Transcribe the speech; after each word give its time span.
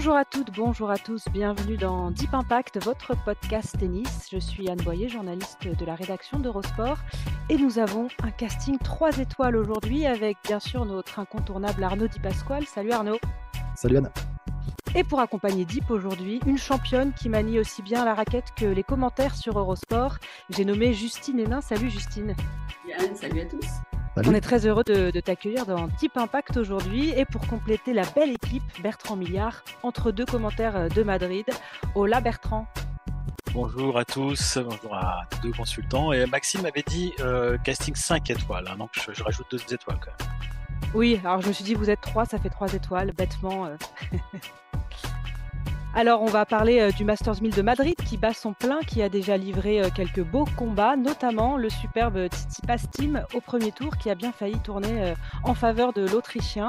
Bonjour 0.00 0.16
à 0.16 0.24
toutes, 0.24 0.50
bonjour 0.56 0.90
à 0.90 0.96
tous, 0.96 1.26
bienvenue 1.30 1.76
dans 1.76 2.10
Deep 2.10 2.32
Impact, 2.32 2.82
votre 2.82 3.14
podcast 3.22 3.78
tennis. 3.78 4.28
Je 4.32 4.38
suis 4.38 4.70
Anne 4.70 4.80
Boyer, 4.80 5.10
journaliste 5.10 5.68
de 5.68 5.84
la 5.84 5.94
rédaction 5.94 6.38
d'Eurosport, 6.38 6.96
et 7.50 7.58
nous 7.58 7.78
avons 7.78 8.08
un 8.22 8.30
casting 8.30 8.78
3 8.78 9.18
étoiles 9.18 9.56
aujourd'hui 9.56 10.06
avec 10.06 10.38
bien 10.42 10.58
sûr 10.58 10.86
notre 10.86 11.18
incontournable 11.18 11.84
Arnaud 11.84 12.08
Di 12.08 12.18
Pasquale. 12.18 12.64
Salut 12.64 12.92
Arnaud. 12.92 13.18
Salut 13.76 13.98
Anne. 13.98 14.10
Et 14.94 15.04
pour 15.04 15.20
accompagner 15.20 15.66
Deep 15.66 15.90
aujourd'hui, 15.90 16.40
une 16.46 16.56
championne 16.56 17.12
qui 17.12 17.28
manie 17.28 17.58
aussi 17.58 17.82
bien 17.82 18.02
la 18.06 18.14
raquette 18.14 18.54
que 18.56 18.64
les 18.64 18.82
commentaires 18.82 19.36
sur 19.36 19.58
Eurosport. 19.58 20.16
J'ai 20.48 20.64
nommé 20.64 20.94
Justine 20.94 21.40
Hénin. 21.40 21.60
Salut 21.60 21.90
Justine. 21.90 22.34
Yann, 22.88 23.14
salut 23.14 23.42
à 23.42 23.44
tous. 23.44 23.66
On 24.16 24.34
est 24.34 24.40
très 24.40 24.66
heureux 24.66 24.84
de, 24.84 25.10
de 25.10 25.20
t'accueillir 25.20 25.66
dans 25.66 25.86
Deep 25.98 26.16
Impact 26.16 26.56
aujourd'hui. 26.56 27.10
Et 27.10 27.24
pour 27.24 27.46
compléter 27.46 27.92
la 27.92 28.02
belle 28.14 28.30
équipe, 28.30 28.62
Bertrand 28.82 29.16
Milliard, 29.16 29.64
entre 29.82 30.10
deux 30.10 30.26
commentaires 30.26 30.88
de 30.88 31.02
Madrid. 31.02 31.46
Hola 31.94 32.20
Bertrand. 32.20 32.66
Bonjour 33.52 33.98
à 33.98 34.04
tous, 34.04 34.58
bonjour 34.58 34.94
à 34.94 35.22
deux 35.42 35.52
consultants. 35.52 36.12
Et 36.12 36.26
Maxime 36.26 36.66
avait 36.66 36.84
dit 36.86 37.12
euh, 37.20 37.56
casting 37.58 37.94
5 37.94 38.30
étoiles, 38.30 38.68
hein, 38.68 38.76
donc 38.76 38.90
je, 38.94 39.12
je, 39.12 39.24
rajoute 39.24 39.46
deux 39.50 39.74
étoiles 39.74 39.98
quand 40.00 40.12
même. 40.24 40.30
Oui, 40.94 41.20
alors 41.24 41.40
je 41.40 41.48
me 41.48 41.52
suis 41.52 41.64
dit, 41.64 41.74
vous 41.74 41.90
êtes 41.90 42.00
trois, 42.00 42.24
ça 42.26 42.38
fait 42.38 42.48
trois 42.50 42.72
étoiles, 42.72 43.12
bêtement. 43.12 43.66
euh. 43.66 43.76
Alors, 45.92 46.22
on 46.22 46.26
va 46.26 46.46
parler 46.46 46.78
euh, 46.78 46.92
du 46.92 47.04
Masters 47.04 47.42
1000 47.42 47.52
de 47.52 47.62
Madrid 47.62 47.96
qui 47.96 48.16
bat 48.16 48.32
son 48.32 48.52
plein, 48.52 48.78
qui 48.86 49.02
a 49.02 49.08
déjà 49.08 49.36
livré 49.36 49.82
euh, 49.82 49.88
quelques 49.92 50.22
beaux 50.22 50.44
combats, 50.56 50.94
notamment 50.94 51.56
le 51.56 51.68
superbe 51.68 52.28
Tsitsipas 52.28 52.86
Team 52.92 53.24
au 53.34 53.40
premier 53.40 53.72
tour 53.72 53.96
qui 53.96 54.08
a 54.08 54.14
bien 54.14 54.30
failli 54.30 54.60
tourner 54.60 55.02
euh, 55.02 55.14
en 55.42 55.54
faveur 55.54 55.92
de 55.92 56.06
l'Autrichien. 56.06 56.68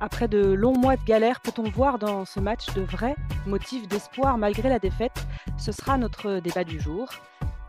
Après 0.00 0.28
de 0.28 0.40
longs 0.52 0.78
mois 0.78 0.96
de 0.96 1.04
galère, 1.04 1.40
peut-on 1.40 1.64
voir 1.64 1.98
dans 1.98 2.24
ce 2.24 2.38
match 2.38 2.72
de 2.74 2.82
vrais 2.82 3.16
motifs 3.44 3.88
d'espoir 3.88 4.38
malgré 4.38 4.68
la 4.68 4.78
défaite? 4.78 5.26
Ce 5.58 5.72
sera 5.72 5.98
notre 5.98 6.38
débat 6.38 6.62
du 6.62 6.78
jour. 6.78 7.08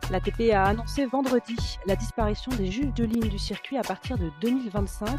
L'ATP 0.09 0.51
a 0.53 0.65
annoncé 0.65 1.05
vendredi 1.05 1.77
la 1.85 1.95
disparition 1.95 2.51
des 2.51 2.71
juges 2.71 2.93
de 2.93 3.05
ligne 3.05 3.29
du 3.29 3.39
circuit 3.39 3.77
à 3.77 3.81
partir 3.81 4.17
de 4.17 4.31
2025. 4.41 5.09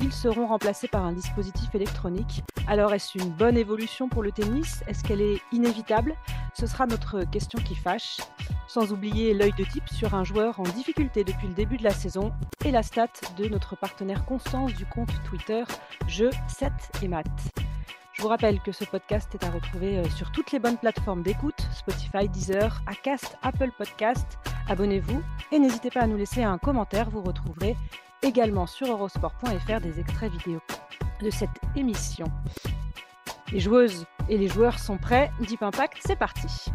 Ils 0.00 0.12
seront 0.12 0.46
remplacés 0.46 0.88
par 0.88 1.04
un 1.04 1.12
dispositif 1.12 1.74
électronique. 1.74 2.42
Alors 2.66 2.92
est-ce 2.94 3.18
une 3.18 3.30
bonne 3.30 3.56
évolution 3.56 4.08
pour 4.08 4.22
le 4.22 4.32
tennis? 4.32 4.82
Est-ce 4.88 5.04
qu'elle 5.04 5.20
est 5.20 5.40
inévitable? 5.52 6.16
Ce 6.54 6.66
sera 6.66 6.86
notre 6.86 7.24
question 7.24 7.58
qui 7.62 7.74
fâche. 7.74 8.18
Sans 8.66 8.92
oublier 8.92 9.34
l'œil 9.34 9.52
de 9.58 9.64
type 9.64 9.88
sur 9.88 10.14
un 10.14 10.24
joueur 10.24 10.58
en 10.58 10.64
difficulté 10.64 11.24
depuis 11.24 11.48
le 11.48 11.54
début 11.54 11.76
de 11.76 11.84
la 11.84 11.90
saison 11.90 12.32
et 12.64 12.70
la 12.70 12.82
stat 12.82 13.08
de 13.36 13.46
notre 13.48 13.76
partenaire 13.76 14.24
Constance 14.24 14.74
du 14.74 14.86
compte 14.86 15.12
Twitter 15.24 15.62
Jeux 16.08 16.30
7 16.48 16.72
et 17.02 17.08
Math. 17.08 17.61
Je 18.22 18.24
vous 18.28 18.30
rappelle 18.30 18.60
que 18.60 18.70
ce 18.70 18.84
podcast 18.84 19.34
est 19.34 19.42
à 19.44 19.50
retrouver 19.50 19.98
euh, 19.98 20.08
sur 20.10 20.30
toutes 20.30 20.52
les 20.52 20.60
bonnes 20.60 20.78
plateformes 20.78 21.24
d'écoute, 21.24 21.66
Spotify, 21.74 22.28
Deezer, 22.28 22.80
Acast, 22.86 23.36
Apple 23.42 23.72
Podcast. 23.76 24.38
Abonnez-vous 24.68 25.20
et 25.50 25.58
n'hésitez 25.58 25.90
pas 25.90 26.02
à 26.02 26.06
nous 26.06 26.16
laisser 26.16 26.44
un 26.44 26.56
commentaire. 26.56 27.10
Vous 27.10 27.20
retrouverez 27.20 27.74
également 28.22 28.68
sur 28.68 28.86
eurosport.fr 28.86 29.80
des 29.80 29.98
extraits 29.98 30.30
vidéo 30.30 30.60
de 31.20 31.30
cette 31.30 31.50
émission. 31.74 32.26
Les 33.50 33.58
joueuses 33.58 34.06
et 34.28 34.38
les 34.38 34.46
joueurs 34.46 34.78
sont 34.78 34.98
prêts. 34.98 35.32
Deep 35.40 35.64
Impact, 35.64 35.98
c'est 36.06 36.14
parti. 36.14 36.70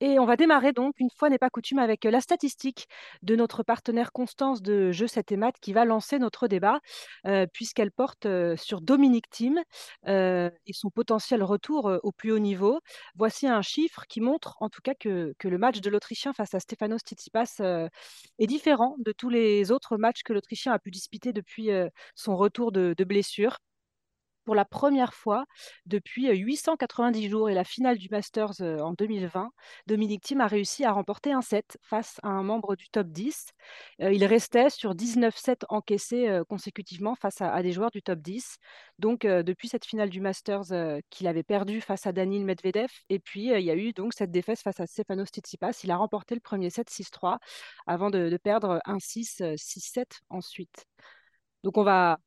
Et 0.00 0.18
on 0.18 0.24
va 0.24 0.36
démarrer 0.36 0.72
donc, 0.72 0.94
une 0.98 1.10
fois 1.10 1.28
n'est 1.28 1.38
pas 1.38 1.50
coutume, 1.50 1.78
avec 1.78 2.04
la 2.04 2.20
statistique 2.22 2.86
de 3.22 3.36
notre 3.36 3.62
partenaire 3.62 4.12
Constance 4.12 4.62
de 4.62 4.92
Jeux 4.92 5.06
7 5.06 5.32
et 5.32 5.36
Maths 5.36 5.58
qui 5.60 5.72
va 5.74 5.84
lancer 5.84 6.18
notre 6.18 6.48
débat, 6.48 6.80
euh, 7.26 7.46
puisqu'elle 7.52 7.90
porte 7.90 8.24
euh, 8.24 8.56
sur 8.56 8.80
Dominique 8.80 9.28
Thiem 9.30 9.60
euh, 10.08 10.50
et 10.66 10.72
son 10.72 10.88
potentiel 10.90 11.42
retour 11.42 11.88
euh, 11.88 11.98
au 12.02 12.12
plus 12.12 12.32
haut 12.32 12.38
niveau. 12.38 12.80
Voici 13.14 13.46
un 13.46 13.60
chiffre 13.62 14.04
qui 14.08 14.20
montre 14.22 14.56
en 14.60 14.70
tout 14.70 14.80
cas 14.82 14.94
que, 14.94 15.34
le 15.42 15.58
match 15.58 15.80
de 15.80 15.90
l'Autrichien 15.90 16.32
face 16.32 16.54
à 16.54 16.60
Stefanos 16.60 17.00
Tsitsipas 17.02 17.56
euh, 17.60 17.88
est 18.38 18.46
différent 18.46 18.96
de 19.00 19.12
tous 19.12 19.28
les 19.28 19.70
autres 19.70 19.96
matchs 19.98 20.22
que 20.22 20.32
l'Autrichien 20.32 20.72
a 20.72 20.78
pu 20.78 20.90
disputer 20.90 21.32
depuis 21.32 21.70
euh, 21.72 21.88
son 22.14 22.36
retour 22.36 22.72
de 22.72 23.04
blessure 23.04 23.58
pour 24.50 24.56
la 24.56 24.64
première 24.64 25.14
fois 25.14 25.44
depuis 25.86 26.28
890 26.28 27.28
jours 27.28 27.50
et 27.50 27.54
la 27.54 27.62
finale 27.62 27.98
du 27.98 28.08
Masters 28.10 28.60
en 28.60 28.94
2020, 28.94 29.52
Dominique 29.86 30.24
Thiem 30.24 30.40
a 30.40 30.48
réussi 30.48 30.84
à 30.84 30.90
remporter 30.90 31.30
un 31.30 31.40
set 31.40 31.78
face 31.82 32.18
à 32.24 32.30
un 32.30 32.42
membre 32.42 32.74
du 32.74 32.88
top 32.88 33.06
10. 33.06 33.46
Il 34.00 34.24
restait 34.24 34.68
sur 34.68 34.96
19 34.96 35.36
sets 35.36 35.58
encaissés 35.68 36.40
consécutivement 36.48 37.14
face 37.14 37.40
à, 37.40 37.62
des 37.62 37.70
joueurs 37.70 37.92
du 37.92 38.02
top 38.02 38.18
10. 38.18 38.56
Donc 38.98 39.24
depuis 39.24 39.68
cette 39.68 39.84
finale 39.84 40.10
du 40.10 40.20
Masters 40.20 40.64
qu'il 41.10 41.28
avait 41.28 41.44
perdu 41.44 41.80
face 41.80 42.08
à 42.08 42.12
Daniil 42.12 42.44
Medvedev 42.44 42.90
et 43.08 43.20
puis 43.20 43.52
il 43.52 43.62
y 43.62 43.70
a 43.70 43.76
eu 43.76 43.92
donc 43.92 44.14
cette 44.14 44.32
défaite 44.32 44.58
face 44.58 44.80
à 44.80 44.88
Stefanos 44.88 45.28
Tsitsipas. 45.28 45.78
Il 45.84 45.92
a 45.92 45.96
remporté 45.96 46.34
le 46.34 46.40
premier 46.40 46.70
set 46.70 46.90
6-3 46.90 47.38
avant 47.86 48.10
de, 48.10 48.28
de 48.28 48.36
perdre 48.36 48.80
1-6, 48.84 49.54
6-7 49.54 50.06
ensuite. 50.28 50.86
Donc 51.62 51.78
on 51.78 51.84
va 51.84 52.18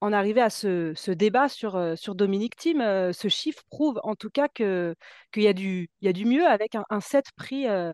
en 0.00 0.12
arriver 0.12 0.40
à 0.40 0.50
ce, 0.50 0.92
ce 0.96 1.10
débat 1.10 1.48
sur, 1.48 1.76
euh, 1.76 1.96
sur 1.96 2.14
Dominique 2.14 2.56
Thiem, 2.56 2.80
euh, 2.80 3.12
ce 3.12 3.28
chiffre 3.28 3.62
prouve 3.70 4.00
en 4.04 4.14
tout 4.14 4.30
cas 4.30 4.48
qu'il 4.48 4.94
y, 5.36 5.46
a 5.46 5.52
du- 5.52 5.88
il 6.00 6.06
y 6.06 6.08
a 6.08 6.12
du 6.12 6.24
mieux 6.26 6.46
avec 6.46 6.74
un, 6.74 6.84
un 6.90 7.00
set 7.00 7.26
pris, 7.36 7.66
euh, 7.68 7.92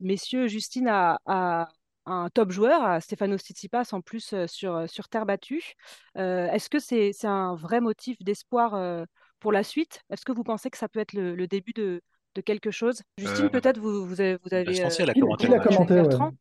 messieurs, 0.00 0.48
Justine, 0.48 0.88
à, 0.88 1.18
à 1.26 1.68
un 2.06 2.28
top 2.30 2.50
joueur, 2.52 2.82
à 2.84 3.00
Stefanos 3.00 3.40
Tsitsipas 3.42 3.88
en 3.92 4.00
plus 4.00 4.32
euh, 4.32 4.46
sur, 4.46 4.88
sur 4.88 5.08
terre 5.08 5.26
battue. 5.26 5.74
Euh, 6.18 6.46
est-ce 6.50 6.68
que 6.70 6.78
c'est 6.78 7.12
un 7.24 7.54
vrai 7.56 7.80
motif 7.80 8.16
d'espoir 8.22 8.74
euh, 8.74 9.04
pour 9.40 9.52
la 9.52 9.62
suite? 9.64 10.02
Est-ce 10.10 10.24
que 10.24 10.32
vous 10.32 10.44
pensez 10.44 10.70
que 10.70 10.78
ça 10.78 10.88
peut 10.88 11.00
être 11.00 11.14
le, 11.14 11.34
le 11.34 11.46
début 11.46 11.72
de, 11.72 12.00
de 12.34 12.40
quelque 12.40 12.70
chose? 12.70 13.02
Justine, 13.18 13.46
Euh, 13.46 13.50
peut-être 13.50 13.78
vous, 13.78 14.06
vous 14.06 14.20
avez, 14.20 14.36
vous 14.44 14.54
avez 14.54 14.64
elle 15.00 15.10
a 15.10 15.14
commenté 15.14 15.48
ouais, 15.48 15.58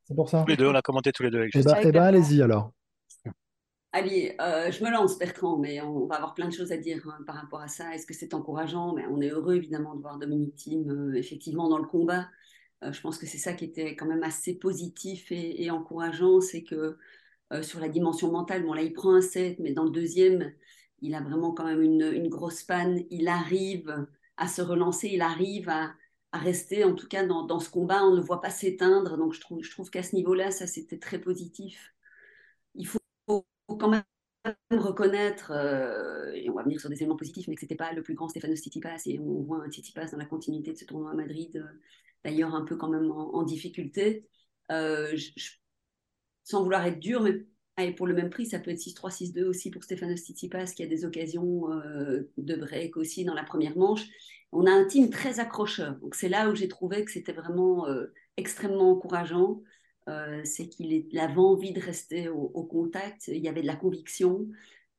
c'est 0.06 0.16
pour 0.16 0.30
ça. 0.30 0.42
Tous 0.44 0.50
les 0.50 0.58
deux, 0.58 0.68
on 0.68 0.76
a 0.76 0.82
commenté 0.82 1.12
tous 1.12 1.24
les 1.24 1.32
deux 1.32 1.40
avec 1.40 1.52
Eh 1.56 1.64
Justine. 1.64 1.74
ben, 1.74 1.80
eh 1.84 1.92
ben, 1.92 2.04
allez-y 2.04 2.42
alors. 2.42 2.72
Allez, 3.96 4.36
euh, 4.42 4.72
je 4.72 4.84
me 4.84 4.92
lance, 4.92 5.18
Bertrand, 5.18 5.58
mais 5.58 5.80
on 5.80 6.06
va 6.06 6.16
avoir 6.16 6.34
plein 6.34 6.50
de 6.50 6.54
choses 6.54 6.74
à 6.74 6.78
dire 6.78 7.02
hein, 7.08 7.24
par 7.26 7.36
rapport 7.36 7.62
à 7.62 7.70
ça. 7.70 7.96
Est-ce 7.96 8.06
que 8.06 8.14
c'est 8.14 8.34
encourageant? 8.34 8.94
Mais 8.94 9.06
on 9.10 9.22
est 9.22 9.30
heureux, 9.30 9.56
évidemment, 9.56 9.96
de 9.96 10.02
voir 10.02 10.18
Dominique 10.20 10.54
Thiem 10.58 10.90
euh, 10.90 11.14
effectivement 11.14 11.70
dans 11.70 11.78
le 11.78 11.88
combat. 11.88 12.28
Euh, 12.84 12.92
je 12.92 13.00
pense 13.00 13.18
que 13.18 13.26
c'est 13.26 13.38
ça 13.38 13.54
qui 13.54 13.64
était 13.64 13.96
quand 13.96 14.06
même 14.06 14.24
assez 14.24 14.54
positif 14.56 15.32
et, 15.32 15.72
encourageant, 15.72 16.42
c'est 16.42 16.64
que 16.64 16.98
sur 17.62 17.80
la 17.80 17.88
dimension 17.88 18.30
mentale, 18.34 18.64
bon 18.64 18.74
là, 18.74 18.82
il 18.82 18.92
prend 18.92 19.14
un 19.16 19.22
set, 19.22 19.60
mais 19.60 19.72
dans 19.72 19.86
le 19.86 19.92
deuxième, 19.92 20.52
il 21.02 21.16
a 21.16 21.22
vraiment 21.22 21.54
quand 21.54 21.64
même 21.64 21.82
une, 21.82 22.28
grosse 22.28 22.64
panne. 22.64 23.02
Il 23.12 23.30
arrive 23.30 24.08
à 24.36 24.50
se 24.50 24.62
relancer, 24.62 25.08
il 25.08 25.22
arrive 25.22 25.70
à, 25.70 25.94
rester, 26.34 26.84
en 26.84 26.96
tout 26.96 27.08
cas, 27.08 27.26
dans, 27.26 27.60
ce 27.62 27.70
combat. 27.70 28.04
On 28.04 28.12
ne 28.12 28.18
le 28.18 28.24
voit 28.24 28.42
pas 28.42 28.50
s'éteindre. 28.50 29.18
Donc, 29.18 29.34
je 29.34 29.72
trouve 29.72 29.90
qu'à 29.90 30.04
ce 30.04 30.16
niveau-là, 30.18 30.52
ça, 30.52 30.68
c'était 30.68 31.00
très 31.00 31.20
positif. 31.20 31.95
Faut 33.68 33.78
quand 33.78 33.90
même 33.90 34.04
reconnaître, 34.72 35.52
euh, 35.52 36.32
et 36.34 36.50
on 36.50 36.54
va 36.54 36.64
venir 36.64 36.80
sur 36.80 36.90
des 36.90 36.98
éléments 36.98 37.16
positifs, 37.16 37.48
mais 37.48 37.56
que 37.56 37.62
c'était 37.62 37.76
pas 37.76 37.94
le 37.94 38.04
plus 38.04 38.14
grand 38.14 38.28
Stefanos 38.28 38.60
Tsitsipas, 38.60 39.02
et 39.06 39.20
on 39.20 39.42
voit 39.44 39.64
un 39.64 39.70
Tsitsipas 39.70 40.12
dans 40.12 40.18
la 40.18 40.26
continuité 40.26 40.74
de 40.74 40.78
ce 40.78 40.86
tournoi 40.86 41.12
à 41.12 41.14
Madrid, 41.14 41.56
euh, 41.58 41.64
d'ailleurs 42.24 42.54
un 42.56 42.66
peu 42.66 42.76
quand 42.76 42.90
même 42.90 43.12
en, 43.12 43.44
difficulté. 43.44 44.28
Euh, 44.72 45.16
sans 46.44 46.64
vouloir 46.64 46.86
être 46.86 47.00
dur, 47.00 47.24
mais 47.24 47.94
pour 47.94 48.08
le 48.08 48.14
même 48.14 48.30
prix, 48.30 48.46
ça 48.46 48.60
peut 48.60 48.72
être 48.72 48.80
6-3, 48.80 49.10
6-2 49.10 49.46
aussi 49.46 49.72
pour 49.72 49.84
Stefanos 49.84 50.20
Tsitsipas, 50.20 50.74
qui 50.76 50.84
a 50.84 50.88
des 50.88 51.06
occasions 51.06 51.68
de 52.38 52.56
break 52.56 52.98
aussi 52.98 53.26
dans 53.26 53.34
la 53.34 53.44
première 53.44 53.76
manche. 53.78 54.06
On 54.52 54.66
a 54.68 54.72
un 54.72 54.86
team 54.86 55.10
très 55.10 55.40
accrocheur, 55.40 55.96
donc 55.96 56.16
c'est 56.16 56.30
là 56.30 56.50
où 56.50 56.56
j'ai 56.56 56.68
trouvé 56.68 57.04
que 57.04 57.12
c'était 57.12 57.34
vraiment 57.34 57.88
extrêmement 58.38 58.92
encourageant. 58.92 59.62
Euh, 60.08 60.42
c'est 60.44 60.70
qu'il 60.70 61.18
avait 61.18 61.38
envie 61.38 61.74
de 61.74 61.82
rester 61.82 62.30
au, 62.30 62.64
contact, 62.64 63.28
il 63.28 63.44
y 63.44 63.48
avait 63.48 63.62
de 63.62 63.68
la 63.68 63.76
conviction. 63.76 64.48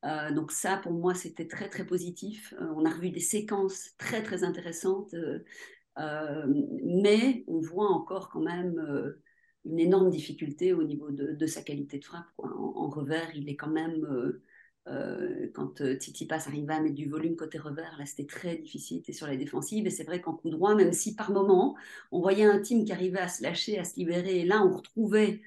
Euh, 0.04 0.32
donc 0.32 0.50
ça, 0.50 0.78
pour 0.78 0.92
moi, 0.92 1.14
c'était 1.14 1.46
très, 1.46 1.68
très 1.68 1.86
positif. 1.86 2.52
Euh, 2.60 2.66
on 2.74 2.84
a 2.84 2.90
revu 2.90 3.10
des 3.10 3.20
séquences 3.20 3.90
très, 3.98 4.22
très 4.22 4.42
intéressantes, 4.42 5.14
mais 5.96 7.44
on 7.46 7.60
voit 7.60 7.90
encore 7.90 8.28
quand 8.30 8.40
même 8.40 9.14
une 9.64 9.78
énorme 9.78 10.10
difficulté 10.10 10.72
au 10.72 10.82
niveau 10.82 11.10
de, 11.10 11.46
sa 11.46 11.62
qualité 11.62 11.98
de 11.98 12.04
frappe. 12.04 12.26
En, 12.38 12.88
revers, 12.88 13.30
il 13.34 13.48
est 13.48 13.56
quand 13.56 13.70
même, 13.70 14.06
euh, 14.88 15.46
euh, 15.46 15.50
quand 15.54 15.82
Titi 15.98 16.26
passe 16.26 16.46
arrivait 16.46 16.74
à 16.74 16.80
mettre 16.80 16.94
du 16.94 17.08
volume 17.08 17.36
côté 17.36 17.58
revers, 17.58 17.96
là 17.98 18.06
c'était 18.06 18.26
très 18.26 18.56
difficile, 18.56 19.02
et 19.06 19.12
sur 19.12 19.26
la 19.26 19.36
défensive. 19.36 19.86
Et 19.86 19.90
c'est 19.90 20.04
vrai 20.04 20.20
qu'en 20.20 20.34
coup 20.34 20.50
droit, 20.50 20.74
même 20.74 20.92
si 20.92 21.14
par 21.14 21.30
moment 21.30 21.76
on 22.12 22.20
voyait 22.20 22.44
un 22.44 22.60
team 22.60 22.84
qui 22.84 22.92
arrivait 22.92 23.20
à 23.20 23.28
se 23.28 23.42
lâcher, 23.42 23.78
à 23.78 23.84
se 23.84 23.96
libérer, 23.96 24.40
et 24.40 24.44
là 24.44 24.62
on 24.64 24.76
retrouvait 24.76 25.42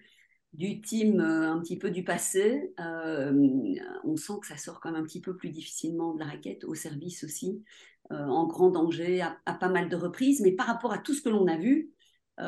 du 0.53 0.81
team 0.81 1.19
un 1.19 1.59
petit 1.59 1.77
peu 1.77 1.91
du 1.91 2.03
passé, 2.03 2.73
on 2.79 4.15
sent 4.17 4.33
que 4.41 4.47
ça 4.47 4.57
sort 4.57 4.79
quand 4.79 4.91
même 4.91 5.03
un 5.03 5.05
petit 5.05 5.21
peu 5.21 5.35
plus 5.35 5.49
difficilement 5.49 6.13
de 6.15 6.19
la 6.19 6.25
raquette, 6.25 6.63
au 6.63 6.73
service 6.75 7.23
aussi, 7.23 7.63
en 8.09 8.47
grand 8.47 8.71
danger 8.71 9.21
à, 9.21 9.53
pas 9.53 9.69
mal 9.69 9.89
de 9.89 9.95
reprises. 9.95 10.41
Mais 10.41 10.51
par 10.53 10.65
rapport 10.65 10.91
à 10.91 10.97
tout 10.97 11.13
ce 11.13 11.21
que 11.21 11.29
l'on 11.29 11.47
a 11.47 11.57
vu, 11.57 11.91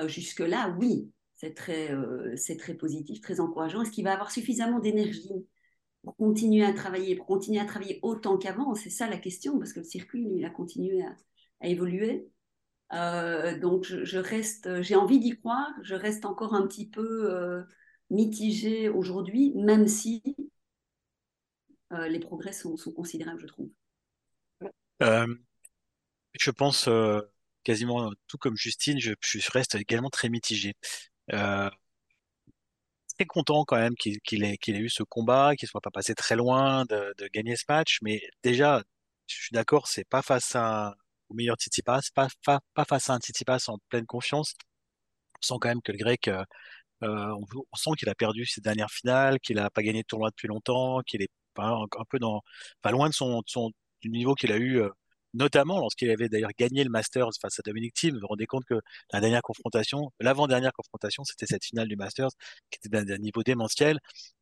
jusque-là, 0.07 0.75
oui, 0.79 1.11
c'est 1.41 1.55
très, 1.55 1.91
euh, 1.91 2.35
c'est 2.37 2.55
très 2.55 2.75
positif, 2.75 3.19
très 3.19 3.39
encourageant. 3.39 3.81
Est-ce 3.81 3.89
qu'il 3.89 4.03
va 4.03 4.13
avoir 4.13 4.29
suffisamment 4.29 4.77
d'énergie 4.77 5.47
pour 6.03 6.15
continuer 6.15 6.65
à 6.65 6.73
travailler, 6.73 7.15
pour 7.15 7.25
continuer 7.25 7.59
à 7.59 7.65
travailler 7.65 7.99
autant 8.01 8.37
qu'avant 8.37 8.73
C'est 8.75 8.89
ça 8.89 9.07
la 9.07 9.17
question, 9.17 9.59
parce 9.59 9.73
que 9.73 9.79
le 9.79 9.85
circuit, 9.85 10.27
il 10.37 10.45
a 10.45 10.49
continué 10.49 11.03
à, 11.03 11.15
évoluer. 11.67 12.27
Euh, 12.93 13.57
donc, 13.59 13.85
je, 13.85 14.17
reste, 14.17 14.81
j'ai 14.81 14.95
envie 14.95 15.19
d'y 15.19 15.37
croire. 15.37 15.69
Je 15.83 15.93
reste 15.93 16.25
encore 16.25 16.55
un 16.55 16.65
petit 16.67 16.89
peu 16.89 17.31
euh, 17.31 17.63
mitigée 18.09 18.89
aujourd'hui, 18.89 19.53
même 19.55 19.87
si 19.87 20.23
les 21.91 22.19
progrès 22.19 22.53
sont, 22.53 22.75
considérables, 22.95 23.41
je 23.41 23.47
trouve. 23.47 23.69
je 25.01 26.51
pense 26.51 26.89
quasiment 27.63 28.11
tout 28.27 28.37
comme 28.37 28.55
Justine, 28.55 28.97
je, 28.97 29.13
je, 29.19 29.51
reste 29.51 29.75
également 29.75 30.09
très 30.09 30.29
mitigé. 30.29 30.73
Content 33.25 33.63
quand 33.65 33.77
même 33.77 33.95
qu'il 33.95 34.43
ait, 34.43 34.57
eu 34.67 34.89
ce 34.89 35.03
combat, 35.03 35.55
qu'il 35.55 35.67
soit 35.67 35.81
pas 35.81 35.91
passé 35.91 36.15
très 36.15 36.35
loin 36.35 36.85
de, 36.85 37.13
gagner 37.33 37.55
ce 37.55 37.65
match. 37.69 37.99
Mais 38.01 38.21
déjà, 38.43 38.83
je 39.27 39.35
suis 39.35 39.53
d'accord, 39.53 39.87
c'est 39.87 40.05
pas 40.05 40.21
face 40.21 40.55
à, 40.55 40.95
au 41.29 41.33
meilleur 41.33 41.55
Tsitsipas, 41.57 42.01
pas, 42.15 42.27
pas, 42.45 42.85
face 42.85 43.09
à 43.09 43.13
un 43.13 43.19
Tsitsipas 43.19 43.65
en 43.67 43.77
pleine 43.89 44.05
confiance. 44.05 44.55
On 45.39 45.41
sent 45.41 45.55
quand 45.61 45.69
même 45.69 45.81
que 45.81 45.91
le 45.91 45.97
grec, 45.97 46.27
euh, 46.27 46.43
euh 47.03 47.33
on, 47.71 47.75
sent 47.77 47.91
qu'il 47.97 48.09
a 48.09 48.15
perdu 48.15 48.45
ses 48.45 48.61
dernières 48.61 48.91
finales, 48.91 49.39
qu'il 49.39 49.59
a 49.59 49.69
pas 49.69 49.83
gagné 49.83 50.01
de 50.03 50.07
tournoi 50.07 50.29
depuis 50.31 50.47
longtemps, 50.47 51.01
qu'il 51.01 51.21
est 51.21 51.31
un, 51.57 51.87
peu 52.09 52.19
pas 52.81 52.91
loin 52.91 53.09
de 53.09 53.13
son, 53.13 53.39
de 53.39 53.47
son 53.47 53.71
du 54.01 54.09
niveau 54.09 54.35
qu'il 54.35 54.51
a 54.51 54.57
eu 54.57 54.81
euh, 54.81 54.89
notamment 55.33 55.79
lorsqu'il 55.79 56.09
avait 56.11 56.29
d'ailleurs 56.29 56.51
gagné 56.57 56.83
le 56.83 56.89
Masters 56.89 57.29
face 57.41 57.59
à 57.59 57.61
Dominic 57.65 57.93
Thiem. 57.93 58.15
Vous 58.15 58.21
vous 58.21 58.27
rendez 58.27 58.45
compte 58.45 58.65
que 58.65 58.75
la 59.13 59.21
dernière 59.21 59.41
confrontation, 59.41 60.11
l'avant-dernière 60.19 60.73
confrontation, 60.73 61.23
c'était 61.23 61.45
cette 61.45 61.65
finale 61.65 61.87
du 61.87 61.95
Masters 61.95 62.29
qui 62.69 62.79
était 62.83 63.03
d'un 63.05 63.17
niveau 63.17 63.43
démentiel. 63.43 63.99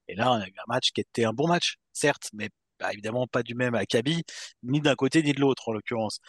Et 0.07 0.15
là, 0.15 0.31
on 0.31 0.35
a 0.35 0.47
eu 0.47 0.53
un 0.57 0.63
match 0.67 0.91
qui 0.91 1.01
était 1.01 1.25
un 1.25 1.33
bon 1.33 1.47
match, 1.47 1.75
certes, 1.93 2.29
mais 2.33 2.49
bah, 2.79 2.91
évidemment 2.93 3.27
pas 3.27 3.43
du 3.43 3.55
même 3.55 3.77
Kaby, 3.87 4.23
ni 4.63 4.81
d'un 4.81 4.95
côté 4.95 5.21
ni 5.23 5.33
de 5.33 5.39
l'autre 5.41 5.69
en 5.69 5.73
l'occurrence. 5.73 6.19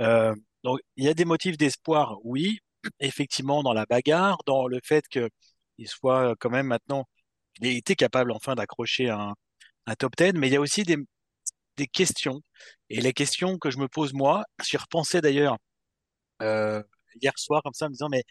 Euh, 0.00 0.34
donc 0.64 0.80
il 0.96 1.04
y 1.04 1.08
a 1.08 1.14
des 1.14 1.24
motifs 1.24 1.56
d'espoir, 1.56 2.18
oui, 2.24 2.58
effectivement 3.00 3.62
dans 3.62 3.72
la 3.72 3.86
bagarre, 3.86 4.38
dans 4.46 4.66
le 4.66 4.80
fait 4.84 5.06
qu'il 5.08 5.28
soit 5.86 6.34
quand 6.40 6.50
même 6.50 6.66
maintenant, 6.66 7.06
il 7.60 7.68
a 7.68 7.70
été 7.72 7.96
capable 7.96 8.32
enfin 8.32 8.54
d'accrocher 8.54 9.10
un, 9.10 9.34
un 9.86 9.94
top 9.96 10.16
10, 10.16 10.34
mais 10.34 10.48
il 10.48 10.52
y 10.54 10.56
a 10.56 10.60
aussi 10.60 10.84
des, 10.84 10.96
des 11.80 11.86
questions. 11.88 12.40
Et 12.90 13.00
les 13.00 13.12
questions 13.12 13.58
que 13.58 13.70
je 13.70 13.78
me 13.78 13.88
pose 13.88 14.12
moi, 14.14 14.44
j'y 14.64 14.76
repensais 14.76 15.20
d'ailleurs 15.20 15.56
euh, 16.42 16.82
hier 17.22 17.32
soir 17.38 17.62
comme 17.62 17.74
ça, 17.74 17.86
en 17.86 17.88
me 17.88 17.94
disant, 17.94 18.08
mais 18.10 18.24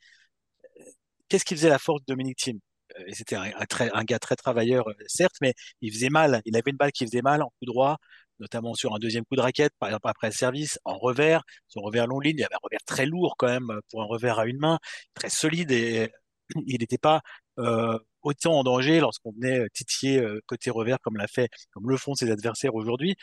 euh, 0.79 0.83
qu'est-ce 1.29 1.45
qui 1.45 1.55
faisait 1.55 1.69
la 1.69 1.79
force 1.79 2.01
de 2.01 2.05
Dominique 2.13 2.37
Thiem? 2.37 2.59
Euh, 2.99 3.03
C'était 3.13 3.35
un, 3.35 3.51
un, 3.93 4.03
gars 4.03 4.19
très 4.19 4.35
travailleur, 4.35 4.85
certes, 5.07 5.35
mais 5.41 5.53
il 5.81 5.93
faisait 5.93 6.09
mal. 6.09 6.41
Il 6.45 6.55
avait 6.57 6.71
une 6.71 6.77
balle 6.77 6.91
qui 6.91 7.05
faisait 7.05 7.21
mal 7.21 7.41
en 7.41 7.49
coup 7.49 7.65
droit, 7.65 7.97
notamment 8.39 8.73
sur 8.75 8.95
un 8.95 8.99
deuxième 8.99 9.25
coup 9.25 9.35
de 9.35 9.41
raquette, 9.41 9.73
par 9.79 9.89
exemple 9.89 10.07
après 10.09 10.27
le 10.27 10.33
service, 10.33 10.79
en 10.85 10.97
revers, 10.97 11.43
son 11.67 11.81
revers 11.81 12.07
long 12.07 12.19
ligne, 12.19 12.37
il 12.39 12.43
avait 12.43 12.55
un 12.55 12.59
revers 12.63 12.83
très 12.85 13.05
lourd 13.05 13.35
quand 13.37 13.47
même 13.47 13.81
pour 13.91 14.01
un 14.01 14.05
revers 14.05 14.39
à 14.39 14.45
une 14.45 14.59
main, 14.59 14.79
très 15.13 15.29
solide 15.29 15.71
et 15.71 16.09
il 16.67 16.79
n'était 16.79 16.97
pas 16.97 17.21
autant 18.23 18.59
en 18.59 18.63
danger 18.63 18.99
lorsqu'on 18.99 19.31
venait 19.31 19.59
euh, 19.59 19.67
titiller 19.73 20.19
euh, 20.19 20.41
côté 20.45 20.69
revers 20.69 20.99
comme 21.01 21.17
l'a 21.17 21.27
fait, 21.27 21.49
comme 21.71 21.89
le 21.89 21.97
font 21.97 22.15
ses 22.15 22.31
adversaires 22.31 22.75
aujourd'hui. 22.75 23.15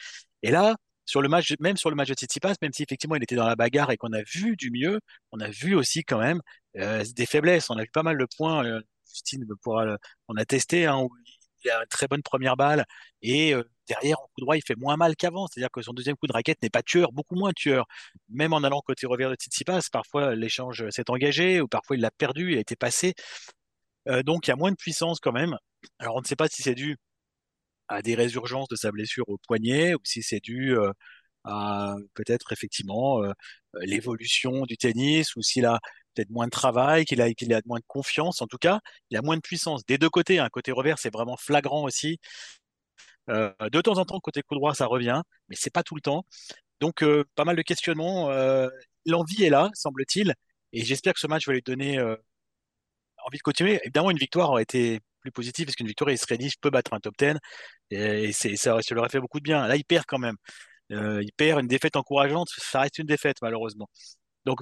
Et 0.43 0.51
là, 0.51 0.77
sur 1.05 1.23
le 1.23 1.29
match, 1.29 1.55
même 1.61 1.77
sur 1.77 1.91
le 1.91 1.97
match 1.97 2.09
de 2.09 2.15
Tsitsipas, 2.15 2.55
même 2.63 2.73
si 2.73 2.83
effectivement 2.83 3.17
il 3.17 3.23
était 3.23 3.37
dans 3.37 3.47
la 3.47 3.57
bagarre 3.57 3.91
et 3.91 3.97
qu'on 3.97 4.13
a 4.13 4.23
vu 4.23 4.57
du 4.57 4.71
mieux, 4.71 5.01
on 5.33 5.41
a 5.41 5.49
vu 5.49 5.75
aussi 5.75 6.05
quand 6.05 6.19
même 6.19 6.41
euh, 6.79 7.05
des 7.15 7.27
faiblesses. 7.27 7.71
On 7.71 7.77
a 7.77 7.83
vu 7.83 7.91
pas 7.93 8.03
mal 8.03 8.19
de 8.19 8.27
points. 8.37 8.81
Justine 9.09 9.47
pourra, 9.63 9.97
on 10.29 10.37
a 10.37 10.45
testé 10.45 10.87
hein, 10.87 10.99
où 10.99 11.11
il 11.65 11.71
a 11.71 11.81
une 11.81 11.87
très 11.89 12.09
bonne 12.09 12.23
première 12.23 12.57
balle 12.57 12.85
et 13.23 13.55
derrière 13.89 14.21
en 14.21 14.27
coup 14.27 14.41
droit 14.41 14.57
il 14.57 14.63
fait 14.63 14.77
moins 14.77 14.97
mal 14.97 15.17
qu'avant. 15.17 15.47
C'est-à-dire 15.47 15.71
que 15.71 15.83
son 15.83 15.93
deuxième 15.93 16.17
coup 16.17 16.27
de 16.27 16.33
raquette 16.33 16.61
n'est 16.63 16.71
pas 16.71 16.83
tueur, 16.83 17.13
beaucoup 17.13 17.37
moins 17.37 17.53
tueur. 17.53 17.87
Même 18.29 18.53
en 18.53 18.63
allant 18.63 18.81
côté 18.81 19.07
revers 19.07 19.31
de 19.31 19.37
Tsitsipas, 19.37 19.89
parfois 19.93 20.35
l'échange 20.35 20.89
s'est 20.91 21.11
engagé 21.11 21.61
ou 21.61 21.69
parfois 21.69 21.97
il 21.97 22.01
l'a 22.03 22.11
perdu, 22.11 22.53
il 22.53 22.59
a 22.59 22.61
été 22.61 22.77
passé. 22.77 23.15
Euh, 24.09 24.23
donc 24.23 24.47
il 24.47 24.51
y 24.51 24.53
a 24.53 24.57
moins 24.57 24.71
de 24.71 24.77
puissance 24.77 25.21
quand 25.21 25.33
même. 25.33 25.57
Alors 25.99 26.17
on 26.17 26.21
ne 26.21 26.27
sait 26.27 26.37
pas 26.37 26.49
si 26.49 26.63
c'est 26.63 26.75
dû 26.75 26.97
à 27.89 28.03
des 28.03 28.15
résurgences 28.15 28.69
de 28.69 28.77
sa 28.77 28.91
blessure 28.93 29.29
au 29.29 29.39
poignet 29.39 29.95
ou 29.95 29.99
si 30.05 30.23
c'est 30.23 30.41
dû 30.41 30.77
euh, 30.77 30.93
à 31.45 31.95
peut-être 32.15 32.53
effectivement 32.53 33.23
euh, 33.25 33.33
l'évolution 33.83 34.65
du 34.67 34.77
tennis 34.77 35.37
ou 35.37 35.43
s'il 35.43 35.67
a 35.67 35.79
peut-être 36.15 36.31
moins 36.31 36.47
de 36.47 36.51
travail, 36.51 37.05
qu'il 37.05 37.23
a, 37.23 37.27
a 37.27 37.61
moins 37.67 37.79
de 37.79 37.85
confiance. 37.87 38.43
En 38.43 38.47
tout 38.47 38.59
cas, 38.59 38.81
il 39.11 39.19
a 39.19 39.23
moins 39.23 39.37
de 39.37 39.43
puissance 39.43 39.85
des 39.87 39.99
deux 39.99 40.11
côtés. 40.11 40.39
Un 40.41 40.49
côté 40.49 40.73
revers, 40.73 40.99
c'est 40.99 41.13
vraiment 41.13 41.37
flagrant 41.37 41.85
aussi. 41.85 42.19
de 43.29 43.81
temps 43.81 43.99
en 43.99 44.05
temps, 44.05 44.21
côté 44.21 44.43
coup 44.43 44.55
droit, 44.55 44.75
ça 44.75 44.87
revient, 44.87 45.23
mais 45.49 45.57
c'est 45.57 45.73
pas 45.73 45.83
tout 45.83 45.95
le 45.95 46.01
temps. 46.01 46.25
Donc, 46.81 47.05
pas 47.35 47.45
mal 47.45 47.57
de 47.57 47.63
questionnements. 47.63 48.31
L'envie 49.07 49.45
est 49.45 49.51
là, 49.51 49.71
semble-t-il, 49.75 50.35
et 50.73 50.85
j'espère 50.85 51.15
que 51.15 51.21
ce 51.21 51.27
match 51.27 51.47
va 51.47 51.53
lui 51.53 51.63
donner 51.63 51.99
envie 53.27 53.39
de 53.39 53.43
continuer. 53.43 53.81
Évidemment, 53.83 54.11
une 54.11 54.19
victoire 54.19 54.51
aurait 54.51 54.63
été 54.63 55.01
plus 55.21 55.33
positive 55.33 55.67
parce 55.67 55.77
qu'une 55.77 55.87
victoire, 55.87 56.11
je 56.11 56.55
peux 56.61 56.71
battre 56.71 56.93
un 56.95 57.01
top 57.01 57.15
10 57.19 57.35
et, 57.91 58.33
ça, 58.33 58.49
ça, 58.57 58.95
leur 58.95 59.03
aurait 59.03 59.11
fait 59.11 59.21
beaucoup 59.21 59.41
de 59.41 59.45
bien. 59.45 59.67
Là, 59.67 59.77
il 59.77 59.85
perd 59.85 60.05
quand 60.07 60.19
même. 60.19 60.37
Euh, 60.93 61.23
il 61.23 61.33
perd 61.33 61.61
une 61.61 61.67
défaite 61.67 61.97
encourageante, 61.97 62.49
ça 62.59 62.81
reste 62.81 62.99
une 62.99 63.07
défaite 63.07 63.39
malheureusement. 63.43 63.89
Donc 64.45 64.61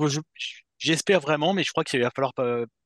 j'espère 0.78 1.20
vraiment, 1.20 1.52
mais 1.54 1.64
je 1.64 1.70
crois 1.70 1.84
qu'il 1.84 2.00
va 2.00 2.10
falloir 2.10 2.32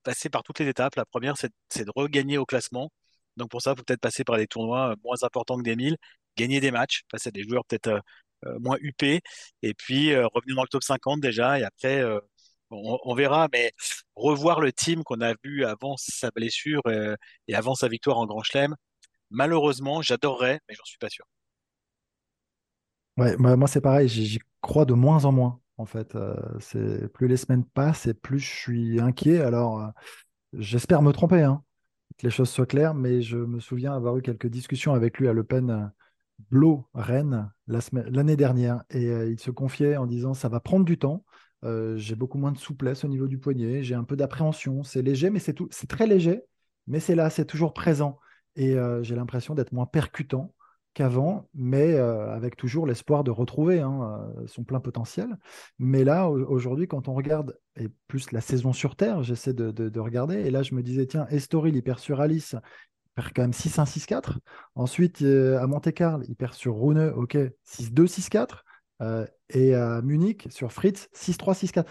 passer 0.02 0.28
par 0.30 0.42
toutes 0.42 0.58
les 0.60 0.68
étapes. 0.68 0.96
La 0.96 1.04
première, 1.06 1.36
c'est, 1.36 1.84
de 1.84 1.90
regagner 1.94 2.38
au 2.38 2.46
classement. 2.46 2.90
Donc 3.36 3.50
pour 3.50 3.62
ça, 3.62 3.72
il 3.72 3.78
faut 3.78 3.84
peut-être 3.84 4.00
passer 4.00 4.24
par 4.24 4.36
des 4.36 4.46
tournois 4.48 4.96
moins 5.04 5.22
importants 5.22 5.56
que 5.58 5.62
des 5.62 5.76
1000, 5.76 5.96
gagner 6.36 6.60
des 6.60 6.72
matchs 6.72 7.02
face 7.10 7.26
à 7.28 7.30
des 7.30 7.44
joueurs 7.44 7.64
peut-être 7.66 7.88
euh, 7.88 8.00
euh, 8.46 8.58
moins 8.60 8.76
huppés, 8.80 9.20
et 9.62 9.74
puis 9.74 10.14
revenir 10.16 10.56
dans 10.56 10.62
le 10.62 10.68
top 10.68 10.82
50 10.82 11.20
déjà, 11.20 11.58
et 11.58 11.64
après 11.64 12.02
on, 12.70 13.14
verra, 13.14 13.48
mais 13.52 13.72
revoir 14.16 14.60
le 14.60 14.72
team 14.72 15.02
qu'on 15.04 15.20
a 15.20 15.34
vu 15.44 15.64
avant 15.64 15.96
sa 15.96 16.30
blessure 16.30 16.82
euh, 16.86 17.14
et, 17.46 17.54
avant 17.54 17.74
sa 17.74 17.88
victoire 17.88 18.18
en 18.18 18.26
Grand 18.26 18.42
Chelem, 18.42 18.74
malheureusement, 19.30 20.02
j'adorerais, 20.02 20.60
mais 20.68 20.74
j'en 20.74 20.84
suis 20.84 20.98
pas 20.98 21.08
sûr. 21.08 21.24
Ouais, 23.16 23.36
moi, 23.36 23.66
c'est 23.66 23.80
pareil, 23.80 24.08
j'y 24.08 24.38
crois 24.60 24.84
de 24.84 24.94
moins 24.94 25.24
en 25.24 25.32
moins. 25.32 25.60
En 25.76 25.86
fait, 25.86 26.16
euh, 26.16 27.08
plus 27.14 27.28
les 27.28 27.36
semaines 27.36 27.64
passent 27.64 28.06
et 28.06 28.14
plus 28.14 28.40
je 28.40 28.50
suis 28.50 29.00
inquiet. 29.00 29.40
Alors, 29.40 29.80
euh, 29.80 29.88
j'espère 30.52 31.02
me 31.02 31.12
tromper, 31.12 31.42
hein, 31.42 31.62
que 32.16 32.26
les 32.26 32.30
choses 32.30 32.50
soient 32.50 32.66
claires, 32.66 32.94
mais 32.94 33.22
je 33.22 33.38
me 33.38 33.60
souviens 33.60 33.94
avoir 33.94 34.16
eu 34.16 34.22
quelques 34.22 34.48
discussions 34.48 34.94
avec 34.94 35.18
lui 35.18 35.28
à 35.28 35.32
l'Open 35.32 35.92
Blow 36.50 36.88
Rennes 36.94 37.50
l'année 37.66 38.36
dernière, 38.36 38.82
et 38.90 39.06
il 39.06 39.38
se 39.38 39.50
confiait 39.50 39.96
en 39.96 40.06
disant 40.06 40.34
ça 40.34 40.48
va 40.48 40.60
prendre 40.60 40.84
du 40.84 40.98
temps. 40.98 41.24
Euh, 41.64 41.96
j'ai 41.96 42.14
beaucoup 42.14 42.38
moins 42.38 42.52
de 42.52 42.58
souplesse 42.58 43.04
au 43.04 43.08
niveau 43.08 43.26
du 43.26 43.38
poignet, 43.38 43.82
j'ai 43.82 43.94
un 43.94 44.04
peu 44.04 44.16
d'appréhension. 44.16 44.82
C'est 44.82 45.02
léger, 45.02 45.30
mais 45.30 45.38
c'est 45.38 45.54
tout, 45.54 45.68
c'est 45.70 45.88
très 45.88 46.06
léger, 46.06 46.42
mais 46.86 47.00
c'est 47.00 47.14
là, 47.14 47.30
c'est 47.30 47.44
toujours 47.44 47.74
présent. 47.74 48.18
Et 48.56 48.74
euh, 48.76 49.02
j'ai 49.02 49.14
l'impression 49.14 49.54
d'être 49.54 49.72
moins 49.72 49.86
percutant 49.86 50.54
qu'avant, 50.94 51.48
mais 51.54 51.94
euh, 51.94 52.32
avec 52.34 52.56
toujours 52.56 52.86
l'espoir 52.86 53.22
de 53.24 53.30
retrouver 53.30 53.80
hein, 53.80 54.32
son 54.46 54.64
plein 54.64 54.80
potentiel. 54.80 55.36
Mais 55.78 56.04
là, 56.04 56.28
aujourd'hui, 56.28 56.88
quand 56.88 57.08
on 57.08 57.14
regarde, 57.14 57.56
et 57.76 57.88
plus 58.08 58.32
la 58.32 58.40
saison 58.40 58.72
sur 58.72 58.96
Terre, 58.96 59.22
j'essaie 59.22 59.52
de, 59.52 60.00
regarder, 60.00 60.36
et 60.36 60.50
là, 60.50 60.62
je 60.62 60.74
me 60.74 60.82
disais, 60.82 61.06
tiens, 61.06 61.26
Estoril, 61.28 61.76
il 61.76 61.82
perd 61.82 61.98
sur 61.98 62.20
Alice, 62.20 62.54
il 62.54 63.10
perd 63.14 63.32
quand 63.34 63.42
même 63.42 63.52
6-1, 63.52 63.84
6-4. 63.84 64.38
Ensuite, 64.74 65.22
à 65.22 65.66
Monte-Carlo, 65.66 66.24
il 66.28 66.36
perd 66.36 66.54
sur 66.54 66.80
Rune, 66.80 67.12
ok, 67.14 67.36
6-2, 67.64 68.06
6-4. 68.06 68.38
Euh, 68.40 68.67
et 69.00 69.74
à 69.74 70.02
Munich, 70.02 70.48
sur 70.50 70.72
Fritz, 70.72 71.08
6-3, 71.14 71.54
6-4. 71.54 71.84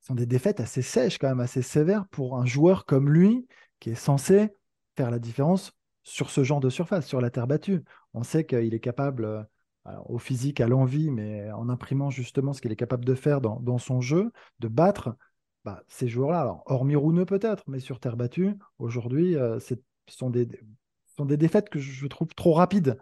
Ce 0.00 0.06
sont 0.08 0.14
des 0.14 0.26
défaites 0.26 0.60
assez 0.60 0.82
sèches, 0.82 1.18
quand 1.18 1.28
même, 1.28 1.40
assez 1.40 1.62
sévères 1.62 2.06
pour 2.08 2.38
un 2.38 2.46
joueur 2.46 2.86
comme 2.86 3.10
lui, 3.10 3.46
qui 3.80 3.90
est 3.90 3.94
censé 3.94 4.50
faire 4.96 5.10
la 5.10 5.18
différence 5.18 5.72
sur 6.04 6.30
ce 6.30 6.44
genre 6.44 6.60
de 6.60 6.70
surface, 6.70 7.06
sur 7.06 7.20
la 7.20 7.30
terre 7.30 7.46
battue. 7.46 7.82
On 8.14 8.22
sait 8.22 8.46
qu'il 8.46 8.72
est 8.72 8.80
capable, 8.80 9.24
euh, 9.24 9.92
au 10.06 10.18
physique, 10.18 10.60
à 10.60 10.68
l'envie, 10.68 11.10
mais 11.10 11.50
en 11.50 11.68
imprimant 11.68 12.10
justement 12.10 12.52
ce 12.52 12.60
qu'il 12.60 12.72
est 12.72 12.76
capable 12.76 13.04
de 13.04 13.14
faire 13.14 13.40
dans, 13.40 13.78
son 13.78 14.00
jeu, 14.00 14.32
de 14.60 14.68
battre 14.68 15.16
bah, 15.64 15.82
ces 15.88 16.08
joueurs-là, 16.08 16.40
alors 16.40 16.62
hormis 16.66 16.94
Rouneux 16.94 17.26
peut-être, 17.26 17.64
mais 17.66 17.80
sur 17.80 17.98
terre 17.98 18.16
battue, 18.16 18.54
aujourd'hui, 18.78 19.34
ce 19.58 19.74
sont 20.08 20.30
des, 20.30 20.48
sont 21.16 21.24
des 21.24 21.36
défaites 21.36 21.68
que 21.68 21.80
je 21.80 22.06
trouve 22.06 22.28
trop 22.28 22.52
rapides 22.52 22.98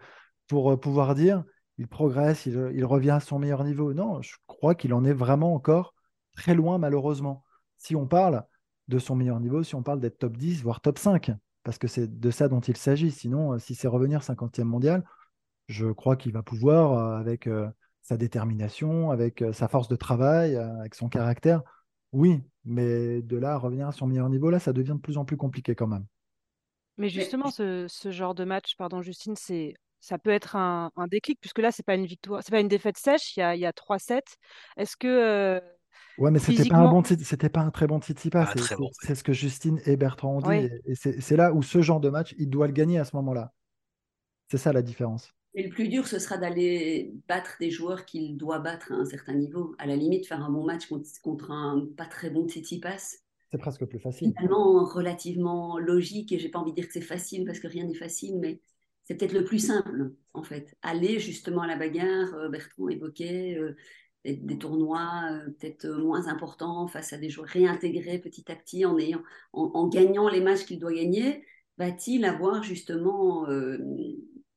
pour 0.46 0.78
pouvoir 0.80 1.14
dire 1.14 1.44
il 1.78 1.88
progresse, 1.88 2.46
il, 2.46 2.70
il, 2.74 2.84
revient 2.84 3.10
à 3.10 3.20
son 3.20 3.38
meilleur 3.38 3.64
niveau. 3.64 3.94
Non, 3.94 4.22
je 4.22 4.36
crois 4.46 4.74
qu'il 4.74 4.94
en 4.94 5.04
est 5.04 5.12
vraiment 5.12 5.54
encore 5.54 5.94
très 6.36 6.54
loin, 6.54 6.78
malheureusement. 6.78 7.44
Si 7.78 7.96
on 7.96 8.06
parle 8.06 8.44
de 8.88 8.98
son 8.98 9.16
meilleur 9.16 9.40
niveau, 9.40 9.62
si 9.62 9.74
on 9.74 9.82
parle 9.82 10.00
d'être 10.00 10.18
top 10.18 10.36
10, 10.36 10.62
voire 10.62 10.80
top 10.80 10.98
5, 10.98 11.32
parce 11.62 11.78
que 11.78 11.88
c'est 11.88 12.18
de 12.18 12.30
ça 12.30 12.48
dont 12.48 12.60
il 12.60 12.76
s'agit. 12.76 13.10
Sinon, 13.10 13.58
si 13.58 13.74
c'est 13.74 13.88
revenir 13.88 14.20
50e 14.20 14.64
mondial, 14.64 15.04
je 15.66 15.86
crois 15.86 16.16
qu'il 16.16 16.32
va 16.32 16.42
pouvoir, 16.42 17.16
avec 17.16 17.48
sa 18.02 18.16
détermination, 18.16 19.10
avec 19.10 19.42
sa 19.52 19.66
force 19.66 19.88
de 19.88 19.96
travail, 19.96 20.56
avec 20.56 20.94
son 20.94 21.08
caractère, 21.08 21.62
oui, 22.12 22.42
mais 22.64 23.22
de 23.22 23.36
là 23.36 23.54
à 23.54 23.56
revenir 23.56 23.88
à 23.88 23.92
son 23.92 24.06
meilleur 24.06 24.28
niveau, 24.28 24.48
là, 24.48 24.58
ça 24.58 24.72
devient 24.72 24.94
de 24.94 25.00
plus 25.00 25.18
en 25.18 25.24
plus 25.24 25.36
compliqué 25.36 25.74
quand 25.74 25.88
même. 25.88 26.06
Mais 26.96 27.08
justement, 27.08 27.50
ce, 27.50 27.88
genre 28.10 28.34
de 28.34 28.44
match, 28.44 28.76
pardon 28.76 29.02
Justine, 29.02 29.34
c'est 29.36 29.74
ça 30.04 30.18
peut 30.18 30.30
être 30.30 30.54
un, 30.54 30.90
déclic, 31.10 31.40
puisque 31.40 31.60
là, 31.60 31.72
c'est 31.72 31.82
pas 31.82 31.94
une 31.94 32.04
victoire, 32.04 32.42
c'est 32.42 32.50
pas 32.50 32.60
une 32.60 32.68
défaite 32.68 32.98
sèche, 32.98 33.36
il 33.36 33.40
y 33.40 33.42
a, 33.42 33.54
il 33.54 33.60
y 33.60 33.66
a 33.66 33.72
3-7. 33.72 34.20
Est-ce 34.76 34.98
que. 34.98 35.08
Euh, 35.08 35.60
ouais, 36.18 36.30
mais 36.30 36.38
c'était 36.38 36.68
pas 36.68 36.76
un 36.76 36.90
bon 36.90 37.02
c'était 37.02 37.48
pas 37.48 37.60
un 37.60 37.70
très 37.70 37.86
bon 37.86 38.00
Tsitsipas. 38.00 38.52
C'est 39.00 39.14
ce 39.14 39.24
que 39.24 39.32
Justine 39.32 39.80
et 39.86 39.96
Bertrand 39.96 40.36
ont 40.36 40.40
dit. 40.42 40.68
Et 40.84 40.94
c'est 40.94 41.36
là 41.36 41.54
où 41.54 41.62
ce 41.62 41.80
genre 41.80 42.00
de 42.00 42.10
match, 42.10 42.34
il 42.38 42.50
doit 42.50 42.66
le 42.66 42.74
gagner 42.74 42.98
à 42.98 43.04
ce 43.04 43.16
moment-là. 43.16 43.54
C'est 44.50 44.58
ça 44.58 44.74
la 44.74 44.82
différence. 44.82 45.32
Et 45.54 45.62
le 45.62 45.70
plus 45.70 45.88
dur, 45.88 46.06
ce 46.06 46.18
sera 46.18 46.36
d'aller 46.36 47.14
battre 47.26 47.56
des 47.58 47.70
joueurs 47.70 48.04
qu'il 48.04 48.36
doit 48.36 48.58
battre 48.58 48.92
à 48.92 48.96
un 48.96 49.04
certain 49.06 49.34
niveau. 49.34 49.74
À 49.78 49.86
la 49.86 49.96
limite, 49.96 50.26
faire 50.26 50.42
un 50.44 50.50
bon 50.50 50.64
match 50.64 50.88
contre, 51.22 51.50
un 51.50 51.86
pas 51.96 52.06
très 52.06 52.28
bon 52.28 52.46
Tsitsipas. 52.46 53.16
C'est 53.50 53.58
presque 53.58 53.86
plus 53.86 54.00
facile. 54.00 54.34
Finalement, 54.36 54.84
relativement 54.84 55.78
logique, 55.78 56.32
et 56.32 56.38
j'ai 56.38 56.50
pas 56.50 56.58
envie 56.58 56.72
de 56.72 56.76
dire 56.76 56.88
que 56.88 56.92
c'est 56.92 57.00
facile 57.00 57.46
parce 57.46 57.60
que 57.60 57.68
rien 57.68 57.84
n'est 57.86 57.94
facile, 57.94 58.38
mais 58.38 58.60
c'est 59.04 59.16
peut-être 59.16 59.32
le 59.32 59.44
plus 59.44 59.58
simple, 59.58 60.12
en 60.32 60.42
fait. 60.42 60.74
Aller 60.82 61.20
justement 61.20 61.62
à 61.62 61.66
la 61.66 61.76
bagarre, 61.76 62.34
euh, 62.34 62.48
Bertrand 62.48 62.88
évoquait 62.88 63.56
euh, 63.58 63.76
des, 64.24 64.58
tournois 64.58 65.28
euh, 65.30 65.50
peut-être 65.50 65.86
moins 65.88 66.26
importants 66.28 66.88
face 66.88 67.12
à 67.12 67.18
des 67.18 67.28
joueurs 67.28 67.48
réintégrés 67.48 68.18
petit 68.18 68.50
à 68.50 68.56
petit 68.56 68.84
en, 68.84 69.88
gagnant 69.88 70.28
les 70.28 70.40
matchs 70.40 70.64
qu'il 70.64 70.78
doit 70.78 70.94
gagner. 70.94 71.44
Va-t-il 71.76 72.24
avoir 72.24 72.62
justement 72.62 73.46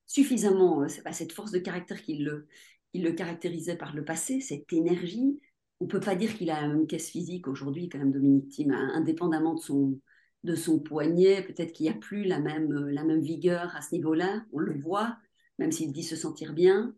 suffisamment, 0.06 0.88
cette 0.88 1.32
force 1.32 1.52
de 1.52 1.58
caractère 1.58 2.02
qui 2.04 2.20
le, 2.20 2.48
qui 2.94 3.00
le 3.00 3.12
caractérisait 3.12 3.76
par 3.76 3.96
le 3.96 4.06
passé, 4.06 4.40
cette 4.40 4.72
énergie? 4.72 5.40
On 5.80 5.88
peut 5.88 6.00
pas 6.00 6.16
dire 6.16 6.36
qu'il 6.38 6.52
a 6.52 6.62
une 6.62 6.86
caisse 6.86 7.10
physique 7.10 7.48
aujourd'hui, 7.48 7.90
quand 7.90 7.98
même, 7.98 8.12
Dominique 8.12 8.50
Thiem, 8.50 8.72
indépendamment 8.72 9.56
de 9.56 9.60
son, 9.60 10.00
de 10.48 10.56
son 10.56 10.80
poignet. 10.80 11.44
Peut-être 11.44 11.74
qu'il 11.74 11.86
n'y 11.86 11.92
a 11.92 11.96
plus 11.98 12.24
la 12.24 12.40
même, 12.40 12.72
euh, 12.72 12.92
la 12.92 13.04
même 13.04 13.22
vigueur 13.22 13.76
à 13.76 13.82
ce 13.82 13.94
niveau-là. 13.94 14.44
On 14.54 14.60
le 14.60 14.74
voit, 14.74 15.18
même 15.60 15.72
s'il 15.72 15.92
dit 15.92 16.04
se 16.04 16.16
sentir 16.16 16.54
bien. 16.54 16.96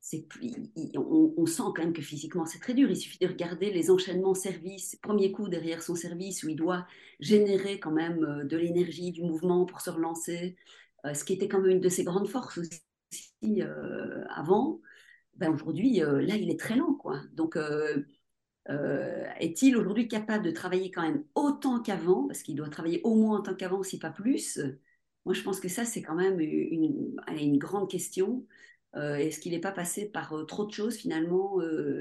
C'est 0.00 0.26
on, 0.96 1.46
sent 1.46 1.62
quand 1.76 1.78
même 1.78 1.92
que 1.92 2.02
physiquement 2.02 2.44
c'est 2.44 2.58
très 2.58 2.74
dur. 2.74 2.90
Il 2.90 2.96
suffit 2.96 3.18
de 3.18 3.28
regarder 3.28 3.70
les 3.70 3.90
enchaînements 3.90 4.34
service, 4.34 4.96
premier 4.96 5.30
coup 5.30 5.48
derrière 5.48 5.80
son 5.82 5.94
service 5.94 6.42
où 6.42 6.48
il 6.48 6.56
doit 6.56 6.86
générer 7.20 7.78
quand 7.78 7.92
même 7.92 8.24
euh, 8.24 8.44
de 8.44 8.56
l'énergie, 8.56 9.12
du 9.12 9.22
mouvement 9.22 9.64
pour 9.64 9.80
se 9.80 9.90
relancer, 9.90 10.56
euh, 11.04 11.14
ce 11.14 11.24
qui 11.24 11.34
était 11.34 11.46
quand 11.46 11.60
même 11.60 11.70
une 11.70 11.80
de 11.80 11.88
ses 11.88 12.04
grandes 12.04 12.28
forces 12.28 12.58
aussi 12.58 12.82
avant. 14.30 14.80
Ben 15.36 15.50
aujourd'hui, 15.52 15.98
là, 15.98 16.36
il 16.36 16.50
est 16.50 16.60
très 16.60 16.76
lent, 16.76 16.94
quoi. 16.94 17.20
Donc 17.32 17.56
euh, 18.70 19.24
est-il 19.40 19.76
aujourd'hui 19.76 20.08
capable 20.08 20.44
de 20.44 20.50
travailler 20.50 20.90
quand 20.90 21.02
même 21.02 21.24
autant 21.34 21.80
qu'avant? 21.80 22.26
Parce 22.26 22.42
qu'il 22.42 22.56
doit 22.56 22.68
travailler 22.68 23.00
au 23.04 23.14
moins 23.14 23.38
autant 23.38 23.54
qu'avant, 23.54 23.82
si 23.82 23.98
pas 23.98 24.10
plus. 24.10 24.60
Moi, 25.24 25.34
je 25.34 25.42
pense 25.42 25.60
que 25.60 25.68
ça, 25.68 25.84
c'est 25.84 26.02
quand 26.02 26.14
même 26.14 26.40
une, 26.40 27.58
grande 27.58 27.90
question. 27.90 28.46
Euh, 28.96 29.16
est-ce 29.16 29.40
qu'il 29.40 29.52
n'est 29.52 29.60
pas 29.60 29.72
passé 29.72 30.06
par 30.10 30.32
euh, 30.34 30.44
trop 30.44 30.66
de 30.66 30.72
choses 30.72 30.96
finalement? 30.96 31.58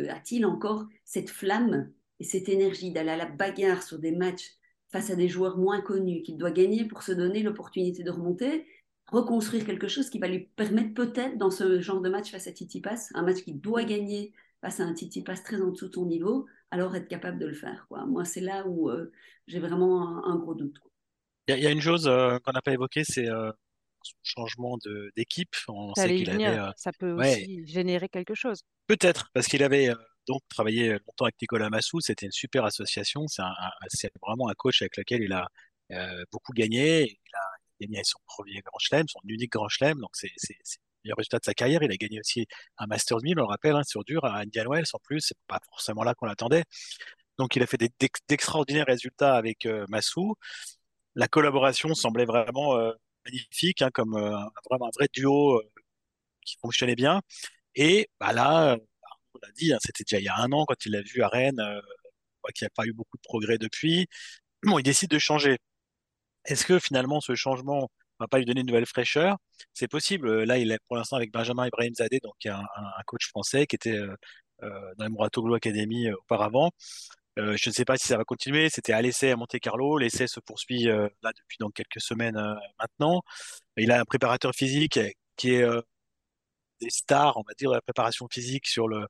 A-t-il 0.09 0.45
encore 0.45 0.87
cette 1.05 1.29
flamme 1.29 1.91
et 2.19 2.23
cette 2.23 2.49
énergie 2.49 2.91
d'aller 2.91 3.11
à 3.11 3.17
la 3.17 3.25
bagarre 3.25 3.83
sur 3.83 3.99
des 3.99 4.11
matchs 4.11 4.57
face 4.91 5.09
à 5.09 5.15
des 5.15 5.29
joueurs 5.29 5.57
moins 5.57 5.81
connus 5.81 6.21
qu'il 6.21 6.37
doit 6.37 6.51
gagner 6.51 6.85
pour 6.85 7.01
se 7.01 7.13
donner 7.13 7.43
l'opportunité 7.43 8.03
de 8.03 8.11
remonter, 8.11 8.67
reconstruire 9.07 9.65
quelque 9.65 9.87
chose 9.87 10.09
qui 10.09 10.19
va 10.19 10.27
lui 10.27 10.49
permettre 10.55 10.93
peut-être 10.93 11.37
dans 11.37 11.49
ce 11.49 11.79
genre 11.79 12.01
de 12.01 12.09
match 12.09 12.29
face 12.31 12.47
à 12.47 12.51
Titi 12.51 12.81
Pass, 12.81 13.09
un 13.13 13.23
match 13.23 13.43
qu'il 13.43 13.61
doit 13.61 13.85
gagner 13.85 14.33
face 14.61 14.79
à 14.79 14.83
un 14.83 14.93
Titi 14.93 15.23
passe 15.23 15.43
très 15.43 15.59
en 15.61 15.71
dessous 15.71 15.87
de 15.87 15.91
ton 15.91 16.05
niveau, 16.05 16.45
alors 16.69 16.95
être 16.95 17.07
capable 17.07 17.39
de 17.39 17.47
le 17.47 17.55
faire. 17.55 17.85
Quoi. 17.89 18.05
Moi, 18.05 18.25
c'est 18.25 18.41
là 18.41 18.65
où 18.67 18.89
euh, 18.89 19.11
j'ai 19.47 19.59
vraiment 19.59 20.25
un, 20.25 20.35
gros 20.37 20.53
doute. 20.53 20.77
Il 21.47 21.57
y, 21.57 21.67
a 21.67 21.71
une 21.71 21.81
chose 21.81 22.07
euh, 22.07 22.37
qu'on 22.39 22.53
n'a 22.53 22.61
pas 22.61 22.71
évoquée, 22.71 23.03
c'est 23.03 23.27
euh, 23.27 23.51
son 24.03 24.15
changement 24.23 24.77
d'équipe. 25.17 25.53
On 25.67 25.93
sait 25.95 26.15
qu'il 26.15 26.29
avait, 26.29 26.59
ça 26.77 26.91
peut 26.93 27.11
aussi 27.11 27.65
générer 27.67 28.07
quelque 28.07 28.35
chose. 28.35 28.61
Peut-être, 28.87 29.29
parce 29.33 29.47
qu'il 29.47 29.63
avait 29.63 29.91
donc 30.27 30.41
travaillé 30.49 30.91
longtemps 30.91 31.25
avec 31.25 31.41
Nicolas 31.41 31.69
Massou. 31.69 31.99
C'était 31.99 32.27
une 32.27 32.31
super 32.31 32.63
association. 32.63 33.25
C'est 33.27 34.11
vraiment 34.21 34.47
un 34.47 34.53
coach 34.53 34.81
avec 34.81 34.95
lequel 34.97 35.23
il 35.23 35.33
a 35.33 35.47
beaucoup 36.31 36.53
gagné. 36.53 37.03
Il 37.09 37.35
a 37.35 37.85
gagné 37.85 38.01
son 38.03 38.19
premier 38.27 38.61
grand 38.61 38.79
chelem, 38.79 39.07
son 39.07 39.19
unique 39.27 39.51
grand 39.51 39.67
chelem. 39.67 39.99
Donc 39.99 40.11
c'est 40.13 40.29
meilleur 41.03 41.17
résultat 41.17 41.39
de 41.39 41.43
sa 41.43 41.53
carrière. 41.53 41.83
Il 41.83 41.91
a 41.91 41.97
gagné 41.97 42.19
aussi 42.19 42.45
un 42.77 42.87
Masters 42.87 43.19
1000, 43.23 43.39
on 43.39 43.43
le 43.43 43.47
rappelle, 43.47 43.75
hein, 43.75 43.83
sur 43.83 44.03
dur 44.03 44.25
à 44.25 44.39
Indian 44.39 44.69
Wells 44.69 44.85
en 44.93 44.99
plus. 44.99 45.21
C'est 45.21 45.37
pas 45.47 45.59
forcément 45.69 46.03
là 46.03 46.13
qu'on 46.15 46.25
l'attendait. 46.25 46.63
Donc 47.37 47.55
il 47.55 47.63
a 47.63 47.67
fait 47.67 47.79
d'extraordinaires 48.29 48.85
résultats 48.87 49.35
avec 49.35 49.65
euh, 49.65 49.85
Massou. 49.89 50.35
La 51.15 51.27
collaboration 51.27 51.93
semblait 51.95 52.25
vraiment 52.25 52.77
euh, 52.77 52.91
magnifique, 53.25 53.81
hein, 53.81 53.89
comme 53.93 54.15
euh, 54.15 54.37
vraiment 54.69 54.87
un 54.87 54.91
vrai 54.95 55.07
duo 55.13 55.61
qui 56.45 56.57
fonctionnait 56.61 56.95
bien. 56.95 57.21
Et 57.75 58.09
bah, 58.19 58.33
là, 58.33 58.77
on 59.35 59.39
l'a 59.41 59.51
dit, 59.53 59.73
hein, 59.73 59.77
c'était 59.81 60.03
déjà 60.03 60.19
il 60.19 60.25
y 60.25 60.29
a 60.29 60.37
un 60.37 60.51
an 60.51 60.65
quand 60.65 60.85
il 60.85 60.91
l'a 60.93 61.01
vu 61.01 61.23
à 61.23 61.27
Rennes, 61.29 61.61
qu'il 62.55 62.65
n'y 62.65 62.67
a 62.67 62.71
pas 62.75 62.85
eu 62.85 62.93
beaucoup 62.93 63.17
de 63.17 63.21
progrès 63.23 63.57
depuis. 63.57 64.07
Bon, 64.63 64.79
il 64.79 64.83
décide 64.83 65.09
de 65.09 65.19
changer. 65.19 65.57
Est-ce 66.45 66.65
que 66.65 66.79
finalement 66.79 67.21
ce 67.21 67.35
changement 67.35 67.89
pas 68.27 68.37
lui 68.39 68.45
donner 68.45 68.61
une 68.61 68.67
nouvelle 68.67 68.85
fraîcheur. 68.85 69.37
C'est 69.73 69.87
possible. 69.87 70.27
Euh, 70.29 70.45
là, 70.45 70.57
il 70.57 70.71
est 70.71 70.79
pour 70.87 70.97
l'instant 70.97 71.17
avec 71.17 71.31
Benjamin 71.31 71.67
Ibrahim 71.67 71.93
Zadeh, 71.95 72.19
donc 72.21 72.35
un, 72.45 72.63
coach 73.05 73.27
français 73.29 73.65
qui 73.67 73.75
était 73.75 73.97
euh, 73.97 74.15
euh 74.63 74.69
dans 74.97 75.05
la 75.05 75.09
Muratoglu 75.09 75.55
Academy 75.55 76.11
auparavant. 76.11 76.71
je 77.37 77.69
ne 77.69 77.73
sais 77.73 77.85
pas 77.85 77.97
si 77.97 78.07
ça 78.07 78.17
va 78.17 78.23
continuer. 78.25 78.69
C'était 78.69 78.93
à 78.93 79.01
l'essai 79.01 79.31
à 79.31 79.35
Monte 79.35 79.59
Carlo. 79.59 79.97
L'essai 79.97 80.27
se 80.27 80.39
poursuit 80.39 80.83
là 80.85 81.31
depuis 81.35 81.57
donc 81.59 81.73
quelques 81.73 82.01
semaines 82.01 82.39
maintenant. 82.79 83.21
Il 83.77 83.91
a 83.91 83.99
un 84.01 84.05
préparateur 84.05 84.53
physique 84.53 84.99
qui 85.37 85.53
est 85.55 85.65
des 86.81 86.89
stars, 86.89 87.37
on 87.37 87.43
va 87.47 87.53
dire, 87.57 87.69
de 87.69 87.75
la 87.75 87.81
préparation 87.81 88.27
physique 88.31 88.67
sur 88.67 88.87
le, 88.87 89.07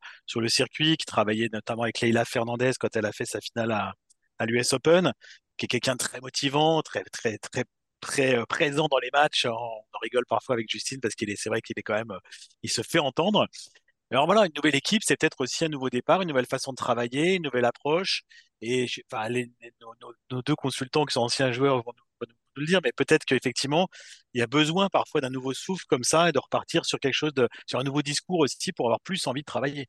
circuit, 0.49 0.97
qui 0.97 1.05
travaillait 1.05 1.49
notamment 1.51 1.83
avec 1.83 2.01
Leila 2.01 2.25
Fernandez 2.25 2.71
quand 2.79 2.95
elle 2.95 3.05
a 3.05 3.11
fait 3.11 3.25
sa 3.25 3.39
finale 3.41 3.71
à, 3.71 3.93
à 4.39 4.45
l'US 4.45 4.73
Open, 4.73 5.13
qui 5.57 5.65
est 5.65 5.67
quelqu'un 5.69 5.97
très 5.97 6.19
motivant, 6.21 6.81
très, 6.81 7.03
très, 7.05 7.37
très 7.37 7.65
très 8.01 8.35
euh, 8.37 8.45
présent 8.45 8.87
dans 8.89 8.99
les 8.99 9.09
matchs. 9.13 9.45
On, 9.45 9.51
on 9.51 9.99
rigole 10.01 10.25
parfois 10.27 10.55
avec 10.55 10.69
Justine 10.69 10.99
parce 10.99 11.15
qu'il 11.15 11.29
est, 11.29 11.35
c'est 11.37 11.49
vrai 11.49 11.61
qu'il 11.61 11.77
est 11.79 11.83
quand 11.83 11.95
même, 11.95 12.11
euh, 12.11 12.19
il 12.63 12.69
se 12.69 12.81
fait 12.81 12.99
entendre. 12.99 13.47
Alors 14.11 14.25
voilà, 14.25 14.45
une 14.45 14.51
nouvelle 14.55 14.75
équipe, 14.75 15.03
c'est 15.05 15.15
peut-être 15.17 15.39
aussi 15.39 15.63
un 15.65 15.69
nouveau 15.69 15.89
départ, 15.89 16.21
une 16.21 16.27
nouvelle 16.27 16.45
façon 16.45 16.71
de 16.71 16.75
travailler, 16.75 17.35
une 17.35 17.43
nouvelle 17.43 17.65
approche. 17.65 18.23
Et 18.61 18.87
nos, 20.29 20.41
deux 20.41 20.55
consultants 20.55 21.05
qui 21.05 21.13
sont 21.13 21.21
anciens 21.21 21.51
joueurs 21.51 21.77
vont 21.83 21.93
nous, 21.97 22.27
le 22.55 22.65
dire, 22.65 22.81
mais 22.83 22.91
peut-être 22.91 23.23
qu'effectivement, 23.25 23.87
il 24.33 24.39
y 24.39 24.41
a 24.41 24.47
besoin 24.47 24.89
parfois 24.89 25.21
d'un 25.21 25.29
nouveau 25.29 25.53
souffle 25.53 25.85
comme 25.87 26.03
ça 26.03 26.29
et 26.29 26.31
de 26.33 26.39
repartir 26.39 26.85
sur 26.85 26.99
quelque 26.99 27.13
chose 27.13 27.33
de, 27.33 27.47
sur 27.65 27.79
un 27.79 27.83
nouveau 27.83 28.01
discours 28.01 28.39
aussi 28.39 28.73
pour 28.73 28.87
avoir 28.87 28.99
plus 29.01 29.25
envie 29.27 29.41
de 29.41 29.45
travailler. 29.45 29.87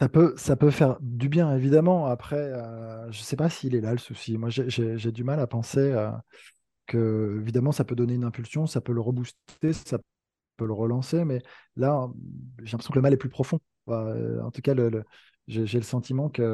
Ça 0.00 0.08
peut, 0.08 0.34
ça 0.36 0.56
peut 0.56 0.70
faire 0.70 0.98
du 1.00 1.28
bien, 1.28 1.54
évidemment. 1.54 2.06
Après, 2.06 2.36
euh, 2.36 3.10
je 3.12 3.20
ne 3.20 3.24
sais 3.24 3.36
pas 3.36 3.48
s'il 3.48 3.76
est 3.76 3.80
là 3.80 3.92
le 3.92 3.98
souci. 3.98 4.36
Moi, 4.36 4.48
j'ai 4.50 5.12
du 5.12 5.22
mal 5.22 5.38
à 5.38 5.46
penser 5.46 5.92
euh, 5.92 6.10
que, 6.86 7.38
évidemment, 7.40 7.72
ça 7.72 7.84
peut 7.84 7.94
donner 7.94 8.14
une 8.14 8.24
impulsion, 8.24 8.66
ça 8.66 8.80
peut 8.80 8.92
le 8.92 9.00
rebooster, 9.00 9.72
ça 9.72 9.98
peut 10.56 10.66
le 10.66 10.72
relancer. 10.72 11.24
Mais 11.24 11.42
là, 11.76 12.08
j'ai 12.58 12.72
l'impression 12.72 12.92
que 12.92 12.98
le 12.98 13.02
mal 13.02 13.12
est 13.12 13.18
plus 13.18 13.28
profond. 13.28 13.60
Euh, 13.88 14.40
en 14.42 14.50
tout 14.50 14.62
cas, 14.62 14.74
j'ai 15.46 15.78
le 15.78 15.84
sentiment 15.84 16.28
qu'il 16.28 16.44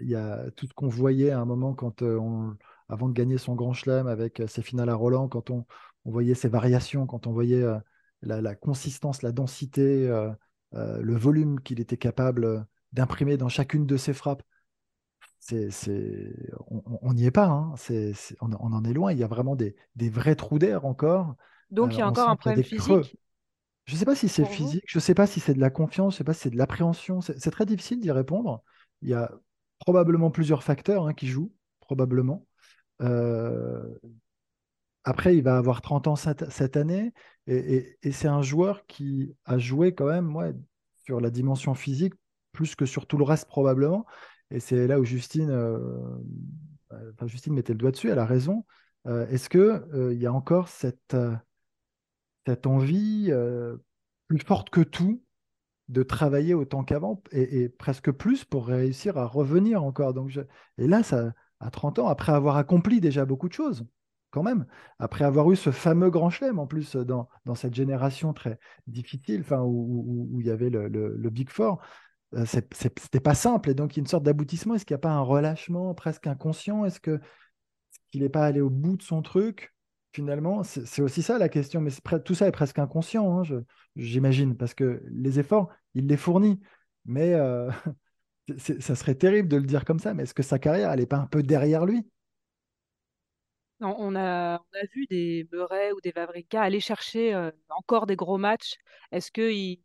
il 0.00 0.08
y 0.08 0.14
a 0.14 0.50
tout 0.52 0.66
ce 0.66 0.72
qu'on 0.72 0.88
voyait 0.88 1.30
à 1.30 1.40
un 1.40 1.44
moment 1.44 1.74
quand 1.74 2.00
on, 2.00 2.56
avant 2.88 3.08
de 3.08 3.14
gagner 3.14 3.36
son 3.36 3.54
grand 3.54 3.74
chelem 3.74 4.06
avec 4.06 4.42
ses 4.48 4.62
finales 4.62 4.88
à 4.88 4.94
Roland, 4.94 5.28
quand 5.28 5.50
on, 5.50 5.66
voyait 6.06 6.34
ses 6.34 6.48
variations, 6.48 7.04
quand 7.06 7.26
on 7.26 7.32
voyait 7.32 7.64
la, 8.22 8.54
consistance, 8.54 9.22
la 9.22 9.32
densité 9.32 10.08
le 10.72 11.16
volume 11.16 11.60
qu'il 11.60 11.80
était 11.80 11.96
capable 11.96 12.44
euh, 12.44 12.60
d'imprimer 12.92 13.36
dans 13.36 13.48
chacune 13.48 13.86
de 13.86 13.96
ses 13.96 14.12
frappes. 14.12 14.42
C'est, 15.38 15.70
on 16.66 17.12
n'y 17.14 17.24
est 17.24 17.30
pas, 17.30 17.46
hein. 17.46 17.74
on, 18.40 18.52
en 18.52 18.84
est 18.84 18.92
loin. 18.92 19.12
Il 19.12 19.18
y 19.18 19.22
a 19.22 19.28
vraiment 19.28 19.54
des, 19.54 19.76
vrais 19.96 20.34
trous 20.34 20.58
d'air 20.58 20.84
encore. 20.84 21.36
Donc 21.70 21.94
il 21.94 21.98
y 21.98 22.02
a 22.02 22.06
euh, 22.06 22.10
encore 22.10 22.28
un 22.28 22.36
problème 22.36 22.64
physique. 22.64 23.16
Je 23.84 23.94
ne 23.94 23.98
sais 23.98 24.04
pas 24.04 24.16
si 24.16 24.28
c'est 24.28 24.44
physique, 24.44 24.82
je 24.88 24.98
ne 24.98 25.00
sais 25.00 25.14
pas 25.14 25.28
si 25.28 25.38
c'est 25.38 25.54
de 25.54 25.60
la 25.60 25.70
confiance, 25.70 26.14
je 26.14 26.16
ne 26.16 26.18
sais 26.18 26.24
pas 26.24 26.32
si 26.32 26.40
c'est 26.40 26.50
de 26.50 26.56
l'appréhension. 26.56 27.20
C'est, 27.20 27.50
très 27.52 27.64
difficile 27.64 28.00
d'y 28.00 28.10
répondre. 28.10 28.64
Il 29.02 29.08
y 29.08 29.14
a 29.14 29.30
probablement 29.78 30.32
plusieurs 30.32 30.64
facteurs 30.64 31.06
hein, 31.06 31.14
qui 31.14 31.28
jouent, 31.28 31.52
probablement. 31.78 32.44
Euh, 33.02 33.84
après, 35.06 35.36
il 35.36 35.42
va 35.44 35.56
avoir 35.56 35.82
30 35.82 36.08
ans 36.08 36.16
cette, 36.16 36.76
année 36.76 37.12
et, 37.46 37.96
c'est 38.10 38.26
un 38.26 38.42
joueur 38.42 38.86
qui 38.86 39.32
a 39.44 39.56
joué 39.56 39.94
quand 39.94 40.06
même 40.06 40.34
ouais, 40.34 40.52
sur 41.04 41.20
la 41.20 41.30
dimension 41.30 41.74
physique 41.74 42.14
plus 42.50 42.74
que 42.74 42.86
sur 42.86 43.06
tout 43.06 43.16
le 43.16 43.22
reste 43.22 43.46
probablement. 43.46 44.04
Et 44.50 44.58
c'est 44.58 44.88
là 44.88 44.98
où 44.98 45.04
Justine, 45.04 45.50
euh, 45.50 46.18
Justine 47.26 47.54
mettait 47.54 47.72
le 47.72 47.78
doigt 47.78 47.92
dessus, 47.92 48.10
elle 48.10 48.18
a 48.18 48.26
raison. 48.26 48.66
Euh, 49.06 49.28
est-ce 49.28 49.48
qu'il 49.48 50.12
il 50.12 50.20
y 50.20 50.26
a 50.26 50.32
encore 50.32 50.66
cette, 50.66 51.16
cette 52.44 52.66
envie 52.66 53.30
plus 54.26 54.40
forte 54.40 54.70
que 54.70 54.80
tout 54.80 55.22
de 55.88 56.02
travailler 56.02 56.52
autant 56.52 56.82
qu'avant 56.82 57.22
et, 57.30 57.68
presque 57.68 58.10
plus 58.10 58.44
pour 58.44 58.66
réussir 58.66 59.18
à 59.18 59.26
revenir 59.26 59.84
encore? 59.84 60.14
Donc 60.14 60.36
Et 60.78 60.88
là, 60.88 61.04
ça, 61.04 61.32
à 61.60 61.70
30 61.70 62.00
ans, 62.00 62.08
après 62.08 62.32
avoir 62.32 62.56
accompli 62.56 63.00
déjà 63.00 63.24
beaucoup 63.24 63.48
de 63.48 63.54
choses, 63.54 63.86
quand 64.36 64.42
même, 64.42 64.66
après 64.98 65.24
avoir 65.24 65.50
eu 65.50 65.56
ce 65.56 65.70
fameux 65.70 66.10
grand 66.10 66.28
chelem 66.28 66.58
en 66.58 66.66
plus 66.66 66.94
dans, 66.94 67.26
cette 67.54 67.74
génération 67.74 68.34
très 68.34 68.58
difficile, 68.86 69.40
enfin, 69.40 69.62
où, 69.62 70.28
où, 70.30 70.40
il 70.42 70.46
y 70.46 70.50
avait 70.50 70.68
le, 70.68 70.88
le, 70.88 71.30
Big 71.30 71.48
Four, 71.48 71.80
euh, 72.34 72.44
c'était 72.44 73.20
pas 73.20 73.34
simple. 73.34 73.70
Et 73.70 73.74
donc, 73.74 73.94
il 73.94 73.96
y 73.96 74.00
a 74.00 74.02
une 74.02 74.06
sorte 74.06 74.24
d'aboutissement. 74.24 74.74
Est-ce 74.74 74.84
qu'il 74.84 74.92
n'y 74.92 74.98
a 74.98 75.08
pas 75.08 75.12
un 75.12 75.22
relâchement 75.22 75.94
presque 75.94 76.26
inconscient? 76.26 76.84
Est-ce 76.84 77.00
qu'il 77.00 77.20
n'est 78.20 78.28
pas 78.28 78.44
allé 78.44 78.60
au 78.60 78.68
bout 78.68 78.98
de 78.98 79.02
son 79.02 79.22
truc? 79.22 79.74
Finalement, 80.12 80.62
c'est 80.64 81.00
aussi 81.00 81.22
ça 81.22 81.38
la 81.38 81.48
question, 81.48 81.80
mais 81.80 81.90
tout 82.22 82.34
ça 82.34 82.46
est 82.46 82.52
presque 82.52 82.78
inconscient, 82.78 83.40
hein, 83.40 83.62
j'imagine, 83.96 84.54
parce 84.54 84.74
que 84.74 85.02
les 85.10 85.38
efforts, 85.38 85.70
il 85.94 86.08
les 86.08 86.18
fournit. 86.18 86.60
Mais 87.06 87.32
euh, 87.32 87.70
ça 88.58 88.96
serait 88.96 89.14
terrible 89.14 89.48
de 89.48 89.56
le 89.56 89.64
dire 89.64 89.86
comme 89.86 89.98
ça, 89.98 90.12
mais 90.12 90.24
est-ce 90.24 90.34
que 90.34 90.42
sa 90.42 90.58
carrière, 90.58 90.90
elle 90.92 91.00
n'est 91.00 91.06
pas 91.06 91.16
un 91.16 91.26
peu 91.26 91.42
derrière 91.42 91.86
lui? 91.86 92.06
On 93.80 94.16
a, 94.16 94.58
on 94.58 94.78
a 94.78 94.86
vu 94.94 95.06
des 95.06 95.46
Murray 95.52 95.92
ou 95.92 96.00
des 96.00 96.12
Vavrinka 96.12 96.62
aller 96.62 96.80
chercher 96.80 97.34
euh, 97.34 97.50
encore 97.70 98.06
des 98.06 98.16
gros 98.16 98.38
matchs. 98.38 98.74
Est-ce 99.12 99.30
qu'il 99.30 99.80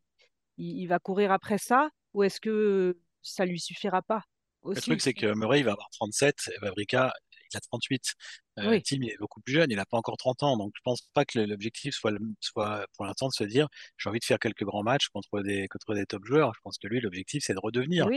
il, 0.57 0.87
va 0.87 0.99
courir 0.99 1.31
après 1.31 1.57
ça 1.57 1.89
ou 2.13 2.23
est-ce 2.23 2.39
que 2.39 2.97
ça 3.21 3.45
lui 3.45 3.59
suffira 3.59 4.01
pas 4.01 4.23
Le 4.65 4.79
truc, 4.79 5.01
c'est 5.01 5.13
que 5.13 5.33
Murray 5.35 5.63
va 5.63 5.73
avoir 5.73 5.89
37 5.91 6.51
et 6.53 6.59
Vavrinka 6.59 7.13
il 7.53 7.57
a 7.57 7.61
38. 7.61 8.13
Euh, 8.59 8.79
Tim, 8.83 8.97
il 9.01 9.09
est 9.09 9.17
beaucoup 9.19 9.41
plus 9.41 9.53
jeune, 9.53 9.71
il 9.71 9.75
n'a 9.77 9.85
pas 9.85 9.97
encore 9.97 10.17
30 10.17 10.43
ans. 10.43 10.57
Donc, 10.57 10.71
je 10.75 10.81
pense 10.83 11.01
pas 11.13 11.25
que 11.25 11.39
l'objectif 11.39 11.93
soit, 11.95 12.13
soit 12.39 12.85
pour 12.95 13.05
l'instant 13.05 13.27
de 13.27 13.33
se 13.33 13.43
dire 13.43 13.67
j'ai 13.97 14.09
envie 14.09 14.19
de 14.19 14.25
faire 14.25 14.39
quelques 14.39 14.63
grands 14.63 14.83
matchs 14.83 15.07
contre 15.09 15.41
des, 15.41 15.67
contre 15.67 15.93
des 15.95 16.05
top 16.05 16.25
joueurs. 16.25 16.53
Je 16.55 16.59
pense 16.63 16.77
que 16.77 16.87
lui, 16.87 16.99
l'objectif, 17.01 17.43
c'est 17.45 17.53
de 17.53 17.59
redevenir 17.59 18.07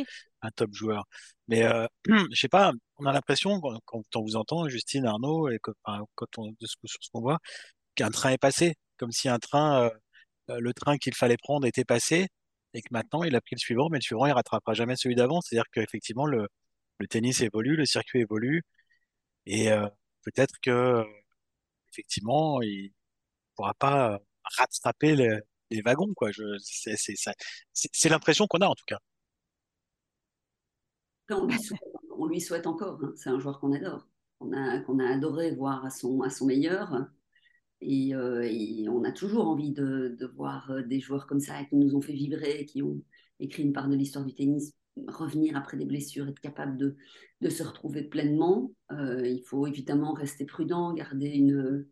un 0.43 0.51
top 0.51 0.73
joueur. 0.75 1.05
Mais 1.49 1.65
euh, 1.65 1.87
je 2.33 2.41
sais 2.41 2.49
pas, 2.49 2.73
on 2.99 3.07
a 3.07 3.13
l'impression, 3.13 3.61
quand, 3.85 4.03
on 4.15 4.23
vous 4.23 4.37
entend, 4.37 4.69
Justine, 4.69 5.07
Arnaud, 5.07 5.49
et 5.51 5.59
quand, 5.61 5.75
on, 6.39 6.49
de 6.49 6.67
ce, 6.67 6.77
sur 6.85 7.03
ce 7.03 7.11
qu'on 7.13 7.21
voit, 7.21 7.39
qu'un 7.95 8.11
train 8.11 8.31
est 8.31 8.39
passé, 8.39 8.75
comme 8.99 9.13
si 9.13 9.29
un 9.29 9.39
train, 9.39 9.91
euh, 10.51 10.61
le 10.61 10.73
train 10.75 10.99
qu'il 10.99 11.15
fallait 11.15 11.37
prendre 11.37 11.67
était 11.67 11.85
passé 11.85 12.29
et 12.75 12.83
que 12.83 12.89
maintenant 12.91 13.23
il 13.25 13.35
a 13.37 13.41
pris 13.41 13.55
le 13.57 13.61
suivant, 13.61 13.89
mais 13.91 13.99
le 13.99 14.03
suivant 14.03 14.27
il 14.27 14.33
rattrapera 14.33 14.75
jamais 14.75 14.97
celui 14.97 15.15
d'avant. 15.15 15.41
C'est-à-dire 15.41 15.67
qu'effectivement 15.73 16.27
le, 16.27 16.49
le 16.99 17.07
tennis 17.09 17.41
évolue, 17.41 17.77
le 17.77 17.87
circuit 17.87 18.21
évolue, 18.21 18.63
et 19.47 19.71
euh, 19.71 19.87
peut-être 20.23 20.55
que 20.63 21.05
effectivement, 21.91 22.61
il 22.63 22.93
pourra 23.57 23.75
pas 23.75 24.21
rattraper 24.59 25.17
les, 25.17 25.83
wagons, 25.83 26.13
quoi. 26.15 26.31
C'est, 26.63 28.09
l'impression 28.09 28.47
qu'on 28.47 28.59
a 28.59 28.67
en 28.67 28.75
tout 28.75 28.85
cas. 28.87 28.99
On 31.31 32.27
lui 32.27 32.41
souhaite, 32.41 32.67
encore. 32.67 33.01
Hein. 33.03 33.13
C'est 33.17 33.31
un 33.31 33.39
joueur 33.39 33.61
qu'on 33.61 33.73
adore. 33.73 34.07
Qu'on 34.39 34.53
a 34.53 35.11
adoré 35.11 35.55
voir 35.55 35.85
à 35.85 35.91
son, 35.91 36.21
meilleur. 36.43 37.09
Et, 37.81 38.15
euh, 38.15 38.43
et, 38.45 38.89
on 38.89 39.05
a 39.05 39.13
toujours 39.13 39.49
envie 39.49 39.73
de, 39.73 40.17
de, 40.19 40.27
voir 40.27 40.71
des 40.87 41.01
joueurs 41.01 41.27
comme 41.27 41.41
ça 41.41 41.65
qui 41.65 41.77
nous 41.77 41.95
ont 41.95 42.01
fait 42.01 42.13
vibrer, 42.13 42.67
qui 42.67 42.83
ont 42.83 43.03
écrit 43.41 43.63
une 43.63 43.73
part 43.73 43.89
de 43.89 43.97
l'histoire 43.97 44.25
du 44.25 44.35
tennis 44.35 44.75
revenir 45.09 45.57
après 45.57 45.77
des 45.77 45.85
blessures, 45.85 46.29
être 46.29 46.41
capable 46.41 46.77
de, 46.77 46.97
de 47.41 47.49
se 47.49 47.63
retrouver 47.63 48.03
pleinement. 48.03 48.73
Euh, 48.93 49.27
il 49.27 49.43
faut 49.43 49.67
évidemment 49.67 50.13
rester 50.13 50.45
prudent, 50.45 50.93
garder 50.93 51.29
une... 51.29 51.87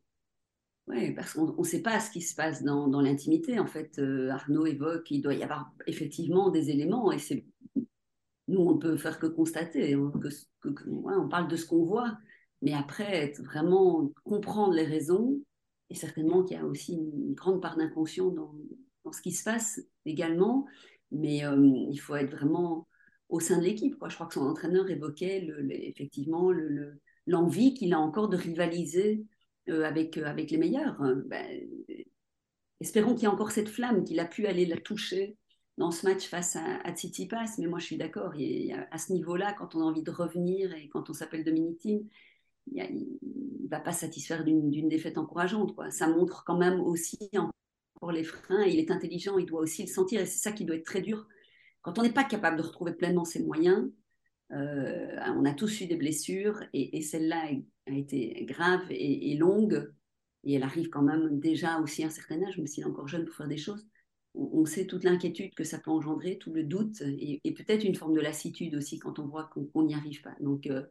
Ouais, 0.89 1.13
parce 1.15 1.35
qu'on 1.35 1.57
ne 1.57 1.65
sait 1.65 1.83
pas 1.83 2.01
ce 2.01 2.11
qui 2.11 2.21
se 2.21 2.35
passe 2.35 2.65
dans, 2.65 2.89
dans 2.89 3.01
l'intimité. 3.01 3.61
En 3.61 3.67
fait, 3.67 3.99
euh, 3.99 4.31
Arnaud 4.31 4.67
évoque 4.67 5.05
qu'il 5.05 5.23
doit 5.23 5.35
y 5.35 5.45
avoir 5.45 5.73
effectivement 5.87 6.51
des 6.51 6.71
éléments, 6.71 7.13
et 7.13 7.19
c'est 7.19 7.47
nous, 8.49 8.61
on 8.61 8.79
peut 8.79 8.97
faire 8.97 9.19
que 9.19 9.27
constater. 9.27 9.95
Hein, 9.95 10.13
que, 10.61 10.73
on 10.89 11.29
parle 11.29 11.49
de 11.49 11.57
ce 11.57 11.67
qu'on 11.67 11.85
voit, 11.85 12.19
mais 12.63 12.75
après, 12.75 13.05
être 13.05 13.43
vraiment 13.43 14.13
comprendre 14.25 14.75
les 14.75 14.85
raisons, 14.85 15.41
et 15.89 15.95
certainement 15.95 16.43
qu'il 16.43 16.57
y 16.57 16.61
a 16.61 16.67
aussi 16.67 16.95
une 16.95 17.35
grande 17.35 17.63
part 17.63 17.77
d'inconscient 17.77 18.31
dans, 18.31 18.55
dans, 19.05 19.13
ce 19.13 19.23
qui 19.23 19.33
se 19.33 19.45
passe 19.45 19.81
également, 20.05 20.67
mais 21.11 21.45
euh, 21.45 21.57
il 21.91 21.99
faut 21.99 22.17
être 22.17 22.33
vraiment 22.33 22.89
au 23.33 23.41
sein 23.41 23.59
de 23.59 23.65
l'équipe. 23.65 23.97
Je 24.09 24.15
crois 24.15 24.27
que 24.27 24.35
son 24.35 24.47
entraîneur 24.47 24.89
évoquait 24.91 25.49
effectivement 25.71 26.53
l'envie 27.27 27.71
le, 27.71 27.77
qu'il 27.77 27.95
a 27.95 27.99
encore 27.99 28.29
de 28.29 28.37
rivaliser 28.37 29.25
euh, 29.69 29.85
avec, 29.85 30.19
euh, 30.19 30.27
avec 30.27 30.51
les 30.51 30.59
meilleurs. 30.59 31.01
Hein. 31.01 31.23
Ben, 31.27 31.67
espérons 32.79 33.15
qu'il 33.15 33.23
y 33.23 33.25
ait 33.25 33.35
encore 33.35 33.51
cette 33.51 33.71
flamme, 33.71 34.05
qu'il 34.05 34.21
a 34.21 34.27
pu 34.27 34.47
aller 34.47 34.67
la 34.67 34.77
toucher 34.77 35.39
dans 35.79 35.91
ce 35.91 36.07
match 36.07 36.29
face 36.29 36.57
à, 36.57 36.77
à 36.85 36.93
Tsitsipas. 36.93 37.57
Mais 37.59 37.67
moi, 37.67 37.79
je 37.79 37.87
suis 37.87 37.97
d'accord. 37.97 38.35
À 38.91 38.99
ce 38.99 39.13
niveau-là, 39.15 39.55
quand 39.55 39.75
on 39.75 39.81
a 39.81 39.85
envie 39.85 40.03
de 40.03 40.11
revenir 40.11 40.75
et 40.75 40.89
quand 40.91 41.09
on 41.09 41.15
s'appelle 41.15 41.43
Dominique 41.43 41.79
Thiem, 41.79 42.03
il 42.67 43.19
ne 43.63 43.69
va 43.69 43.81
pas 43.81 43.93
satisfaire 43.93 44.45
d'une 44.45 44.89
défaite 44.89 45.17
encourageante. 45.17 45.75
Quoi. 45.75 45.91
Ça 45.91 46.07
montre 46.07 46.45
quand 46.45 46.59
même 46.59 46.81
aussi 46.81 47.31
encore 47.33 48.13
les 48.13 48.25
freins. 48.25 48.65
Il 48.65 48.79
est 48.79 48.91
intelligent, 48.91 49.39
il 49.39 49.47
doit 49.47 49.63
aussi 49.63 49.83
le 49.85 49.89
sentir. 49.89 50.21
Et 50.21 50.27
c'est 50.27 50.43
ça 50.43 50.53
qui 50.53 50.67
doit 50.67 50.77
être 50.77 50.85
très 50.85 51.01
dur 51.01 51.27
quand 51.83 51.99
on 51.99 52.03
n'est 52.03 52.13
pas 52.13 52.25
capable 52.25 52.57
de 52.57 52.63
retrouver 52.63 52.93
pleinement 52.93 53.25
ses 53.25 53.43
moyens, 53.43 53.91
euh, 54.53 55.17
on 55.37 55.45
a 55.45 55.53
tous 55.53 55.81
eu 55.81 55.87
des 55.87 55.97
blessures 55.97 56.63
et, 56.73 57.01
celle-là 57.03 57.49
a 57.87 57.93
été 57.93 58.45
grave 58.45 58.83
et, 58.91 59.35
longue 59.37 59.93
et 60.45 60.55
elle 60.55 60.63
arrive 60.63 60.89
quand 60.89 61.03
même 61.03 61.41
déjà 61.41 61.79
aussi 61.79 62.03
à 62.03 62.07
un 62.07 62.11
certain 62.11 62.43
âge, 62.43 62.59
même 62.59 62.67
s'il 62.67 62.85
est 62.85 62.87
encore 62.87 63.09
jeune 63.09 63.25
pour 63.25 63.35
faire 63.35 63.49
des 63.49 63.57
choses. 63.57 63.87
On, 64.35 64.65
sait 64.65 64.87
toute 64.87 65.05
l'inquiétude 65.05 65.55
que 65.55 65.65
ça 65.65 65.79
peut 65.79 65.91
engendrer, 65.91 66.39
tout 66.39 66.53
le 66.53 66.65
doute 66.65 67.03
et, 67.03 67.41
peut-être 67.53 67.85
une 67.85 67.95
forme 67.95 68.15
de 68.15 68.21
lassitude 68.21 68.75
aussi 68.75 68.99
quand 68.99 69.19
on 69.19 69.27
voit 69.27 69.51
qu'on 69.53 69.83
n'y 69.83 69.95
arrive 69.95 70.23
pas. 70.23 70.35
Donc, 70.41 70.67
euh, 70.67 70.83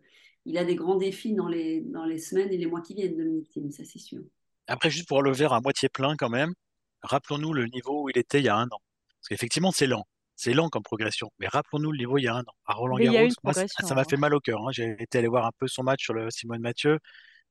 il 0.45 0.57
a 0.57 0.65
des 0.65 0.75
grands 0.75 0.95
défis 0.95 1.33
dans 1.33 1.47
les, 1.47 1.83
semaines 2.19 2.51
et 2.51 2.57
les 2.57 2.67
mois 2.67 2.81
qui 2.81 2.93
viennent, 2.93 3.17
Dominique 3.17 3.49
Thiem, 3.49 3.71
ça 3.71 3.83
c'est 3.83 3.99
sûr. 3.99 4.21
Après, 4.67 4.89
juste 4.89 5.07
pour 5.07 5.23
le 5.23 5.31
verre 5.31 5.53
à 5.53 5.61
moitié 5.61 5.89
plein 5.89 6.15
quand 6.15 6.29
même, 6.29 6.53
rappelons-nous 7.01 7.53
le 7.53 7.65
niveau 7.65 8.03
où 8.03 8.09
il 8.09 8.17
était 8.17 8.39
il 8.39 8.45
y 8.45 8.49
a 8.49 8.55
un 8.55 8.67
an. 8.67 8.79
Parce 9.19 9.29
qu'effectivement, 9.29 9.71
c'est 9.71 9.87
lent. 9.87 10.05
C'est 10.43 10.53
lent 10.53 10.69
comme 10.69 10.81
progression. 10.81 11.31
Mais 11.37 11.47
rappelons-nous 11.47 11.91
le 11.91 11.99
niveau 11.99 12.17
il 12.17 12.23
y 12.23 12.27
a 12.27 12.33
un 12.33 12.41
an. 12.41 12.53
À 12.65 12.73
Roland 12.73 12.97
Garros, 12.97 13.29
ça 13.29 13.93
m'a 13.93 14.03
fait 14.03 14.15
hein. 14.15 14.17
mal 14.17 14.33
au 14.33 14.39
cœur. 14.39 14.59
Hein. 14.59 14.71
J'ai 14.71 14.95
été 14.97 15.19
aller 15.19 15.27
voir 15.27 15.45
un 15.45 15.51
peu 15.59 15.67
son 15.67 15.83
match 15.83 16.03
sur 16.03 16.15
le 16.15 16.31
Simone 16.31 16.61
Mathieu. 16.61 16.97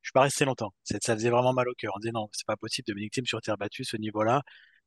Je 0.02 0.08
suis 0.08 0.12
pas 0.12 0.22
resté 0.22 0.44
longtemps. 0.44 0.72
Ça 0.82 1.14
faisait 1.14 1.30
vraiment 1.30 1.52
mal 1.52 1.68
au 1.68 1.74
cœur. 1.74 1.92
On 1.94 2.00
disait 2.00 2.10
non, 2.10 2.28
c'est 2.32 2.48
pas 2.48 2.56
possible. 2.56 2.86
Dominique 2.88 3.12
Thiem 3.12 3.26
sur 3.26 3.40
terre 3.42 3.56
battue, 3.56 3.84
ce 3.84 3.96
niveau-là, 3.96 4.42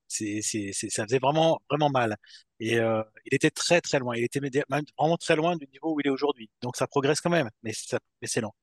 c'est, 0.09 0.41
ça 0.41 1.05
faisait 1.05 1.19
vraiment, 1.19 1.61
vraiment 1.69 1.89
mal. 1.89 2.17
Et 2.59 2.77
euh, 2.77 3.01
il 3.23 3.35
était 3.35 3.51
très, 3.51 3.79
très 3.79 3.99
loin. 3.99 4.17
Il 4.17 4.25
était 4.25 4.41
vraiment 4.99 5.17
très 5.17 5.37
loin 5.37 5.55
du 5.55 5.65
niveau 5.71 5.93
où 5.93 6.01
il 6.01 6.07
est 6.07 6.11
aujourd'hui. 6.11 6.49
Donc 6.61 6.75
ça 6.75 6.87
progresse 6.87 7.21
quand 7.21 7.29
même, 7.29 7.49
mais, 7.63 7.71
mais 8.21 8.27
c'est 8.27 8.41
lent. 8.41 8.53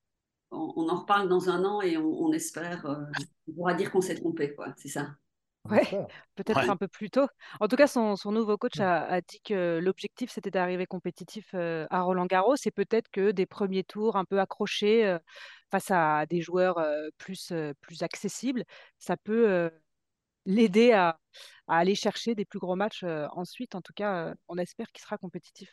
On, 0.51 0.87
en 0.87 1.01
reparle 1.01 1.31
dans 1.31 1.49
un 1.49 1.65
an 1.65 1.81
et 1.81 1.97
on, 1.97 2.31
espère, 2.35 2.85
euh, 2.85 3.07
on 3.49 3.53
pourra 3.55 3.73
dire 3.73 3.91
qu'on 3.91 4.03
s'est 4.03 4.17
trompé, 4.17 4.55
quoi. 4.55 4.75
C'est 4.77 4.89
ça. 4.89 5.15
Ouais, 5.69 5.85
peut-être 6.37 6.71
un 6.71 6.77
peu 6.77 6.89
plus 6.89 7.11
tôt. 7.11 7.27
En 7.61 7.69
tout 7.69 7.77
cas, 7.77 7.87
son, 7.87 8.17
nouveau 8.27 8.57
coach 8.57 8.81
a, 8.81 9.21
dit 9.21 9.41
que 9.43 9.79
l'objectif, 9.83 10.31
c'était 10.31 10.51
d'arriver 10.51 10.87
compétitif 10.87 11.55
à 11.55 12.03
Roland 12.03 12.27
Garros 12.27 12.57
et 12.65 12.71
peut-être 12.71 13.09
que 13.11 13.31
des 13.31 13.47
premiers 13.47 13.85
tours 13.85 14.17
un 14.17 14.25
peu 14.25 14.41
accrochés 14.41 15.19
face 15.71 15.91
à 15.91 16.25
des 16.27 16.41
joueurs 16.41 16.83
plus, 17.19 17.53
plus 17.81 18.03
accessibles, 18.03 18.65
ça 18.99 19.17
peut 19.17 19.71
l'aider 20.47 20.93
à, 20.93 21.19
aller 21.69 21.95
chercher 21.95 22.35
des 22.35 22.47
plus 22.47 22.59
gros 22.59 22.77
matchs 22.77 23.05
ensuite. 23.33 23.75
En 23.75 23.83
tout 23.83 23.93
cas, 23.93 24.35
on 24.49 24.57
espère 24.57 24.91
qu'il 24.93 25.03
sera 25.03 25.19
compétitif, 25.19 25.71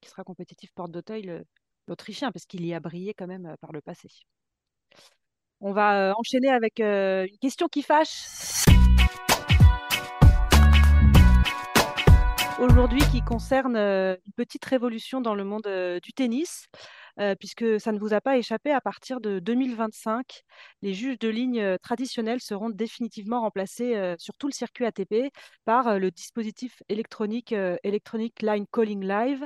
qu'il 0.00 0.10
sera 0.10 0.24
compétitif 0.24 0.70
porte 0.74 0.90
d'Auteuil, 0.90 1.42
l'Autrichien, 1.88 2.32
parce 2.32 2.44
qu'il 2.44 2.66
y 2.66 2.74
a 2.74 2.80
brillé 2.80 3.14
quand 3.14 3.26
même 3.26 3.56
par 3.60 3.72
le 3.72 3.80
passé. 3.80 4.08
On 5.60 5.72
va 5.72 6.12
enchaîner 6.18 6.50
avec 6.50 6.80
une 6.80 7.38
question 7.40 7.68
qui 7.68 7.82
fâche. 7.82 8.61
Aujourd'hui 12.62 13.02
qui 13.10 13.20
concerne 13.22 13.76
euh, 13.76 14.14
une 14.24 14.32
petite 14.34 14.64
révolution 14.64 15.20
dans 15.20 15.34
le 15.34 15.44
monde 15.44 15.66
euh, 15.66 15.98
du 16.00 16.12
tennis. 16.12 16.66
puisque 17.38 17.78
ça 17.78 17.92
ne 17.92 17.98
vous 17.98 18.14
a 18.14 18.22
pas 18.22 18.38
échappé, 18.38 18.72
à 18.72 18.80
partir 18.80 19.20
de 19.20 19.38
2025, 19.38 20.42
les 20.80 20.94
juges 20.94 21.18
de 21.18 21.28
ligne 21.28 21.76
traditionnels 21.82 22.40
seront 22.40 22.70
définitivement 22.70 23.42
remplacés 23.42 24.14
sur 24.18 24.34
tout 24.38 24.46
le 24.46 24.52
circuit 24.52 24.86
ATP 24.86 25.30
par 25.66 25.98
le 25.98 26.10
dispositif 26.10 26.82
électronique 26.88 27.52
Electronic 27.84 28.40
Line 28.40 28.64
Calling 28.72 29.04
Live. 29.04 29.44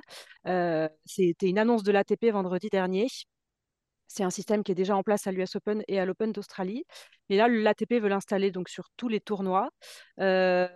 C'était 1.05 1.49
une 1.49 1.59
annonce 1.59 1.83
de 1.83 1.91
l'ATP 1.91 2.27
vendredi 2.31 2.69
dernier. 2.69 3.09
C'est 4.09 4.23
un 4.23 4.31
système 4.31 4.63
qui 4.63 4.73
est 4.73 4.77
déjà 4.77 4.97
en 4.97 5.03
place 5.03 5.27
à 5.27 5.33
l'US 5.33 5.57
Open 5.57 5.83
et 5.89 5.99
à 5.99 6.07
l'Open 6.07 6.33
d'Australie. 6.33 6.85
Et 7.29 7.37
là, 7.37 7.49
l'ATP 7.49 7.95
veut 7.95 8.09
l'installer 8.09 8.51
donc 8.51 8.69
sur 8.69 8.89
tous 8.97 9.09
les 9.09 9.21
tournois. 9.21 9.71
Euh, 10.21 10.69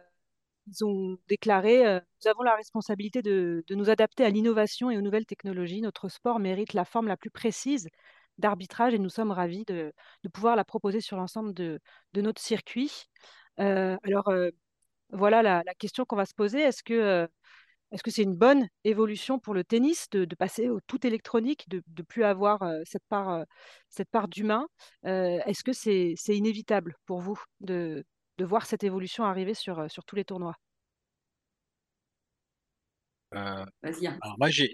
ont 0.83 1.19
déclaré 1.29 1.87
euh, 1.87 2.01
Nous 2.23 2.31
avons 2.31 2.43
la 2.43 2.55
responsabilité 2.55 3.23
de, 3.23 3.65
nous 3.71 3.91
adapter 3.91 4.25
à 4.25 4.31
l'innovation 4.31 4.91
et 4.91 4.99
aux 4.99 5.03
nouvelles 5.03 5.27
technologies. 5.27 5.81
Notre 5.81 6.09
sport 6.09 6.39
mérite 6.39 6.73
la 6.75 6.85
forme 6.85 7.09
la 7.09 7.17
plus 7.17 7.31
précise 7.31 7.89
d'arbitrage 8.39 8.95
et 8.95 8.99
nous 8.99 9.11
sommes 9.11 9.33
ravis 9.33 9.65
de, 9.67 9.93
pouvoir 10.33 10.57
la 10.57 10.65
proposer 10.65 11.01
sur 11.01 11.17
l'ensemble 11.17 11.53
de, 11.55 11.81
notre 12.17 12.41
circuit. 12.41 13.07
Euh, 13.61 13.97
alors, 14.05 14.33
voilà 15.11 15.43
la, 15.43 15.63
la 15.67 15.75
question 15.75 16.05
qu'on 16.05 16.17
va 16.17 16.27
se 16.27 16.35
poser. 16.35 16.61
Est-ce 16.61 16.83
que 16.83 17.29
est-ce 17.93 18.05
que 18.05 18.11
c'est 18.13 18.23
une 18.23 18.37
bonne 18.37 18.69
évolution 18.85 19.41
pour 19.41 19.53
le 19.53 19.65
tennis 19.65 20.09
de, 20.11 20.25
passer 20.37 20.69
au 20.69 20.81
tout 20.81 21.05
électronique, 21.05 21.69
de 21.69 21.83
ne 21.99 22.03
plus 22.03 22.23
avoir 22.23 22.61
cette 22.85 23.03
part, 23.09 23.45
part 24.13 24.29
d'humain? 24.29 24.67
Est-ce 25.03 25.65
que 25.65 25.73
c'est 25.73 26.37
inévitable 26.37 26.97
pour 27.05 27.21
vous 27.21 27.43
de, 27.61 28.05
voir 28.45 28.67
cette 28.67 28.85
évolution 28.85 29.25
arriver 29.25 29.55
sur, 29.55 29.91
sur 29.91 30.05
tous 30.05 30.17
les 30.17 30.25
tournois? 30.25 30.57
Vas-y. 33.33 34.07
Alors 34.07 34.37
moi, 34.39 34.51
j'ai 34.51 34.69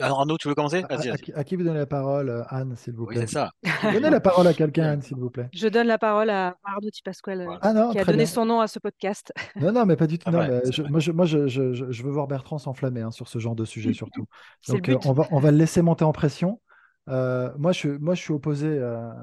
alors 0.00 0.20
Arnaud, 0.20 0.36
tu 0.36 0.48
veux 0.48 0.54
commencer? 0.54 0.84
À, 0.88 1.44
qui 1.44 1.56
vous 1.56 1.64
donnez 1.64 1.78
la 1.78 1.86
parole, 1.86 2.28
euh, 2.28 2.42
Anne, 2.48 2.76
s'il 2.76 2.94
vous 2.94 3.06
plaît? 3.06 3.20
Oui, 3.20 3.24
c'est 3.26 3.34
ça. 3.34 3.50
Donnez 3.82 4.10
la 4.10 4.20
parole 4.20 4.46
à 4.46 4.52
quelqu'un, 4.52 4.84
Anne, 4.84 5.02
s'il 5.02 5.16
vous 5.16 5.30
plaît. 5.30 5.48
Je 5.52 5.68
donne 5.68 5.86
la 5.86 5.98
parole 5.98 6.28
à 6.30 6.56
Arnaud 6.64 6.90
Tipasquale, 6.90 7.42
euh, 7.42 7.58
ah 7.62 7.88
qui 7.92 7.98
a 7.98 8.04
donné 8.04 8.26
son 8.26 8.44
nom 8.44 8.60
à 8.60 8.66
ce 8.66 8.78
podcast. 8.78 9.32
Non, 9.56 9.72
non, 9.72 9.86
mais 9.86 9.96
pas 9.96 10.06
du 10.06 10.18
tout. 10.18 10.28
Ah 10.28 10.30
moi, 10.32 11.00
je, 11.00 11.12
moi 11.12 11.24
je, 11.24 11.48
je, 11.48 12.02
veux 12.02 12.10
voir 12.10 12.26
Bertrand 12.26 12.58
s'enflammer 12.58 13.00
hein, 13.00 13.10
sur 13.10 13.28
ce 13.28 13.38
genre 13.38 13.56
de 13.56 13.64
sujet, 13.64 13.94
surtout. 13.94 14.26
Donc, 14.68 14.88
euh, 14.88 14.98
on, 15.04 15.12
va, 15.12 15.26
on 15.30 15.38
va 15.38 15.50
le 15.50 15.56
laisser 15.56 15.80
monter 15.80 16.04
en 16.04 16.12
pression. 16.12 16.60
moi, 17.06 17.72
je, 17.72 17.96
moi, 17.98 18.14
je 18.14 18.20
suis 18.20 18.32
opposé 18.32 18.78
à, 18.78 19.16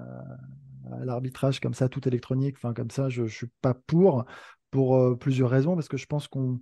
l'arbitrage 1.01 1.59
comme 1.59 1.73
ça, 1.73 1.89
tout 1.89 2.07
électronique. 2.07 2.55
Enfin, 2.57 2.73
comme 2.73 2.91
ça, 2.91 3.09
je 3.09 3.23
ne 3.23 3.27
suis 3.27 3.47
pas 3.61 3.73
pour, 3.73 4.25
pour 4.71 5.17
plusieurs 5.19 5.49
raisons, 5.49 5.75
parce 5.75 5.87
que 5.87 5.97
je 5.97 6.05
pense 6.05 6.27
qu'on 6.27 6.59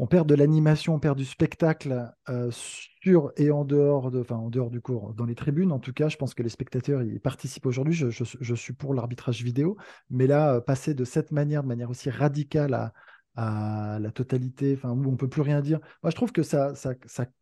on 0.00 0.06
perd 0.06 0.26
de 0.26 0.34
l'animation, 0.34 0.94
on 0.94 0.98
perd 0.98 1.18
du 1.18 1.26
spectacle 1.26 2.10
euh, 2.30 2.50
sur 2.50 3.32
et 3.36 3.50
en 3.50 3.66
dehors, 3.66 4.10
de, 4.10 4.20
enfin, 4.20 4.36
en 4.36 4.48
dehors 4.48 4.70
du 4.70 4.80
cours, 4.80 5.12
dans 5.12 5.26
les 5.26 5.34
tribunes. 5.34 5.72
En 5.72 5.78
tout 5.78 5.92
cas, 5.92 6.08
je 6.08 6.16
pense 6.16 6.32
que 6.32 6.42
les 6.42 6.48
spectateurs 6.48 7.02
y 7.02 7.18
participent 7.18 7.66
aujourd'hui. 7.66 7.92
Je, 7.92 8.54
suis 8.54 8.72
pour 8.72 8.94
l'arbitrage 8.94 9.42
vidéo, 9.42 9.76
mais 10.08 10.26
là, 10.26 10.54
euh, 10.54 10.60
passer 10.62 10.94
de 10.94 11.04
cette 11.04 11.32
manière, 11.32 11.62
de 11.62 11.68
manière 11.68 11.90
aussi 11.90 12.08
radicale 12.08 12.72
à, 12.72 12.94
la 13.40 14.10
totalité, 14.10 14.74
enfin, 14.76 14.90
où 14.90 15.08
on 15.08 15.12
ne 15.12 15.16
peut 15.16 15.28
plus 15.28 15.42
rien 15.42 15.60
dire, 15.60 15.80
moi, 16.02 16.10
je 16.10 16.16
trouve 16.16 16.32
que 16.32 16.42
ça, 16.42 16.74
ça, 16.74 16.94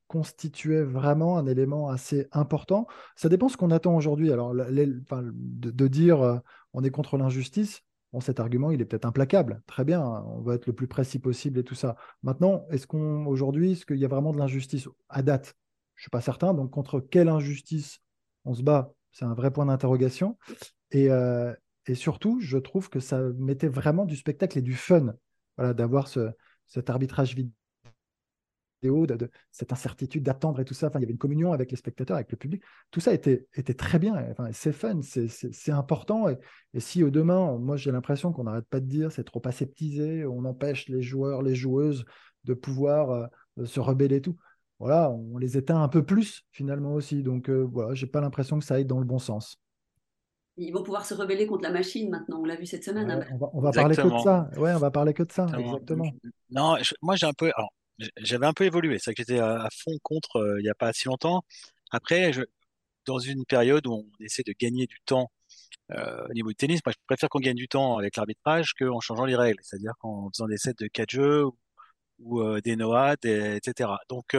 constituait 0.07 0.85
vraiment 0.85 1.37
un 1.37 1.45
élément 1.45 1.91
assez 1.91 2.29
important. 2.33 2.87
Ça 3.15 3.29
dépend 3.29 3.51
ce 3.51 3.59
qu'on 3.59 3.71
attend 3.71 3.95
aujourd'hui. 3.95 4.33
Alors, 4.33 4.55
de, 4.55 5.87
dire 5.87 6.23
euh, 6.23 6.39
on 6.73 6.83
est 6.83 6.91
contre 6.91 7.19
l'injustice, 7.19 7.83
Bon, 8.15 8.21
cet 8.21 8.41
argument, 8.41 8.71
il 8.71 8.81
est 8.81 8.87
peut-être 8.87 9.05
implacable. 9.05 9.63
Très 9.67 9.85
bien, 9.85 10.01
on 10.03 10.41
va 10.41 10.55
être 10.55 10.67
le 10.67 10.73
plus 10.73 10.87
précis 10.87 11.19
possible 11.19 11.59
et 11.59 11.63
tout 11.63 11.75
ça. 11.75 11.97
Maintenant, 12.23 12.65
est-ce 12.71 12.87
qu'on 12.87 13.27
aujourd'hui, 13.27 13.73
est-ce 13.73 13.85
qu'il 13.85 13.99
y 13.99 14.05
a 14.07 14.09
vraiment 14.09 14.33
de 14.33 14.39
l'injustice 14.39 14.89
à 15.11 15.21
date? 15.21 15.57
Je 15.95 16.01
ne 16.01 16.03
suis 16.05 16.11
pas 16.11 16.23
certain. 16.23 16.55
Donc, 16.55 16.71
contre 16.71 17.01
quelle 17.01 17.29
injustice 17.29 18.01
on 18.47 18.55
se 18.55 18.63
bat? 18.63 18.95
C'est 19.13 19.27
un 19.27 19.35
vrai 19.35 19.51
point 19.51 19.67
d'interrogation. 19.67 20.39
Et, 20.91 21.11
euh, 21.11 21.53
et, 21.85 21.95
surtout, 21.95 22.41
je 22.41 22.57
trouve 22.57 22.89
que 22.89 22.99
ça 22.99 23.21
mettait 23.37 23.69
vraiment 23.69 24.07
du 24.07 24.17
spectacle 24.17 24.57
et 24.57 24.63
du 24.63 24.75
fun 24.75 25.13
voilà, 25.59 25.75
d'avoir 25.75 26.09
ce, 26.09 26.31
cet 26.67 26.89
arbitrage 26.89 27.35
vidéo 27.35 27.53
de, 28.83 29.31
cette 29.51 29.73
incertitude 29.73 30.23
d'attendre 30.23 30.61
et 30.61 30.65
tout 30.65 30.75
ça. 30.75 30.91
Il 30.95 31.01
y 31.01 31.05
avait 31.05 31.13
une 31.13 31.19
communion 31.19 31.53
avec 31.53 31.71
les 31.71 31.77
spectateurs, 31.77 32.17
avec 32.17 32.31
le 32.31 32.37
public. 32.37 32.63
Tout 32.91 33.01
ça 33.01 33.13
était, 33.13 33.47
très 33.77 33.99
bien. 33.99 34.15
C'est 34.53 34.73
fun, 34.73 35.01
c'est 35.03 35.73
important. 35.73 36.29
Et, 36.29 36.39
si 36.81 37.03
au 37.03 37.11
demain, 37.11 37.59
moi 37.59 37.77
j'ai 37.77 37.93
l'impression 37.93 38.33
qu'on 38.33 38.45
n'arrête 38.45 38.67
pas 38.67 38.81
de 38.81 38.87
dire 38.87 39.13
c'est 39.13 39.25
trop 39.25 39.43
aseptisé, 39.45 40.25
on 40.27 40.45
empêche 40.45 40.89
les 40.89 41.03
joueurs, 41.03 41.43
les 41.43 41.55
joueuses 41.55 42.05
de 42.45 42.55
pouvoir 42.55 43.11
euh, 43.11 43.65
se 43.65 43.81
rebeller 43.81 44.21
tout. 44.21 44.37
Voilà, 44.79 45.11
on 45.11 45.39
les 45.39 45.57
éteint 45.59 45.83
un 45.83 45.89
peu 45.89 46.05
plus 46.05 46.45
finalement 46.53 46.95
aussi. 46.95 47.23
Donc 47.23 47.51
euh, 47.51 47.69
voilà, 47.71 47.95
j'ai 47.95 48.07
pas 48.07 48.21
l'impression 48.21 48.59
que 48.59 48.65
ça 48.65 48.77
aille 48.77 48.85
dans 48.85 49.01
le 49.01 49.05
bon 49.05 49.19
sens. 49.19 49.61
Ils 50.59 50.73
vont 50.73 50.83
pouvoir 50.83 51.07
se 51.07 51.15
rebeller 51.15 51.47
contre 51.47 51.63
la 51.63 51.71
machine 51.71 52.11
maintenant. 52.11 52.41
On 52.41 52.45
l'a 52.45 52.57
vu 52.57 52.67
cette 52.67 52.85
semaine. 52.85 53.11
Hein. 53.11 53.21
on 53.53 53.61
va, 53.61 53.71
parler 53.71 53.95
que 53.95 54.03
de 54.03 54.19
ça. 54.19 54.51
Ouais, 54.57 54.73
on 54.73 54.79
va 54.79 54.91
parler 54.91 55.15
que 55.15 55.23
de 55.23 55.33
ça. 55.33 55.47
Exactement. 55.57 56.11
Non, 56.51 56.77
moi 57.01 57.17
j'ai 57.17 57.27
un 57.27 57.33
peu. 57.33 57.51
Alors, 57.57 57.71
j'avais 58.17 58.47
un 58.47 58.53
peu 58.53 58.65
évolué. 58.65 58.99
C'est 58.99 59.15
que 59.15 59.23
j'étais 59.23 59.41
à, 59.41 59.69
fond 59.73 59.97
contre 60.03 60.37
euh, 60.37 60.61
il 60.61 60.65
n'y 60.65 60.69
a 60.69 60.75
pas 60.75 60.93
si 60.93 61.07
longtemps. 61.07 61.45
Après, 61.91 62.33
je, 62.33 62.43
dans 63.07 63.19
une 63.19 63.45
période 63.45 63.87
où 63.87 63.93
on 63.95 64.25
essaie 64.25 64.43
de 64.45 64.55
gagner 64.59 64.87
du 64.87 64.99
temps 65.07 65.31
euh, 65.93 66.27
au 66.29 66.33
niveau 66.33 66.51
du 66.51 66.55
tennis, 66.57 66.81
moi 66.85 66.93
je 66.93 66.99
préfère 67.07 67.29
qu'on 67.29 67.41
gagne 67.41 67.57
du 67.57 67.69
temps 67.69 67.97
avec 67.99 68.17
l'arbitrage 68.17 68.75
qu'en 68.75 69.01
changeant 69.01 69.25
les 69.25 69.37
règles, 69.37 69.61
c'est-à-dire 69.63 69.95
qu'en 70.01 70.29
faisant 70.31 70.47
des 70.47 70.59
sets 70.59 70.75
de 70.79 70.87
4 70.87 71.11
jeux 71.11 71.45
ou, 72.19 72.41
euh, 72.43 72.61
des 72.61 72.77
noades, 72.77 73.25
etc. 73.25 73.91
Donc 74.09 74.37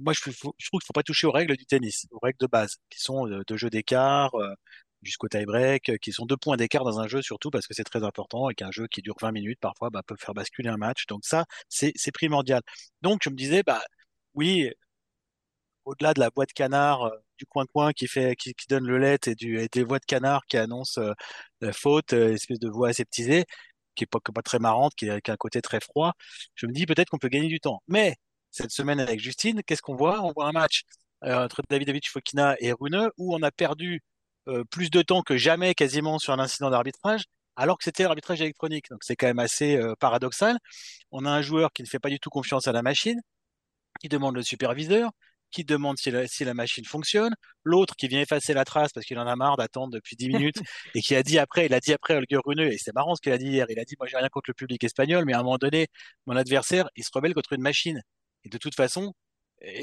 moi 0.00 0.12
je, 0.14 0.30
je 0.30 0.38
trouve 0.38 0.54
qu'il 0.58 0.76
ne 0.76 0.86
faut 0.86 0.92
pas 0.94 1.02
toucher 1.02 1.26
aux 1.26 1.32
règles 1.32 1.56
du 1.56 1.66
tennis, 1.66 2.06
aux 2.10 2.18
règles 2.22 2.38
de 2.38 2.46
base, 2.46 2.76
qui 2.88 3.00
sont 3.00 3.26
de, 3.26 3.56
jeu 3.56 3.68
d'écart, 3.68 4.32
jusqu'au 5.02 5.28
tie-break, 5.28 5.90
euh, 5.90 5.96
qui 5.98 6.12
sont 6.12 6.26
deux 6.26 6.36
points 6.36 6.56
d'écart 6.56 6.84
dans 6.84 7.00
un 7.00 7.08
jeu, 7.08 7.22
surtout 7.22 7.50
parce 7.50 7.66
que 7.66 7.74
c'est 7.74 7.84
très 7.84 8.04
important 8.04 8.50
et 8.50 8.54
qu'un 8.54 8.70
jeu 8.70 8.86
qui 8.88 9.02
dure 9.02 9.16
20 9.20 9.32
minutes, 9.32 9.60
parfois, 9.60 9.90
bah, 9.90 10.02
peut 10.06 10.16
faire 10.18 10.34
basculer 10.34 10.68
un 10.68 10.76
match. 10.76 11.06
Donc 11.06 11.24
ça, 11.24 11.44
c'est 11.68 12.12
primordial. 12.12 12.62
Donc 13.02 13.20
je 13.24 13.30
me 13.30 13.36
disais, 13.36 13.62
bah 13.64 13.82
oui, 14.34 14.70
au-delà 15.84 16.14
de 16.14 16.20
la 16.20 16.30
de 16.30 16.52
canard 16.54 17.02
euh, 17.04 17.10
du 17.38 17.46
coin-coin 17.46 17.92
qui 17.92 18.06
fait 18.08 18.36
qui, 18.36 18.54
donne 18.68 18.86
le 18.86 18.98
lait 18.98 19.18
et, 19.26 19.34
des 19.68 19.84
voix 19.84 19.98
de 19.98 20.04
canard 20.04 20.46
qui 20.46 20.56
annoncent 20.56 21.00
euh, 21.00 21.12
la 21.60 21.72
faute, 21.72 22.12
espèce 22.12 22.58
de 22.60 22.68
voix 22.68 22.88
aseptisée, 22.88 23.44
qui 23.94 24.04
est 24.04 24.06
pas, 24.06 24.20
pas 24.20 24.42
très 24.42 24.58
marrante, 24.58 24.94
qui, 24.94 25.10
a 25.10 25.16
un 25.26 25.36
côté 25.36 25.60
très 25.62 25.80
froid, 25.80 26.12
je 26.54 26.66
me 26.66 26.72
dis 26.72 26.86
peut-être 26.86 27.10
qu'on 27.10 27.18
peut 27.18 27.28
gagner 27.28 27.48
du 27.48 27.60
temps. 27.60 27.82
Mais 27.88 28.16
cette 28.50 28.70
semaine 28.70 29.00
avec 29.00 29.20
Justine, 29.20 29.62
qu'est-ce 29.64 29.82
qu'on 29.82 29.96
voit? 29.96 30.22
On 30.22 30.32
voit 30.32 30.46
un 30.48 30.52
match 30.52 30.82
entre 31.22 31.62
David 31.68 31.86
David 31.86 32.06
Fokina 32.06 32.56
et 32.60 32.72
Rune 32.72 33.10
où 33.16 33.34
on 33.34 33.42
a 33.42 33.50
perdu 33.52 34.02
euh, 34.48 34.64
plus 34.70 34.90
de 34.90 35.02
temps 35.02 35.22
que 35.22 35.36
jamais 35.36 35.74
quasiment 35.74 36.18
sur 36.18 36.32
un 36.32 36.38
incident 36.38 36.70
d'arbitrage, 36.70 37.24
alors 37.56 37.78
que 37.78 37.84
c'était 37.84 38.04
l'arbitrage 38.04 38.40
électronique. 38.40 38.86
Donc 38.90 39.00
c'est 39.04 39.16
quand 39.16 39.26
même 39.26 39.38
assez 39.38 39.76
euh, 39.76 39.94
paradoxal. 40.00 40.58
On 41.10 41.24
a 41.26 41.30
un 41.30 41.42
joueur 41.42 41.72
qui 41.72 41.82
ne 41.82 41.88
fait 41.88 41.98
pas 41.98 42.08
du 42.10 42.18
tout 42.20 42.30
confiance 42.30 42.66
à 42.68 42.72
la 42.72 42.82
machine, 42.82 43.20
qui 44.00 44.08
demande 44.08 44.36
le 44.36 44.42
superviseur, 44.42 45.10
qui 45.52 45.64
demande 45.64 45.98
si 45.98 46.10
la, 46.10 46.26
si 46.26 46.44
la 46.44 46.54
machine 46.54 46.84
fonctionne, 46.84 47.34
l'autre 47.64 47.94
qui 47.96 48.08
vient 48.08 48.20
effacer 48.20 48.54
la 48.54 48.64
trace 48.64 48.92
parce 48.92 49.06
qu'il 49.06 49.18
en 49.18 49.26
a 49.26 49.36
marre 49.36 49.56
d'attendre 49.56 49.92
depuis 49.92 50.16
10 50.16 50.28
minutes 50.28 50.56
et 50.94 51.02
qui 51.02 51.14
a 51.14 51.22
dit 51.22 51.38
après, 51.38 51.66
il 51.66 51.74
a 51.74 51.80
dit 51.80 51.92
après 51.92 52.14
Holger 52.16 52.38
Rune, 52.44 52.60
et 52.60 52.78
c'est 52.78 52.94
marrant 52.94 53.14
ce 53.14 53.20
qu'il 53.20 53.32
a 53.32 53.38
dit 53.38 53.46
hier, 53.46 53.66
il 53.68 53.78
a 53.78 53.84
dit 53.84 53.94
moi 53.98 54.08
j'ai 54.08 54.16
rien 54.16 54.28
contre 54.28 54.50
le 54.50 54.54
public 54.54 54.82
espagnol, 54.84 55.24
mais 55.26 55.34
à 55.34 55.40
un 55.40 55.42
moment 55.42 55.58
donné, 55.58 55.88
mon 56.26 56.36
adversaire, 56.36 56.88
il 56.96 57.04
se 57.04 57.10
rebelle 57.12 57.34
contre 57.34 57.52
une 57.52 57.62
machine. 57.62 58.00
Et 58.44 58.48
de 58.48 58.58
toute 58.58 58.74
façon, 58.74 59.12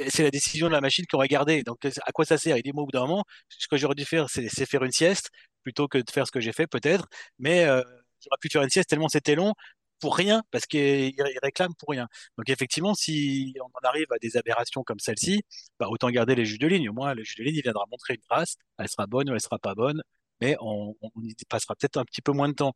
c'est 0.10 0.24
la 0.24 0.32
décision 0.32 0.68
de 0.68 0.74
la 0.74 0.82
machine 0.82 1.06
qu'on 1.06 1.18
aurait 1.18 1.28
gardé. 1.28 1.64
Donc, 1.64 1.86
à 1.86 2.12
quoi 2.12 2.26
ça 2.26 2.38
sert? 2.38 2.58
Il 2.58 2.64
dit, 2.64 2.72
moi, 2.74 2.84
au 2.84 2.86
bout 2.88 2.92
d'un 2.92 3.06
moment, 3.06 3.24
ce 3.50 3.68
que 3.68 3.78
j'aurais 3.78 3.96
dû 3.96 4.06
faire, 4.06 4.30
c'est 4.30 4.66
faire 4.66 4.84
une 4.84 4.92
sieste 4.92 5.30
plutôt 5.64 5.88
que 5.88 5.98
de 5.98 6.10
faire 6.12 6.28
ce 6.28 6.32
que 6.32 6.40
j'ai 6.42 6.54
fait, 6.54 6.68
peut-être. 6.68 7.08
Mais 7.40 7.66
euh, 7.66 7.82
j'aurais 8.24 8.38
pu 8.42 8.50
faire 8.50 8.64
une 8.64 8.70
sieste 8.70 8.90
tellement 8.90 9.10
c'était 9.10 9.36
long 9.36 9.54
pour 10.00 10.16
rien, 10.16 10.44
parce 10.52 10.66
qu'il 10.66 11.14
réclame 11.44 11.74
pour 11.78 11.90
rien. 11.90 12.08
Donc, 12.38 12.50
effectivement, 12.50 12.94
si 12.94 13.54
on 13.62 13.66
en 13.66 13.88
arrive 13.90 14.08
à 14.12 14.18
des 14.20 14.38
aberrations 14.38 14.84
comme 14.84 15.00
celle-ci, 15.00 15.42
bah, 15.80 15.88
autant 15.90 16.10
garder 16.10 16.36
les 16.36 16.46
juges 16.46 16.60
de 16.60 16.68
ligne. 16.68 16.90
Au 16.90 16.94
moins, 16.94 17.14
le 17.14 17.24
juge 17.24 17.36
de 17.38 17.44
ligne, 17.44 17.56
il 17.58 17.64
viendra 17.64 17.86
montrer 17.92 18.16
une 18.16 18.22
trace. 18.22 18.56
Elle 18.78 18.88
sera 18.90 19.08
bonne 19.08 19.30
ou 19.30 19.34
elle 19.34 19.42
sera 19.42 19.60
pas 19.60 19.76
bonne, 19.76 20.02
mais 20.42 20.56
on, 20.62 20.96
y 21.24 21.36
passera 21.50 21.76
peut-être 21.76 21.98
un 21.98 22.06
petit 22.06 22.22
peu 22.22 22.32
moins 22.32 22.50
de 22.50 22.54
temps. 22.54 22.74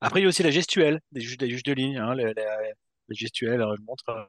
Après, 0.00 0.20
il 0.20 0.24
y 0.24 0.26
a 0.26 0.28
aussi 0.28 0.42
la 0.42 0.50
gestuelle 0.50 1.00
des 1.12 1.20
juges, 1.20 1.38
de 1.38 1.72
ligne. 1.72 1.98
Hein, 1.98 2.14
les, 2.14 2.34
gestuelles, 3.10 3.64
montrent 3.86 4.08
euh, 4.10 4.24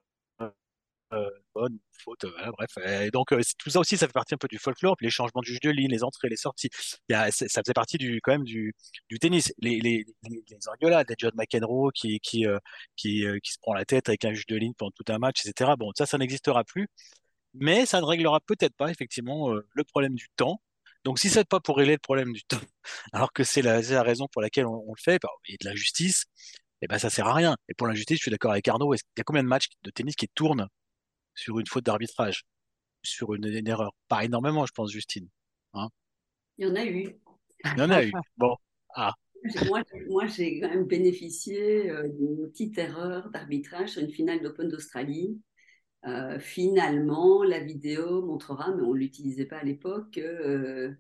bonne, 1.54 1.80
faute, 2.04 2.26
bref. 2.58 2.78
Et 3.06 3.12
donc 3.12 3.32
euh, 3.32 3.42
tout 3.58 3.70
ça 3.70 3.80
aussi, 3.80 3.98
ça 3.98 4.08
fait 4.08 4.14
partie 4.14 4.34
un 4.34 4.38
peu 4.38 4.48
du 4.48 4.58
folklore, 4.58 4.96
les 5.02 5.10
changements 5.10 5.42
de 5.42 5.46
juge 5.46 5.60
de 5.62 5.70
ligne, 5.70 5.90
les 5.90 6.04
entrées, 6.04 6.30
les 6.30 6.36
sorties. 6.36 6.70
Ça 6.72 7.32
faisait 7.32 7.74
partie 7.74 7.98
du 7.98 8.20
quand 8.22 8.32
même 8.32 8.44
du, 8.44 8.74
tennis. 9.20 9.54
Les, 9.60 9.80
les, 9.80 10.06
les, 10.30 10.44
les 10.50 10.70
engueulades, 10.70 11.08
des 11.08 11.16
John 11.18 11.34
McEnroe 11.36 11.92
qui 11.94 12.20
qui 12.20 12.46
euh, 12.46 12.60
qui, 12.96 13.26
qui 13.44 13.52
se 13.52 13.60
prend 13.62 13.74
la 13.74 13.86
tête 13.86 14.10
avec 14.10 14.26
un 14.26 14.34
juge 14.34 14.48
de 14.48 14.56
ligne 14.56 14.74
pendant 14.78 14.92
tout 14.92 15.12
un 15.12 15.20
match, 15.20 15.46
etc. 15.46 15.72
Bon, 15.78 15.92
ça, 15.98 16.06
ça 16.06 16.18
n'existera 16.18 16.64
plus, 16.64 16.88
mais 17.54 17.86
ça 17.86 18.02
ne 18.02 18.06
réglera 18.06 18.40
peut-être 18.42 18.76
pas 18.76 18.90
effectivement 18.92 19.54
le 19.54 19.84
problème 19.84 20.16
du 20.16 20.28
temps. 20.36 20.62
Donc 21.06 21.20
si 21.20 21.30
c'est 21.30 21.46
pas 21.48 21.60
pour 21.60 21.78
régler 21.78 21.94
le 21.94 22.00
problème 22.00 22.34
du 22.34 22.44
temps, 22.44 22.60
alors 23.14 23.32
que 23.32 23.44
c'est 23.44 23.62
la, 23.62 23.80
raison 24.04 24.28
pour 24.32 24.42
laquelle 24.42 24.66
on, 24.66 24.94
le 24.96 25.02
fait, 25.02 25.20
bah, 25.22 25.30
a 25.32 25.52
de 25.52 25.70
la 25.70 25.76
justice, 25.76 26.26
et 26.82 26.86
eh 26.86 26.88
ben 26.88 27.00
ça 27.00 27.10
sert 27.10 27.28
à 27.28 27.34
rien. 27.34 27.58
Et 27.70 27.74
pour 27.76 27.88
la 27.88 27.94
justice, 27.94 28.18
je 28.18 28.24
suis 28.24 28.32
d'accord 28.32 28.52
avec 28.52 28.68
Arnaud. 28.68 28.94
Il 28.94 29.00
y 29.18 29.22
a 29.22 29.24
combien 29.24 29.44
de 29.44 29.48
matchs 29.48 29.68
de 29.84 29.92
tennis 29.92 30.16
qui 30.16 30.28
tournent? 30.28 30.68
Sur 31.36 31.60
une 31.60 31.68
faute 31.68 31.86
d'arbitrage. 31.86 32.46
sur 33.04 33.34
une, 33.36 33.46
une 33.46 33.68
erreur. 33.68 33.94
Pas 34.08 34.26
énormément, 34.26 34.66
je 34.66 34.72
pense, 34.74 34.92
Justine. 34.92 35.28
Hein 35.74 35.90
Il 36.58 36.68
y 36.68 36.72
en 36.72 36.76
a 36.76 36.86
eu. 36.86 37.16
Il 37.66 37.80
y 37.80 37.82
en 37.82 37.90
a 37.92 38.04
eu. 38.04 38.12
Bon. 38.38 38.56
Ah. 38.96 39.14
Moi, 39.68 39.84
moi 40.10 40.26
j'ai 40.26 40.60
quand 40.60 40.70
même 40.70 40.86
bénéficié 40.86 41.90
euh, 41.92 42.08
d'une 42.08 42.50
petite 42.50 42.78
erreur 42.80 43.30
d'arbitrage 43.30 43.90
sur 43.90 44.02
une 44.02 44.10
finale 44.10 44.42
d'Open 44.42 44.70
d'Australie. 44.70 45.40
Euh, 46.08 46.40
finalement, 46.40 47.44
la 47.44 47.60
vidéo 47.60 48.24
montrera, 48.24 48.74
mais 48.76 48.84
on 48.84 48.94
ne 48.94 49.00
l'utilisait 49.00 49.46
pas 49.46 49.58
à 49.58 49.64
l'époque, 49.64 50.12
que 50.12 50.22
euh, 50.22 50.92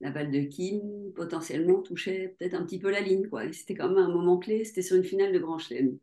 la 0.00 0.10
balle 0.10 0.30
de 0.30 0.40
Kim 0.40 1.12
potentiellement 1.14 1.82
touchait 1.82 2.36
peut-être 2.38 2.54
un 2.54 2.64
petit 2.64 2.78
peu 2.78 2.90
la 2.90 3.00
ligne. 3.00 3.28
C'était 3.52 3.74
quand 3.74 3.88
même 3.88 3.98
un 3.98 4.08
moment 4.08 4.38
clé, 4.38 4.64
c'était 4.64 4.82
sur 4.82 4.96
une 4.96 5.04
finale 5.04 5.32
de 5.32 5.38
Grand 5.38 5.58
Chelem. 5.58 5.98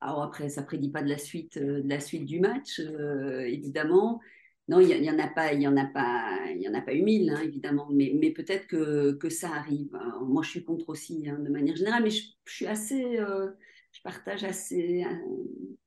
Alors 0.00 0.22
après, 0.22 0.48
ça 0.48 0.60
ne 0.60 0.66
prédit 0.66 0.90
pas 0.90 1.02
de 1.02 1.08
la 1.08 1.18
suite, 1.18 1.58
de 1.58 1.88
la 1.88 2.00
suite 2.00 2.26
du 2.26 2.40
match, 2.40 2.80
évidemment. 2.80 4.20
Non, 4.68 4.80
il 4.80 5.00
n'y 5.00 5.10
en 5.10 5.18
a 5.20 5.28
pas, 5.28 5.52
il 5.52 5.62
y 5.62 5.68
en 5.68 5.76
a 5.76 5.84
pas, 5.84 6.50
il 6.50 6.60
y 6.60 6.68
en 6.68 6.74
a 6.74 6.80
pas 6.80 6.92
eu 6.92 7.02
mille, 7.02 7.30
hein, 7.30 7.40
évidemment, 7.40 7.88
mais, 7.92 8.32
peut-être 8.32 8.66
que, 8.66 9.12
que, 9.12 9.28
ça 9.30 9.50
arrive. 9.50 9.96
moi, 10.22 10.42
je 10.42 10.50
suis 10.50 10.64
contre 10.64 10.88
aussi, 10.88 11.28
hein, 11.28 11.38
de 11.38 11.48
manière 11.50 11.76
générale, 11.76 12.02
mais 12.02 12.10
je, 12.10 12.24
suis 12.46 12.66
assez, 12.66 13.18
euh, 13.20 13.48
je 13.92 14.02
partage 14.02 14.42
assez 14.42 15.04
euh, 15.04 15.14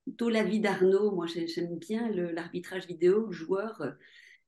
plutôt 0.05 0.29
l'avis 0.29 0.61
d'Arnaud. 0.61 1.11
Moi, 1.11 1.25
j'aime 1.27 1.77
bien 1.77 2.09
l'arbitrage 2.09 2.87
vidéo. 2.87 3.25
Le 3.27 3.31
joueur, 3.33 3.83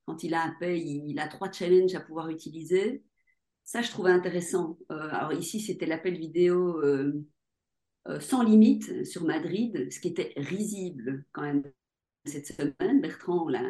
quand 0.06 0.24
il 0.24 0.34
a 0.34 0.44
un 0.44 0.56
paix, 0.60 0.80
il, 0.80 1.20
a 1.20 1.28
trois 1.28 1.52
challenges 1.52 1.96
à 1.96 2.00
pouvoir 2.00 2.30
utiliser. 2.30 3.04
Ça, 3.66 3.82
je 3.82 3.90
trouvais 3.90 4.12
intéressant. 4.12 4.78
Euh, 4.92 5.10
alors 5.12 5.34
ici, 5.34 5.60
c'était 5.60 5.86
l'appel 5.86 6.18
vidéo 6.18 6.82
sans 8.20 8.44
limite 8.44 9.06
sur 9.06 9.24
Madrid, 9.24 9.92
ce 9.92 10.00
qui 10.00 10.10
était 10.10 10.34
risible 10.36 11.26
quand 11.32 11.44
même 11.44 11.64
cette 12.26 12.48
semaine. 12.48 13.02
Bertrand, 13.02 13.48
là, 13.48 13.62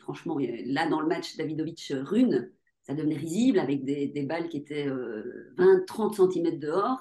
franchement, 0.00 0.38
là 0.38 0.88
dans 0.88 1.00
le 1.00 1.08
match 1.08 1.36
Davidovic-Rune, 1.36 2.50
ça 2.82 2.94
devenait 2.94 3.16
risible 3.16 3.58
avec 3.58 3.84
des, 3.84 4.22
balles 4.22 4.48
qui 4.48 4.56
étaient 4.56 4.88
20-30 4.88 4.90
euh, 6.20 6.30
cm 6.30 6.58
dehors, 6.58 7.00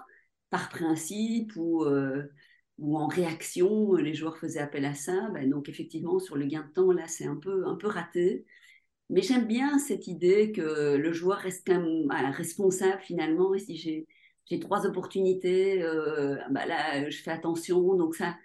par 0.50 0.70
principe, 0.70 1.54
ou, 1.56 1.84
euh, 1.86 2.24
en 2.82 3.08
réaction, 3.08 3.96
les 3.96 4.14
joueurs 4.14 4.38
faisaient 4.38 4.60
appel 4.60 4.86
à 4.86 4.94
ça. 4.94 5.30
Ben, 5.34 5.50
donc 5.50 5.70
effectivement, 5.70 6.20
sur 6.20 6.36
le 6.36 6.46
gain 6.46 6.66
de 6.68 6.74
temps, 6.74 6.92
là, 6.92 7.08
c'est 7.08 7.26
un 7.26 7.38
peu, 7.38 7.66
un 7.66 7.76
peu 7.76 7.88
raté. 7.88 8.46
Mais 9.10 9.22
j'aime 9.22 9.48
bien 9.48 9.80
cette 9.80 10.08
idée 10.08 10.52
que 10.52 10.98
le 10.98 11.14
joueur 11.14 11.38
reste 11.38 11.66
quand 11.66 11.80
même 11.80 12.32
responsable 12.34 13.02
finalement. 13.02 13.54
Trois 14.56 14.86
opportunités, 14.86 15.84
euh, 15.84 16.38
ben 16.50 16.66
là, 16.66 17.10
je 17.10 17.18
fais 17.18 17.32
attention. 17.32 17.96
Donc 17.96 18.16
ça, 18.16 18.38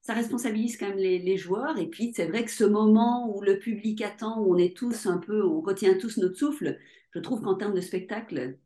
ça 0.00 0.14
responsabilise 0.14 0.76
quand 0.76 0.88
même 0.88 0.98
les, 0.98 1.36
joueurs. 1.36 1.78
Et 1.78 1.86
puis, 1.86 2.12
c'est 2.14 2.26
vrai 2.26 2.44
que 2.44 2.50
ce 2.50 2.64
moment 2.64 3.34
où 3.34 3.42
le 3.42 3.58
public 3.58 4.00
attend, 4.02 4.40
où 4.40 4.54
on 4.54 4.58
est 4.58 4.76
tous 4.76 5.06
un 5.06 5.18
peu, 5.18 5.44
on 5.44 5.60
retient 5.60 5.96
tous 5.98 6.16
notre 6.18 6.36
souffle, 6.36 6.78
je 7.14 7.20
trouve 7.20 7.42
qu'en 7.42 7.54
termes 7.54 7.74
de 7.74 7.80
spectacle, 7.80 8.56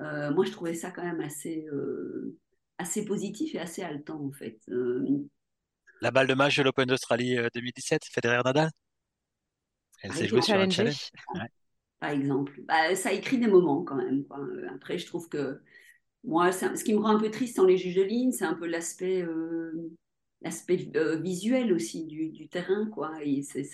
euh, 0.00 0.32
moi, 0.32 0.44
je 0.44 0.50
trouvais 0.50 0.74
ça 0.74 0.90
quand 0.90 1.04
même 1.04 1.20
assez, 1.20 1.66
euh, 1.72 2.36
assez 2.78 3.04
positif 3.04 3.54
et 3.54 3.60
assez 3.60 3.82
haletant, 3.82 4.20
en 4.20 4.32
fait. 4.32 4.58
La 6.00 6.10
balle 6.10 6.26
de 6.26 6.34
match 6.34 6.56
de 6.56 6.62
l'Open 6.64 6.86
d'Australie 6.86 7.36
2017, 7.54 8.02
Federer-Nadal 8.10 8.70
Elle 10.02 10.12
s'est 10.12 10.26
jouée 10.26 10.42
sur 10.42 10.54
un 10.54 10.68
challenge 10.68 11.10
Par 12.00 12.10
exemple. 12.10 12.58
Bah, 12.66 12.96
ça 12.96 13.12
écrit 13.12 13.38
des 13.38 13.46
moments, 13.46 13.84
quand 13.84 13.96
même. 13.96 14.24
Après, 14.74 14.98
je 14.98 15.06
trouve 15.06 15.28
que 15.28 15.60
moi, 16.24 16.52
ce 16.52 16.84
qui 16.84 16.94
me 16.94 17.00
rend 17.00 17.16
un 17.16 17.20
peu 17.20 17.30
triste 17.30 17.56
dans 17.56 17.64
les 17.64 17.76
juges 17.76 17.96
de 17.96 18.02
ligne, 18.02 18.32
c'est 18.32 18.44
un 18.44 18.54
peu 18.54 18.66
l'aspect 18.66 19.24
l'aspect 20.42 20.90
euh, 20.96 21.16
visuel 21.16 21.72
aussi 21.72 22.06
du, 22.06 22.48
terrain, 22.48 22.86
quoi. 22.86 23.12
Et 23.22 23.42
c'est 23.42 23.68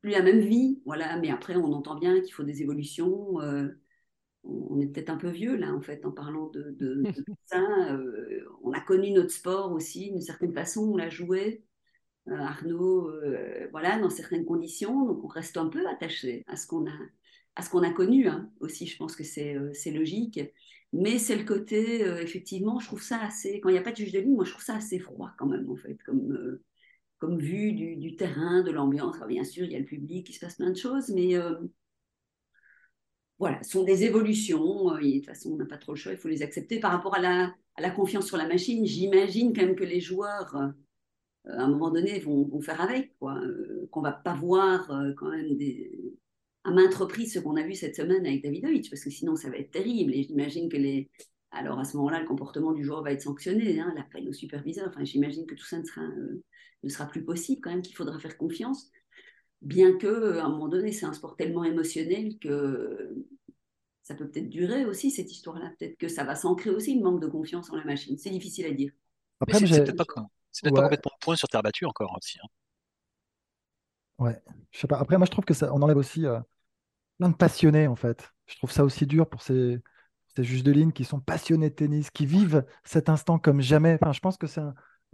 plus 0.00 0.10
la 0.10 0.22
même 0.22 0.40
vie, 0.40 0.80
voilà. 0.84 1.16
Mais 1.18 1.30
après, 1.30 1.56
on 1.56 1.72
entend 1.72 1.98
bien 1.98 2.20
qu'il 2.20 2.32
faut 2.32 2.44
des 2.44 2.62
évolutions. 2.62 3.40
Euh, 3.40 3.68
on 4.44 4.80
est 4.80 4.86
peut-être 4.86 5.10
un 5.10 5.16
peu 5.16 5.28
vieux 5.28 5.56
là, 5.56 5.72
en 5.72 5.80
fait, 5.80 6.04
en 6.04 6.12
parlant 6.12 6.48
de, 6.48 6.76
tout 6.78 7.34
ça. 7.46 7.60
Euh, 7.92 8.44
on 8.62 8.72
a 8.72 8.80
connu 8.80 9.12
notre 9.12 9.30
sport 9.30 9.72
aussi 9.72 10.10
d'une 10.10 10.20
certaine 10.20 10.52
façon, 10.52 10.92
on 10.92 10.96
l'a 10.96 11.10
joué. 11.10 11.64
Arnaud, 12.30 13.10
voilà, 13.72 13.98
dans 13.98 14.08
certaines 14.08 14.44
conditions, 14.44 15.06
donc 15.06 15.24
on 15.24 15.26
reste 15.26 15.56
un 15.56 15.66
peu 15.66 15.84
attaché 15.88 16.44
à 16.46 16.54
ce 16.54 16.68
qu'on 16.68 16.86
a, 16.86 16.94
à 17.56 17.62
ce 17.62 17.70
qu'on 17.70 17.82
a 17.82 17.90
connu 17.90 18.28
hein. 18.28 18.48
aussi. 18.60 18.86
Je 18.86 18.96
pense 18.96 19.16
que 19.16 19.24
c'est 19.24 19.90
logique. 19.90 20.38
Mais 20.92 21.18
c'est 21.18 21.36
le 21.36 21.44
côté, 21.44 22.04
euh, 22.04 22.20
effectivement, 22.20 22.78
je 22.78 22.86
trouve 22.86 23.02
ça 23.02 23.20
assez. 23.22 23.60
Quand 23.60 23.70
il 23.70 23.72
n'y 23.72 23.78
a 23.78 23.82
pas 23.82 23.92
de 23.92 23.96
juge 23.96 24.12
de 24.12 24.20
ligne, 24.20 24.34
moi, 24.34 24.44
je 24.44 24.50
trouve 24.50 24.64
ça 24.64 24.76
assez 24.76 24.98
froid 24.98 25.32
quand 25.38 25.46
même, 25.46 25.68
en 25.70 25.76
fait, 25.76 25.96
comme, 26.04 26.32
euh, 26.32 26.62
comme 27.18 27.38
vue 27.38 27.72
du, 27.72 28.16
terrain, 28.16 28.62
de 28.62 28.70
l'ambiance. 28.70 29.16
bien 29.26 29.44
sûr, 29.44 29.64
il 29.64 29.72
y 29.72 29.76
a 29.76 29.78
le 29.78 29.86
public, 29.86 30.28
il 30.28 30.34
se 30.34 30.40
passe 30.40 30.56
plein 30.56 30.70
de 30.70 30.76
choses, 30.76 31.08
mais 31.10 31.36
euh, 31.36 31.54
voilà, 33.38 33.62
ce 33.62 33.70
sont 33.70 33.84
des 33.84 34.04
évolutions. 34.04 34.94
De 34.96 35.18
toute 35.18 35.26
façon, 35.26 35.52
on 35.52 35.56
n'a 35.56 35.66
pas 35.66 35.78
trop 35.78 35.92
le 35.92 35.98
choix, 35.98 36.12
il 36.12 36.18
faut 36.18 36.28
les 36.28 36.42
accepter. 36.42 36.78
Par 36.78 36.92
rapport 36.92 37.14
à 37.16 37.20
la, 37.20 37.90
confiance 37.90 38.26
sur 38.26 38.36
la 38.36 38.46
machine, 38.46 38.84
j'imagine 38.84 39.54
quand 39.54 39.62
même 39.62 39.76
que 39.76 39.84
les 39.84 40.00
joueurs, 40.00 40.54
à 40.56 41.62
un 41.62 41.68
moment 41.68 41.90
donné, 41.90 42.20
vont, 42.20 42.44
vont 42.46 42.60
faire 42.60 42.80
avec, 42.82 43.16
quoi. 43.18 43.40
qu'on 43.90 44.00
ne 44.02 44.06
va 44.06 44.12
pas 44.12 44.34
voir 44.34 44.86
quand 45.16 45.30
même 45.30 45.56
des 45.56 46.18
à 46.64 46.70
maintes 46.70 46.94
reprises 46.94 47.34
ce 47.34 47.38
qu'on 47.38 47.56
a 47.56 47.62
vu 47.62 47.74
cette 47.74 47.96
semaine 47.96 48.24
avec 48.24 48.42
Davidovic, 48.42 48.88
parce 48.88 49.02
que 49.02 49.10
sinon 49.10 49.36
ça 49.36 49.50
va 49.50 49.56
être 49.56 49.70
terrible. 49.70 50.14
Et 50.14 50.22
j'imagine 50.22 50.68
que 50.68 50.76
les. 50.76 51.10
Alors 51.50 51.78
à 51.78 51.84
ce 51.84 51.96
moment-là, 51.98 52.20
le 52.20 52.26
comportement 52.26 52.72
du 52.72 52.84
joueur 52.84 53.02
va 53.02 53.12
être 53.12 53.22
sanctionné, 53.22 53.78
hein, 53.80 53.92
l'appel 53.96 54.28
au 54.28 54.32
superviseur. 54.32 54.88
Enfin, 54.88 55.04
j'imagine 55.04 55.46
que 55.46 55.54
tout 55.54 55.66
ça 55.66 55.78
ne 55.78 55.84
sera, 55.84 56.02
euh, 56.02 56.42
ne 56.82 56.88
sera 56.88 57.06
plus 57.06 57.24
possible 57.24 57.60
quand 57.60 57.70
même, 57.70 57.82
qu'il 57.82 57.94
faudra 57.94 58.18
faire 58.18 58.36
confiance. 58.38 58.90
Bien 59.60 59.96
que, 59.96 60.38
à 60.38 60.44
un 60.44 60.48
moment 60.48 60.68
donné, 60.68 60.92
c'est 60.92 61.06
un 61.06 61.12
sport 61.12 61.36
tellement 61.36 61.64
émotionnel 61.64 62.38
que 62.38 63.14
ça 64.02 64.14
peut 64.14 64.28
peut-être 64.28 64.48
durer 64.48 64.84
aussi 64.84 65.10
cette 65.10 65.30
histoire-là. 65.30 65.72
Peut-être 65.78 65.96
que 65.96 66.08
ça 66.08 66.24
va 66.24 66.34
s'ancrer 66.34 66.70
aussi 66.70 66.96
le 66.96 67.02
manque 67.02 67.20
de 67.20 67.28
confiance 67.28 67.70
en 67.70 67.76
la 67.76 67.84
machine. 67.84 68.16
C'est 68.18 68.30
difficile 68.30 68.66
à 68.66 68.72
dire. 68.72 68.92
Après, 69.40 69.58
c'est 69.58 69.84
peut-être 69.84 69.96
pas, 69.96 70.04
peut 70.04 70.70
pas 70.70 70.82
complètement 70.82 71.12
point 71.20 71.36
sur 71.36 71.48
terre 71.48 71.62
battue 71.62 71.84
encore 71.84 72.16
aussi. 72.16 72.38
Hein. 72.42 72.48
Ouais, 74.18 74.42
je 74.70 74.80
sais 74.80 74.86
pas. 74.86 74.98
Après, 74.98 75.18
moi, 75.18 75.26
je 75.26 75.30
trouve 75.30 75.44
que 75.44 75.54
ça, 75.54 75.72
on 75.72 75.82
enlève 75.82 75.96
aussi 75.96 76.26
euh, 76.26 76.38
de 77.30 77.36
passionnés, 77.36 77.86
en 77.86 77.96
fait. 77.96 78.32
Je 78.46 78.56
trouve 78.56 78.70
ça 78.70 78.84
aussi 78.84 79.06
dur 79.06 79.28
pour 79.28 79.42
ces, 79.42 79.80
juges 80.38 80.64
de 80.64 80.72
ligne 80.72 80.92
qui 80.92 81.04
sont 81.04 81.20
passionnés 81.20 81.70
de 81.70 81.74
tennis, 81.74 82.10
qui 82.10 82.26
vivent 82.26 82.64
cet 82.84 83.08
instant 83.08 83.38
comme 83.38 83.60
jamais. 83.60 83.98
Enfin, 84.00 84.12
je 84.12 84.20
pense 84.20 84.36
que 84.36 84.46
c'est 84.46 84.62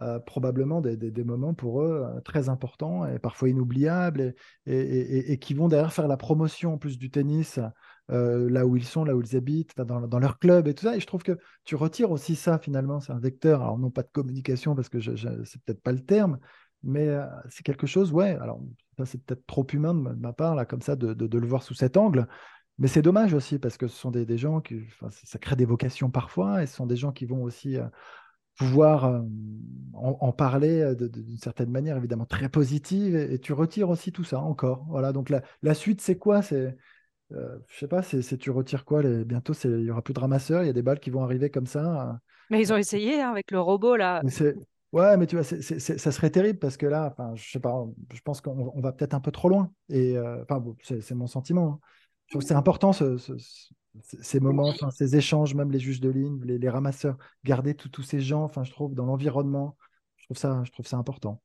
euh, 0.00 0.20
probablement 0.20 0.80
des, 0.80 1.24
moments 1.24 1.54
pour 1.54 1.82
eux 1.82 2.04
euh, 2.04 2.20
très 2.20 2.48
importants 2.48 3.04
et 3.06 3.18
parfois 3.18 3.48
inoubliables 3.48 4.34
et, 4.66 5.38
qui 5.40 5.54
vont 5.54 5.68
derrière 5.68 5.92
faire 5.92 6.06
la 6.06 6.16
promotion 6.16 6.74
en 6.74 6.78
plus 6.78 6.98
du 6.98 7.10
tennis 7.10 7.58
là 8.08 8.64
où 8.64 8.76
ils 8.76 8.84
sont, 8.84 9.04
là 9.04 9.14
où 9.14 9.20
ils 9.20 9.36
habitent, 9.36 9.76
dans, 9.76 10.18
leur 10.18 10.38
club 10.38 10.68
et 10.68 10.74
tout 10.74 10.84
ça. 10.84 10.96
Et 10.96 11.00
je 11.00 11.06
trouve 11.06 11.22
que 11.22 11.38
tu 11.64 11.74
retires 11.74 12.10
aussi 12.10 12.36
ça 12.36 12.58
finalement. 12.58 13.00
C'est 13.00 13.12
un 13.12 13.18
vecteur, 13.18 13.62
alors 13.62 13.78
non 13.78 13.90
pas 13.90 14.02
de 14.02 14.10
communication 14.10 14.74
parce 14.74 14.88
que 14.88 15.00
je, 15.00 15.14
je 15.14 15.28
c'est 15.44 15.62
peut-être 15.62 15.82
pas 15.82 15.92
le 15.92 16.04
terme, 16.04 16.38
mais 16.82 17.08
c'est 17.50 17.64
quelque 17.64 17.86
chose, 17.86 18.12
ouais, 18.12 18.36
alors 18.40 18.60
c'est 19.04 19.22
peut-être 19.22 19.46
trop 19.46 19.66
humain 19.72 19.94
de 19.94 20.00
ma, 20.00 20.32
part, 20.32 20.54
là, 20.54 20.64
comme 20.64 20.82
ça, 20.82 20.96
de, 20.96 21.14
de, 21.14 21.38
le 21.38 21.46
voir 21.46 21.62
sous 21.62 21.74
cet 21.74 21.96
angle. 21.96 22.26
Mais 22.78 22.88
c'est 22.88 23.02
dommage 23.02 23.34
aussi 23.34 23.58
parce 23.58 23.76
que 23.76 23.88
ce 23.88 23.96
sont 23.96 24.10
des, 24.10 24.24
des 24.24 24.38
gens 24.38 24.60
qui, 24.60 24.82
ça 25.10 25.38
crée 25.38 25.56
des 25.56 25.64
vocations 25.64 26.10
parfois, 26.10 26.62
et 26.62 26.66
ce 26.66 26.76
sont 26.76 26.86
des 26.86 26.96
gens 26.96 27.12
qui 27.12 27.26
vont 27.26 27.42
aussi 27.42 27.76
pouvoir 28.56 29.24
en, 29.94 30.18
en, 30.20 30.32
parler 30.32 30.94
d'une 30.96 31.38
certaine 31.38 31.70
manière, 31.70 31.96
évidemment 31.96 32.26
très 32.26 32.48
positive, 32.48 33.16
et, 33.16 33.38
tu 33.40 33.52
retires 33.52 33.90
aussi 33.90 34.12
tout 34.12 34.24
ça 34.24 34.40
encore. 34.40 34.84
Voilà, 34.88 35.12
donc 35.12 35.28
la, 35.28 35.42
la 35.62 35.74
suite, 35.74 36.00
c'est 36.00 36.18
quoi? 36.18 36.42
C'est, 36.42 36.76
euh, 37.32 37.58
je 37.68 37.78
sais 37.78 37.88
pas, 37.88 38.02
c'est 38.02 38.38
tu 38.38 38.50
retires 38.50 38.84
quoi? 38.84 39.02
Les... 39.02 39.24
Bientôt, 39.24 39.52
il 39.64 39.82
y 39.82 39.90
aura 39.90 40.02
plus 40.02 40.14
de 40.14 40.20
ramasseurs, 40.20 40.62
il 40.62 40.66
y 40.66 40.70
a 40.70 40.74
des 40.74 40.82
balles 40.82 41.00
qui 41.00 41.10
vont 41.10 41.22
arriver 41.22 41.50
comme 41.50 41.66
ça. 41.66 42.20
Mais 42.50 42.60
ils 42.60 42.72
ont 42.72 42.76
essayé 42.76 43.20
hein, 43.20 43.30
avec 43.30 43.50
le 43.50 43.60
robot 43.60 43.96
là. 43.96 44.22
Ouais, 44.92 45.16
mais 45.18 45.26
tu 45.26 45.36
vois, 45.36 45.44
ça 45.44 46.12
serait 46.12 46.30
terrible 46.30 46.58
parce 46.58 46.78
que 46.78 46.86
là, 46.86 47.08
enfin, 47.12 47.34
je 47.34 47.50
sais 47.50 47.60
pas, 47.60 47.84
je 48.12 48.20
pense 48.22 48.40
qu'on 48.40 48.80
va 48.80 48.92
peut-être 48.92 49.14
un 49.14 49.20
peu 49.20 49.30
trop 49.30 49.50
loin. 49.50 49.70
Et 49.90 50.16
euh, 50.16 50.42
enfin, 50.42 50.64
c'est 50.82 51.14
mon 51.14 51.26
sentiment. 51.26 51.72
Hein. 51.72 51.80
Je 52.26 52.32
trouve 52.32 52.42
que 52.42 52.48
c'est 52.48 52.54
important 52.54 52.92
ces 52.92 54.40
moments, 54.40 54.72
ces 54.90 55.16
échanges, 55.16 55.54
même 55.54 55.70
les 55.70 55.78
juges 55.78 56.00
de 56.00 56.08
ligne, 56.08 56.40
les, 56.42 56.68
ramasseurs, 56.68 57.18
garder 57.44 57.74
tous 57.74 58.02
ces 58.02 58.20
gens. 58.20 58.44
Enfin, 58.44 58.64
je 58.64 58.70
trouve 58.70 58.94
dans 58.94 59.04
l'environnement, 59.04 59.76
je 60.16 60.24
trouve 60.24 60.38
ça, 60.38 60.62
je 60.64 60.70
trouve 60.72 60.86
ça 60.86 60.96
important. 60.96 61.42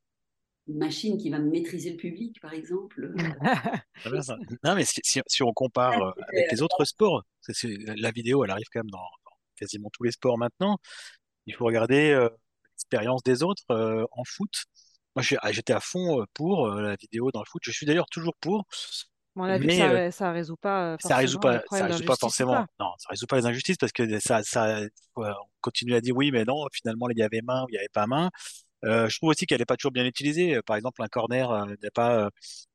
Une 0.67 0.77
machine 0.77 1.17
qui 1.17 1.29
va 1.29 1.39
maîtriser 1.39 1.91
le 1.91 1.97
public, 1.97 2.39
par 2.41 2.53
exemple. 2.53 3.13
non, 4.63 4.75
mais 4.75 4.85
si, 4.85 5.43
on 5.43 5.51
compare 5.51 6.01
euh, 6.01 6.11
avec 6.29 6.51
les 6.51 6.61
autres 6.61 6.85
sports, 6.85 7.23
la 7.97 8.11
vidéo, 8.11 8.45
elle 8.45 8.51
arrive 8.51 8.67
quand 8.71 8.79
même 8.79 8.89
dans, 8.89 9.03
quasiment 9.57 9.89
tous 9.91 10.03
les 10.03 10.11
sports 10.11 10.37
maintenant. 10.37 10.77
Il 11.45 11.55
faut 11.55 11.65
regarder. 11.65 12.11
Euh, 12.11 12.29
expérience 12.83 13.23
des 13.23 13.43
autres 13.43 13.63
euh, 13.71 14.05
en 14.11 14.23
foot. 14.25 14.51
Moi, 15.15 15.23
ah, 15.41 15.51
j'étais 15.51 15.73
à 15.73 15.79
fond 15.79 16.21
euh, 16.21 16.25
pour 16.33 16.67
euh, 16.67 16.81
la 16.81 16.95
vidéo 16.95 17.31
dans 17.31 17.41
le 17.41 17.45
foot. 17.49 17.61
Je 17.65 17.71
suis 17.71 17.85
d'ailleurs 17.85 18.07
toujours 18.09 18.33
pour. 18.39 18.65
vu 19.57 19.65
ça, 19.77 19.89
ça 20.17 20.31
résout 20.31 20.57
pas. 20.57 20.95
Ça 21.09 21.17
résout 21.17 21.39
pas, 21.39 21.53
ça 21.79 21.85
résout 21.87 22.05
pas 22.05 22.13
forcément. 22.19 22.53
Non, 22.79 22.91
ça 22.99 23.07
résout 23.09 23.25
pas 23.27 23.37
les 23.37 23.45
injustices 23.45 23.77
parce 23.77 23.91
que 23.91 24.19
ça, 24.19 24.43
ça, 24.43 24.81
on 25.15 25.33
continue 25.61 25.95
à 25.95 26.01
dire 26.01 26.15
oui, 26.15 26.31
mais 26.31 26.45
non, 26.45 26.65
finalement, 26.71 27.09
il 27.09 27.17
y 27.17 27.23
avait 27.23 27.41
main 27.41 27.63
ou 27.63 27.69
il 27.69 27.73
n'y 27.73 27.77
avait 27.79 27.87
pas 27.93 28.05
main. 28.07 28.29
Euh, 28.85 29.07
je 29.07 29.17
trouve 29.17 29.29
aussi 29.29 29.45
qu'elle 29.45 29.59
n'est 29.59 29.65
pas 29.65 29.77
toujours 29.77 29.91
bien 29.93 30.05
utilisée. 30.05 30.61
Par 30.63 30.75
exemple, 30.75 31.01
un 31.01 31.07
corner 31.07 31.49
euh, 31.51 31.65
n'est 31.81 31.89
pas, 31.89 32.29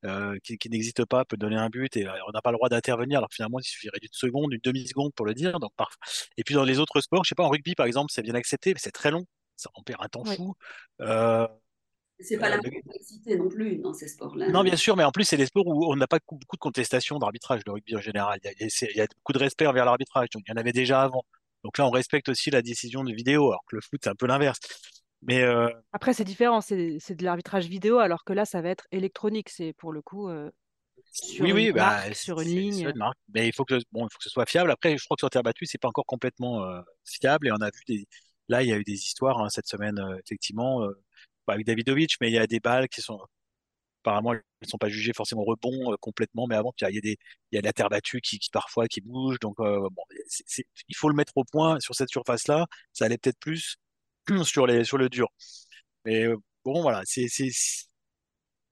euh, 0.06 0.36
qui, 0.42 0.56
qui 0.58 0.70
n'existe 0.70 1.04
pas 1.04 1.24
peut 1.26 1.36
donner 1.36 1.56
un 1.56 1.68
but 1.68 1.96
et 1.96 2.08
on 2.26 2.32
n'a 2.32 2.40
pas 2.40 2.50
le 2.50 2.56
droit 2.56 2.68
d'intervenir. 2.70 3.18
Alors 3.18 3.28
finalement, 3.32 3.58
il 3.60 3.64
suffirait 3.64 3.98
d'une 4.00 4.08
seconde, 4.12 4.50
d'une 4.50 4.60
demi-seconde 4.64 5.12
pour 5.14 5.26
le 5.26 5.34
dire. 5.34 5.60
Donc, 5.60 5.72
parf- 5.78 5.96
Et 6.38 6.44
puis 6.44 6.54
dans 6.54 6.64
les 6.64 6.78
autres 6.78 7.00
sports, 7.02 7.24
je 7.24 7.28
sais 7.28 7.34
pas, 7.34 7.44
en 7.44 7.50
rugby 7.50 7.74
par 7.74 7.86
exemple, 7.86 8.10
c'est 8.12 8.22
bien 8.22 8.34
accepté, 8.34 8.72
mais 8.72 8.80
c'est 8.82 8.90
très 8.90 9.10
long. 9.10 9.26
Ça, 9.58 9.70
on 9.74 9.82
perd 9.82 10.02
un 10.02 10.08
temps 10.08 10.22
Oui. 10.24 10.36
fou. 10.36 10.54
Euh, 11.00 11.46
C'est 12.20 12.38
pas 12.38 12.46
euh, 12.46 12.50
la 12.50 12.58
complexité 12.58 13.36
non 13.36 13.48
plus 13.48 13.78
dans 13.78 13.92
ces 13.92 14.08
sports-là. 14.08 14.48
Non, 14.50 14.62
bien 14.62 14.76
sûr, 14.76 14.96
mais 14.96 15.04
en 15.04 15.10
plus, 15.10 15.24
c'est 15.24 15.36
des 15.36 15.46
sports 15.46 15.66
où 15.66 15.92
on 15.92 15.96
n'a 15.96 16.06
pas 16.06 16.18
beaucoup 16.30 16.56
de 16.56 16.60
contestation 16.60 17.18
d'arbitrage, 17.18 17.62
le 17.66 17.72
rugby 17.72 17.96
en 17.96 18.00
général. 18.00 18.38
Il 18.44 18.46
y 18.46 18.64
a, 18.64 18.68
il 18.94 18.96
y 18.96 19.06
beaucoup 19.16 19.32
de 19.32 19.38
respect 19.38 19.66
envers 19.66 19.84
l'arbitrage, 19.84 20.30
donc 20.30 20.44
il 20.46 20.50
y 20.50 20.54
en 20.54 20.56
avait 20.56 20.72
déjà 20.72 21.02
avant. 21.02 21.24
Donc 21.64 21.76
là, 21.76 21.86
on 21.86 21.90
respecte 21.90 22.28
aussi 22.28 22.50
la 22.50 22.62
décision 22.62 23.02
de 23.04 23.12
vidéo, 23.12 23.48
alors 23.50 23.64
que 23.66 23.76
le 23.76 23.82
foot, 23.82 24.00
c'est 24.02 24.10
un 24.10 24.14
peu 24.14 24.26
l'inverse. 24.26 24.58
Mais 25.22 25.42
euh, 25.42 25.68
Après, 25.92 26.14
c'est 26.14 26.24
différent, 26.24 26.60
c'est 26.60 26.76
de 27.10 27.24
l'arbitrage 27.24 27.66
vidéo, 27.66 27.98
alors 27.98 28.24
que 28.24 28.32
là, 28.32 28.44
ça 28.44 28.62
va 28.62 28.68
être 28.68 28.86
électronique. 28.92 29.48
C'est 29.48 29.72
pour 29.72 29.92
le 29.92 30.00
coup 30.00 30.28
euh, 30.28 30.50
oui, 30.96 31.02
sur 31.12 31.44
une 31.46 31.52
oui, 31.52 31.72
bah, 31.72 31.80
marque, 31.80 32.14
sur 32.14 32.40
une 32.40 32.48
ligne. 32.48 32.80
une 32.88 32.96
marque. 32.96 33.18
Mais 33.34 33.48
il 33.48 33.52
faut 33.52 33.64
que, 33.64 33.74
bon, 33.90 34.06
il 34.06 34.10
faut 34.12 34.18
que 34.18 34.24
ce 34.24 34.30
soit 34.30 34.46
fiable. 34.46 34.70
Après, 34.70 34.96
je 34.96 35.04
crois 35.04 35.16
que 35.16 35.20
sur 35.20 35.30
terre 35.30 35.42
battue, 35.42 35.66
c'est 35.66 35.78
pas 35.78 35.88
encore 35.88 36.06
complètement 36.06 36.62
euh, 36.64 36.80
fiable. 37.04 37.48
Et 37.48 37.52
on 37.52 37.60
a 37.60 37.70
vu 37.70 37.80
des, 37.88 38.06
là, 38.48 38.62
il 38.62 38.68
y 38.68 38.72
a 38.72 38.78
eu 38.78 38.84
des 38.84 38.94
histoires 38.94 39.40
hein, 39.40 39.48
cette 39.50 39.68
semaine, 39.68 39.98
euh, 39.98 40.18
effectivement, 40.24 40.82
euh, 40.84 40.92
pas 41.46 41.54
avec 41.54 41.66
Davidovic, 41.66 42.16
mais 42.20 42.28
il 42.30 42.34
y 42.34 42.38
a 42.38 42.46
des 42.46 42.60
balles 42.60 42.88
qui 42.88 43.02
sont 43.02 43.20
apparemment, 44.02 44.32
elles 44.32 44.42
ne 44.62 44.68
sont 44.68 44.78
pas 44.78 44.88
jugées 44.88 45.12
forcément 45.14 45.44
rebond 45.44 45.92
euh, 45.92 45.96
complètement, 46.00 46.46
mais 46.48 46.56
avant, 46.56 46.72
il 46.80 46.84
y 46.84 46.86
a, 46.86 46.90
il 46.90 46.94
y 46.96 46.98
a 46.98 47.00
des, 47.00 47.18
il 47.52 47.56
y 47.56 47.58
a 47.58 47.60
de 47.62 47.66
la 47.66 47.72
terre 47.72 47.88
battue 47.90 48.20
qui, 48.20 48.38
qui 48.38 48.50
parfois 48.50 48.88
qui 48.88 49.00
bouge. 49.00 49.38
Donc, 49.40 49.56
euh, 49.60 49.88
bon, 49.90 50.02
il 50.88 50.96
faut 50.96 51.08
le 51.08 51.14
mettre 51.14 51.32
au 51.36 51.44
point 51.44 51.78
sur 51.80 51.94
cette 51.94 52.10
surface-là. 52.10 52.66
Ça 52.92 53.04
allait 53.06 53.18
peut-être 53.18 53.38
plus 53.40 53.76
sur 54.44 54.66
les, 54.66 54.84
sur 54.84 54.98
le 54.98 55.08
dur. 55.08 55.28
Mais 56.04 56.24
euh, 56.26 56.36
bon, 56.64 56.82
voilà, 56.82 57.02
c'est, 57.06 57.28
si, 57.28 57.50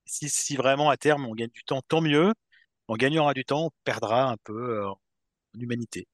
si 0.06 0.56
vraiment 0.56 0.90
à 0.90 0.96
terme 0.96 1.26
on 1.26 1.34
gagne 1.34 1.50
du 1.50 1.64
temps, 1.64 1.82
tant 1.88 2.00
mieux. 2.00 2.32
En 2.88 2.96
gagnant 2.96 3.32
du 3.32 3.44
temps, 3.44 3.66
on 3.66 3.70
perdra 3.84 4.30
un 4.30 4.36
peu 4.44 4.86
en 4.86 4.98
humanité. 5.60 6.06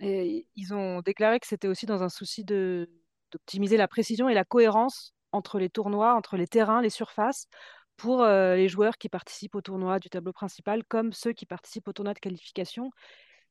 Et 0.00 0.46
ils 0.56 0.72
ont 0.74 1.00
déclaré 1.02 1.38
que 1.40 1.46
c'était 1.46 1.68
aussi 1.68 1.86
dans 1.86 2.02
un 2.02 2.08
souci 2.08 2.44
d'optimiser 2.44 3.76
la 3.76 3.88
précision 3.88 4.28
et 4.28 4.34
la 4.34 4.44
cohérence 4.44 5.14
entre 5.32 5.58
les 5.58 5.70
tournois, 5.70 6.14
entre 6.14 6.36
les 6.36 6.48
terrains, 6.48 6.82
les 6.82 6.90
surfaces, 6.90 7.48
pour 7.96 8.22
euh, 8.22 8.56
les 8.56 8.68
joueurs 8.68 8.96
qui 8.98 9.08
participent 9.10 9.54
au 9.54 9.60
tournoi 9.60 9.98
du 9.98 10.08
tableau 10.08 10.32
principal, 10.32 10.84
comme 10.84 11.12
ceux 11.12 11.32
qui 11.32 11.46
participent 11.46 11.86
au 11.88 11.92
tournoi 11.92 12.14
de 12.14 12.18
qualification. 12.18 12.90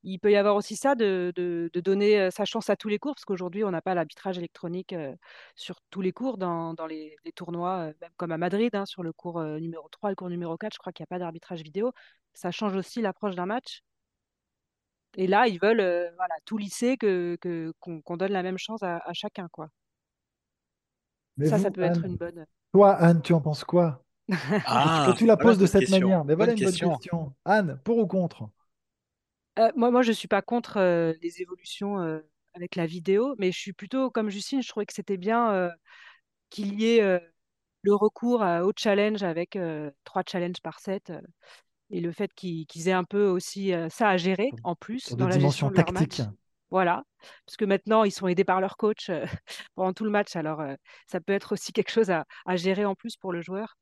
Il 0.03 0.19
peut 0.19 0.31
y 0.31 0.37
avoir 0.37 0.55
aussi 0.55 0.75
ça 0.75 0.95
de, 0.95 1.31
donner 1.75 2.19
euh, 2.19 2.31
sa 2.31 2.45
chance 2.45 2.69
à 2.69 2.75
tous 2.75 2.89
les 2.89 2.99
cours, 2.99 3.13
parce 3.15 3.25
qu'aujourd'hui, 3.25 3.63
on 3.63 3.71
n'a 3.71 3.81
pas 3.81 3.93
l'arbitrage 3.93 4.37
électronique 4.39 4.93
euh, 4.93 5.15
sur 5.55 5.79
tous 5.91 6.01
les 6.01 6.13
cours 6.13 6.37
dans, 6.37 6.73
les, 6.87 7.15
tournois, 7.35 7.91
même 8.01 8.11
comme 8.17 8.31
à 8.31 8.37
Madrid, 8.37 8.73
hein, 8.75 8.85
sur 8.85 9.03
le 9.03 9.13
cours 9.13 9.41
numéro 9.43 9.87
3, 9.89 10.09
le 10.09 10.15
cours 10.15 10.29
numéro 10.29 10.57
4, 10.57 10.73
je 10.73 10.79
crois 10.79 10.93
qu'il 10.93 11.03
n'y 11.03 11.07
a 11.09 11.13
pas 11.15 11.19
d'arbitrage 11.19 11.61
vidéo. 11.61 11.93
Ça 12.33 12.51
change 12.51 12.75
aussi 12.75 13.01
l'approche 13.01 13.35
d'un 13.35 13.45
match. 13.45 13.83
Et 15.17 15.27
là, 15.27 15.47
ils 15.47 15.59
veulent 15.59 15.81
euh, 15.81 16.09
voilà, 16.17 16.33
tout 16.45 16.57
lisser, 16.57 16.97
que, 16.97 17.37
que, 17.41 17.73
qu'on, 17.79 18.01
qu'on 18.01 18.17
donne 18.17 18.31
la 18.31 18.43
même 18.43 18.57
chance 18.57 18.83
à, 18.83 18.97
à 19.05 19.13
chacun, 19.13 19.47
quoi. 19.49 19.69
Mais 21.37 21.49
Ça, 21.49 21.57
ça 21.57 21.69
vous, 21.69 21.71
peut 21.71 21.81
être 21.81 22.05
une 22.05 22.15
bonne. 22.15 22.45
toi, 22.73 22.95
Anne, 22.95 23.21
tu 23.21 23.33
en 23.33 23.41
penses 23.41 23.63
quoi? 23.63 24.03
Que 24.81 24.89
tu, 24.89 25.01
que 25.01 25.11
Ah, 25.11 25.17
tu 25.17 25.25
la 25.25 25.37
voilà 25.37 25.37
poses 25.37 25.57
une 25.57 25.59
de 25.59 25.65
bonne 25.65 25.67
cette 25.67 25.87
question. 25.87 25.89
manière. 25.89 26.25
Mais 26.25 26.35
voilà 26.35 26.53
Bonne 26.53 26.53
une 26.53 26.63
bonne 26.63 26.77
question. 26.77 26.99
question. 26.99 27.35
Anne, 27.45 27.79
pour 27.85 27.97
ou 27.99 28.07
contre? 28.07 28.49
Euh, 29.59 29.71
moi, 29.75 29.91
moi, 29.91 30.01
je 30.03 30.11
suis 30.11 30.27
pas 30.27 30.41
contre 30.41 30.77
euh, 30.77 31.13
les 31.21 31.41
évolutions 31.41 31.99
euh, 32.01 32.19
avec 32.53 32.75
la 32.75 32.85
vidéo, 32.85 33.35
mais 33.39 33.51
je 33.51 33.59
suis 33.59 33.73
plutôt 33.73 34.09
comme 34.09 34.29
Justine, 34.29 34.61
je 34.61 34.67
trouvais 34.69 34.85
que 34.85 34.93
c'était 34.93 35.17
bien 35.17 35.51
euh, 35.53 35.69
qu'il 36.49 36.79
y 36.81 36.87
ait 36.97 37.03
euh, 37.03 37.19
le 37.83 37.95
recours 37.95 38.43
à- 38.43 38.65
au 38.65 38.73
challenge 38.77 39.23
avec 39.23 39.55
euh, 39.57 39.91
trois 40.05 40.23
challenges 40.27 40.61
par 40.63 40.79
set 40.79 41.11
euh, 41.11 41.21
et 41.91 41.99
le 42.01 42.11
fait 42.11 42.33
qu'ils 42.33 42.87
aient 42.87 42.91
un 42.91 43.03
peu 43.03 43.25
aussi 43.27 43.71
ça 43.89 44.09
à 44.09 44.17
gérer 44.17 44.53
en 44.63 44.75
plus 44.75 45.15
dans 45.17 45.27
la 45.27 45.39
gestion 45.39 45.69
de 45.71 45.75
leur 45.75 45.91
match. 45.91 46.27
Voilà, 46.71 47.03
parce 47.45 47.57
que 47.57 47.65
maintenant 47.65 48.03
ils 48.03 48.11
sont 48.11 48.27
aidés 48.27 48.43
par 48.43 48.61
leur 48.61 48.77
coach 48.77 49.09
pendant 49.75 49.93
tout 49.93 50.03
le 50.03 50.11
match, 50.11 50.35
alors 50.35 50.61
ça 51.07 51.19
peut 51.19 51.33
être 51.33 51.53
aussi 51.53 51.73
quelque 51.73 51.89
chose 51.91 52.11
à, 52.11 52.25
à 52.45 52.55
gérer 52.57 52.85
en 52.85 52.93
plus 52.95 53.15
pour 53.17 53.33
le 53.33 53.41
joueur. 53.41 53.75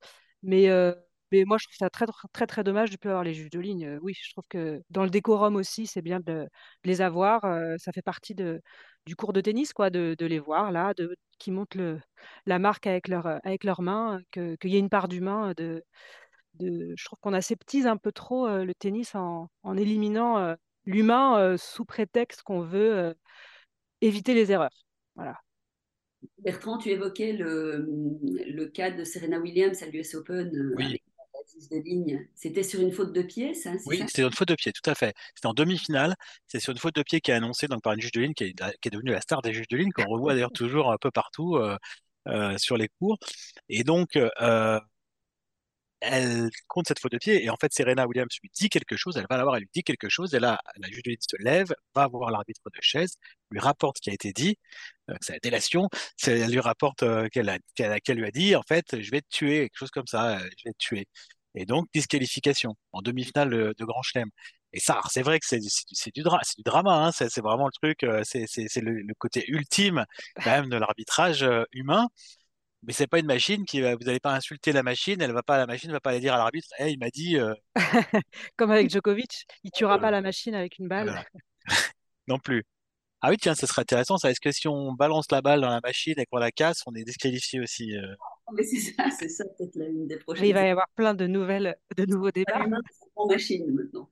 Mais, 0.43 0.69
euh, 0.69 0.93
mais 1.31 1.43
moi 1.45 1.57
je 1.59 1.65
trouve 1.65 1.75
ça 1.77 1.89
très 1.89 2.05
très 2.33 2.47
très, 2.47 2.63
dommage 2.63 2.89
de 2.89 2.93
ne 2.93 2.97
plus 2.97 3.09
avoir 3.09 3.23
les 3.23 3.33
juges 3.33 3.49
de 3.49 3.59
ligne. 3.59 3.97
Oui, 4.01 4.13
je 4.21 4.31
trouve 4.31 4.45
que 4.49 4.81
dans 4.89 5.03
le 5.03 5.09
décorum 5.09 5.55
aussi 5.57 5.85
c'est 5.87 6.01
bien 6.01 6.19
de, 6.19 6.23
de 6.33 6.47
les 6.85 7.01
avoir. 7.01 7.41
ça 7.77 7.91
fait 7.91 8.01
partie 8.01 8.35
de, 8.35 8.61
du 9.05 9.15
cours 9.15 9.33
de 9.33 9.41
tennis 9.41 9.73
quoi, 9.73 9.89
de, 9.89 10.15
de 10.17 10.25
les 10.25 10.39
voir 10.39 10.71
là, 10.71 10.93
de, 10.93 11.15
qui 11.39 11.51
montent 11.51 11.75
le, 11.75 11.99
la 12.45 12.59
marque 12.59 12.87
avec, 12.87 13.07
leur, 13.07 13.27
avec 13.45 13.63
leurs 13.63 13.81
mains, 13.81 14.21
que- 14.31 14.55
qu'il 14.57 14.71
y 14.71 14.75
ait 14.77 14.79
une 14.79 14.89
part 14.89 15.07
d'humain. 15.07 15.53
De, 15.57 15.83
de, 16.59 16.93
je 16.95 17.05
trouve 17.05 17.19
qu'on 17.19 17.33
aseptise 17.33 17.87
un 17.87 17.97
peu 17.97 18.11
trop 18.11 18.47
euh, 18.47 18.65
le 18.65 18.73
tennis 18.73 19.15
en, 19.15 19.49
en 19.63 19.77
éliminant 19.77 20.37
euh, 20.39 20.55
l'humain 20.85 21.39
euh, 21.39 21.57
sous 21.57 21.85
prétexte 21.85 22.41
qu'on 22.43 22.61
veut 22.61 23.15
éviter 24.01 24.33
les 24.33 24.51
erreurs. 24.51 24.85
Voilà. 25.15 25.39
Bertrand, 26.39 26.77
tu 26.77 26.89
évoquais 26.89 27.33
le, 27.33 27.87
le 28.21 28.65
cas 28.65 28.91
de 28.91 29.03
Serena 29.03 29.39
Williams 29.39 29.81
à 29.83 29.85
l'US 29.87 30.15
Open 30.15 30.73
Oui, 30.75 30.85
avec 30.85 31.03
la 31.33 31.39
juge 31.53 31.69
de 31.69 31.77
ligne. 31.77 32.27
C'était 32.35 32.63
sur 32.63 32.81
une 32.81 32.91
faute 32.91 33.13
de 33.13 33.21
pied, 33.21 33.53
ça, 33.53 33.71
oui, 33.85 34.03
c'était 34.07 34.23
une 34.23 34.31
faute 34.31 34.47
de 34.47 34.55
pied, 34.55 34.71
tout 34.71 34.89
à 34.89 34.95
fait. 34.95 35.15
C'était 35.35 35.47
en 35.47 35.53
demi-finale. 35.53 36.15
C'est 36.47 36.59
sur 36.59 36.71
une 36.71 36.79
faute 36.79 36.95
de 36.95 37.03
pied 37.03 37.21
qui 37.21 37.31
est 37.31 37.35
annoncée 37.35 37.67
donc 37.67 37.83
par 37.83 37.93
une 37.93 38.01
juge 38.01 38.11
de 38.11 38.21
ligne 38.21 38.33
qui 38.33 38.45
est, 38.45 38.53
qui 38.53 38.87
est 38.87 38.91
devenue 38.91 39.11
la 39.11 39.21
star 39.21 39.41
des 39.41 39.53
juges 39.53 39.67
de 39.67 39.77
ligne 39.77 39.91
qu'on 39.91 40.05
revoit 40.05 40.33
d'ailleurs 40.33 40.51
toujours 40.51 40.91
un 40.91 40.97
peu 40.97 41.11
partout 41.11 41.59
sur 42.57 42.77
les 42.77 42.89
cours. 42.99 43.17
Et 43.69 43.83
donc, 43.83 44.17
elle 45.99 46.49
compte 46.67 46.87
cette 46.87 46.99
faute 46.99 47.11
de 47.11 47.17
pied 47.17 47.43
et 47.43 47.49
en 47.49 47.55
fait 47.59 47.73
Serena 47.73 48.07
Williams 48.07 48.29
lui 48.43 48.51
dit 48.53 48.69
quelque 48.69 48.95
chose, 48.95 49.17
elle 49.17 49.25
va 49.29 49.37
la 49.37 49.43
voir, 49.43 49.55
elle 49.55 49.63
lui 49.63 49.69
dit 49.73 49.83
quelque 49.83 50.09
chose 50.09 50.33
et 50.35 50.39
là 50.39 50.59
la 50.77 50.87
juge 50.89 51.01
se 51.19 51.35
lève, 51.41 51.73
va 51.95 52.07
voir 52.07 52.31
l'arbitre 52.31 52.61
de 52.65 52.79
chaise, 52.81 53.15
lui 53.51 53.59
rapporte 53.59 53.97
ce 53.97 54.01
qui 54.01 54.09
a 54.11 54.13
été 54.13 54.31
dit, 54.33 54.57
euh, 55.09 55.15
c'est 55.21 55.33
la 55.33 55.39
délation, 55.39 55.89
elle 56.27 56.51
lui 56.51 56.59
rapporte 56.59 57.03
euh, 57.03 57.27
qu'elle 57.29 57.49
a- 57.49 57.59
qu'elle 57.75 58.17
lui 58.17 58.25
a 58.27 58.31
dit 58.31 58.55
en 58.55 58.63
fait 58.67 59.01
je 59.01 59.11
vais 59.11 59.21
te 59.21 59.27
tuer, 59.29 59.61
quelque 59.69 59.77
chose 59.77 59.91
comme 59.91 60.07
ça, 60.07 60.37
euh, 60.39 60.49
je 60.57 60.69
vais 60.69 60.73
te 60.73 60.77
tuer. 60.79 61.07
Et 61.55 61.65
donc 61.65 61.87
disqualification 61.93 62.75
en 62.91 63.01
demi-finale 63.01 63.49
de, 63.49 63.85
Grand 63.85 64.01
Chelem. 64.03 64.29
Et 64.73 64.79
ça, 64.79 65.01
c'est 65.09 65.23
vrai 65.23 65.39
que 65.39 65.45
c'est 65.47 65.59
du, 65.59 65.69
du, 66.13 66.21
dra- 66.23 66.41
du 66.57 66.63
drama, 66.63 67.07
hein, 67.07 67.11
c'est 67.11 67.39
vraiment 67.41 67.67
le 67.67 67.71
truc, 67.71 68.05
c'est 68.23 68.81
le, 68.81 69.01
le 69.01 69.13
côté 69.17 69.45
ultime 69.49 70.05
quand 70.43 70.51
même 70.51 70.69
de 70.69 70.77
l'arbitrage 70.77 71.45
humain. 71.71 72.07
Mais 72.83 72.93
c'est 72.93 73.07
pas 73.07 73.19
une 73.19 73.25
machine 73.25 73.65
qui 73.65 73.81
va, 73.81 73.95
vous 73.95 74.03
n'allez 74.03 74.19
pas 74.19 74.33
insulter 74.33 74.71
la 74.71 74.83
machine, 74.83 75.21
elle 75.21 75.31
va 75.33 75.43
pas, 75.43 75.57
la 75.57 75.65
machine 75.67 75.91
va 75.91 75.99
pas 75.99 76.11
aller 76.11 76.19
dire 76.19 76.33
à 76.33 76.37
l'arbitre, 76.37 76.69
hey, 76.77 76.93
il 76.93 76.99
m'a 76.99 77.09
dit, 77.09 77.37
euh, 77.37 77.53
Comme 78.57 78.71
avec 78.71 78.89
Djokovic, 78.89 79.45
il 79.63 79.71
tuera 79.71 79.99
pas 79.99 80.11
la 80.11 80.21
machine 80.21 80.55
avec 80.55 80.79
une 80.79 80.87
balle. 80.87 81.05
voilà, 81.05 81.23
non 82.27 82.39
plus. 82.39 82.63
Ah 83.21 83.29
oui, 83.31 83.37
tiens, 83.37 83.55
ça 83.55 83.67
serait 83.67 83.81
intéressant, 83.83 84.17
ça. 84.17 84.31
Est-ce 84.31 84.41
que 84.41 84.51
si 84.51 84.67
on 84.67 84.93
balance 84.93 85.31
la 85.31 85.41
balle 85.41 85.61
dans 85.61 85.69
la 85.69 85.81
machine 85.83 86.15
et 86.17 86.25
qu'on 86.25 86.37
la 86.37 86.51
casse, 86.51 86.83
on 86.87 86.95
est 86.95 87.03
disqualifié 87.03 87.59
aussi? 87.61 87.95
euh? 87.97 88.15
Mais 88.53 88.63
c'est 88.63 88.79
ça, 88.79 89.09
c'est 89.17 89.29
ça 89.29 89.43
peut-être 89.57 89.75
la- 89.75 89.87
une 89.87 90.07
des 90.07 90.15
Mais 90.15 90.19
il 90.19 90.23
prochaines 90.23 90.53
va 90.53 90.65
y 90.67 90.69
avoir 90.69 90.87
plein 90.95 91.13
de 91.13 91.27
nouvelles, 91.27 91.75
de 91.97 92.05
nouveaux 92.05 92.31
débats. 92.31 92.59
L'humain, 92.59 92.81
c'est 92.91 93.09
en 93.15 93.27
machine 93.27 93.65
maintenant. 93.73 94.09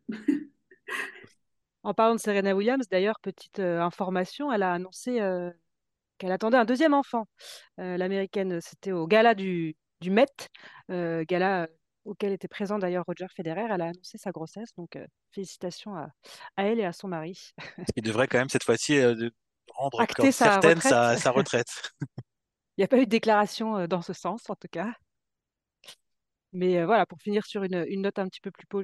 En 1.83 1.93
parlant 1.93 2.15
de 2.15 2.19
Serena 2.19 2.55
Williams, 2.55 2.87
d'ailleurs, 2.89 3.19
petite 3.21 3.59
euh, 3.59 3.79
information, 3.79 4.51
elle 4.51 4.63
a 4.63 4.73
annoncé 4.73 5.21
euh, 5.21 5.51
qu'elle 6.17 6.31
attendait 6.31 6.57
un 6.57 6.65
deuxième 6.65 6.93
enfant. 6.93 7.27
Euh, 7.79 7.97
L'américaine, 7.97 8.59
c'était 8.61 8.91
au 8.91 9.07
gala 9.07 9.35
du, 9.35 9.75
du 10.01 10.11
Met, 10.11 10.25
euh, 10.91 11.23
gala 11.27 11.63
euh, 11.63 11.67
auquel 12.05 12.31
était 12.33 12.47
présent 12.47 12.77
d'ailleurs 12.79 13.03
Roger 13.07 13.27
Federer. 13.35 13.67
Elle 13.69 13.81
a 13.81 13.87
annoncé 13.87 14.17
sa 14.17 14.31
grossesse, 14.31 14.73
donc 14.77 14.95
euh, 14.95 15.05
félicitations 15.31 15.95
à, 15.95 16.09
à 16.57 16.63
elle 16.65 16.79
et 16.79 16.85
à 16.85 16.93
son 16.93 17.07
mari. 17.07 17.51
Il 17.95 18.03
devrait 18.03 18.27
quand 18.27 18.37
même 18.37 18.49
cette 18.49 18.63
fois-ci 18.63 18.99
rendre 19.73 19.99
Acter 20.01 20.31
sa 20.31 20.45
certaine 20.45 20.75
retraite. 20.77 20.91
sa, 20.91 21.17
sa 21.17 21.31
retraite. 21.31 21.91
Il 22.77 22.81
n'y 22.81 22.83
a 22.85 22.87
pas 22.87 22.97
eu 22.97 23.05
de 23.05 23.09
déclaration 23.09 23.87
dans 23.87 24.01
ce 24.01 24.13
sens, 24.13 24.49
en 24.49 24.55
tout 24.55 24.67
cas. 24.69 24.93
Mais 26.53 26.83
voilà, 26.85 27.05
pour 27.05 27.19
finir 27.21 27.45
sur 27.45 27.63
une, 27.63 27.85
une 27.89 28.01
note 28.01 28.19
un 28.19 28.27
petit 28.27 28.41
peu 28.41 28.51
plus 28.51 28.65
po- 28.67 28.83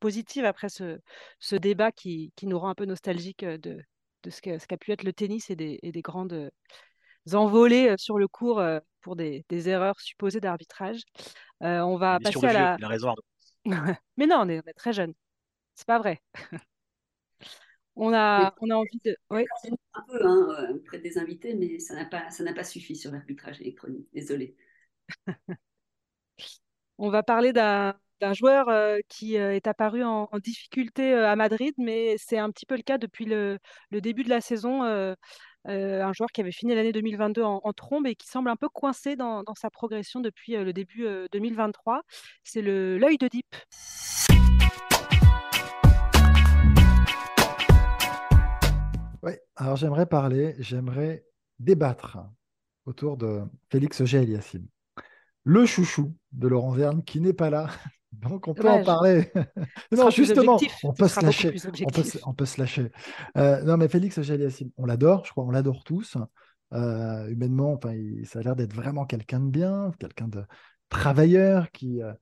positive 0.00 0.44
après 0.44 0.68
ce, 0.68 0.98
ce 1.38 1.56
débat 1.56 1.92
qui, 1.92 2.32
qui 2.36 2.46
nous 2.46 2.58
rend 2.58 2.70
un 2.70 2.74
peu 2.74 2.84
nostalgique 2.84 3.44
de, 3.44 3.82
de 4.22 4.30
ce 4.30 4.40
qu'a 4.40 4.58
ce 4.58 4.66
pu 4.66 4.92
être 4.92 5.02
le 5.02 5.12
tennis 5.12 5.50
et 5.50 5.56
des, 5.56 5.78
et 5.82 5.92
des 5.92 6.02
grandes 6.02 6.32
euh, 6.32 6.50
envolées 7.32 7.90
euh, 7.90 7.96
sur 7.96 8.18
le 8.18 8.28
court 8.28 8.60
euh, 8.60 8.80
pour 9.00 9.16
des, 9.16 9.44
des 9.48 9.68
erreurs 9.68 9.98
supposées 10.00 10.40
d'arbitrage. 10.40 11.02
Euh, 11.62 11.80
on 11.80 11.96
va 11.96 12.18
passer 12.20 12.40
de 12.40 12.46
à 12.46 12.52
la... 12.52 12.76
il 12.78 12.84
a 12.84 12.88
raison, 12.88 13.08
Arnaud. 13.08 13.94
Mais 14.16 14.26
non, 14.26 14.36
on 14.40 14.48
est, 14.48 14.58
on 14.58 14.68
est 14.68 14.74
très 14.74 14.92
jeunes. 14.92 15.14
C'est 15.74 15.86
pas 15.86 15.98
vrai. 15.98 16.20
On 17.96 18.14
a, 18.14 18.54
on 18.62 18.70
a 18.70 18.76
envie 18.76 19.00
de... 19.04 19.14
Oui, 19.30 19.44
un 19.92 20.02
peu 20.08 20.24
hein, 20.24 20.70
auprès 20.70 21.00
des 21.00 21.18
invités, 21.18 21.54
mais 21.54 21.78
ça 21.80 21.94
n'a 21.94 22.06
pas, 22.06 22.30
ça 22.30 22.42
n'a 22.44 22.54
pas 22.54 22.64
suffi 22.64 22.96
sur 22.96 23.10
l'arbitrage 23.10 23.60
électronique. 23.60 24.08
Désolée. 24.14 24.56
on 26.96 27.10
va 27.10 27.22
parler 27.22 27.52
d'un 27.52 27.94
d'un 28.20 28.32
joueur 28.32 28.66
qui 29.08 29.36
est 29.36 29.66
apparu 29.66 30.04
en, 30.04 30.28
difficulté 30.42 31.14
à 31.14 31.36
Madrid, 31.36 31.74
mais 31.78 32.16
c'est 32.18 32.38
un 32.38 32.50
petit 32.50 32.66
peu 32.66 32.76
le 32.76 32.82
cas 32.82 32.98
depuis 32.98 33.24
le, 33.24 33.58
début 33.90 34.24
de 34.24 34.28
la 34.30 34.40
saison. 34.40 34.82
un 35.64 36.12
joueur 36.12 36.30
qui 36.32 36.40
avait 36.40 36.52
fini 36.52 36.74
l'année 36.74 36.92
2022 36.92 37.42
en, 37.42 37.72
trombe 37.72 38.06
et 38.06 38.14
qui 38.14 38.28
semble 38.28 38.50
un 38.50 38.56
peu 38.56 38.68
coincé 38.68 39.16
dans, 39.16 39.44
sa 39.54 39.70
progression 39.70 40.20
depuis 40.20 40.52
le 40.56 40.72
début 40.72 41.06
2023. 41.32 42.02
C'est 42.44 42.62
l'œil 42.62 43.18
de 43.18 43.28
Deep. 43.28 43.56
Oui, 49.22 49.32
alors 49.56 49.76
j'aimerais 49.76 50.06
parler, 50.06 50.54
j'aimerais 50.58 51.26
débattre 51.58 52.18
autour 52.86 53.18
de 53.18 53.42
Félix 53.70 54.00
Auger-Aliassime, 54.00 54.66
le 55.44 55.66
chouchou 55.66 56.16
de 56.32 56.48
Laurent 56.48 56.72
Verne 56.72 57.04
qui 57.04 57.20
n'est 57.20 57.34
pas 57.34 57.50
là. 57.50 57.68
Donc 58.12 58.48
on 58.48 58.54
peut 58.54 58.68
en 58.68 58.82
parler. 58.82 59.30
non, 59.92 60.10
justement, 60.10 60.58
on 60.82 60.92
peut, 60.92 61.08
se 61.08 61.20
lâcher, 61.20 61.54
on, 62.24 62.34
peut, 62.34 62.46
se 62.46 62.60
lâcher. 62.60 62.90
non, 63.36 63.76
mais 63.76 63.88
Félix 63.88 64.18
on 64.76 64.86
l'adore, 64.86 65.24
je 65.24 65.30
crois, 65.30 65.44
on 65.44 65.50
l'adore 65.50 65.84
tous. 65.84 66.16
Euh, 66.72 67.28
humainement, 67.28 67.72
enfin, 67.72 67.94
ça 68.24 68.38
a 68.38 68.42
l'air 68.42 68.56
d'être 68.56 68.74
vraiment 68.74 69.04
quelqu'un 69.04 69.40
de 69.40 69.50
bien, 69.50 69.92
quelqu'un 69.98 70.28
de 70.28 70.44
travailleur 70.88 71.70
qui 71.72 72.00
euh, 72.02 72.12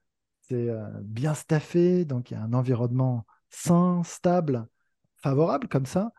s'est 0.48 0.70
euh, 0.70 0.88
bien 1.02 1.34
staffé, 1.34 2.04
donc 2.04 2.30
il 2.30 2.34
y 2.34 2.36
a 2.36 2.42
un 2.42 2.54
environnement 2.54 3.26
sain, 3.50 4.02
stable, 4.04 4.66
favorable 5.18 5.68
comme 5.68 5.86
ça. 5.86 6.12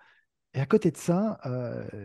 Et 0.54 0.60
à 0.60 0.66
côté 0.66 0.92
de 0.92 0.98
ça, 0.98 1.40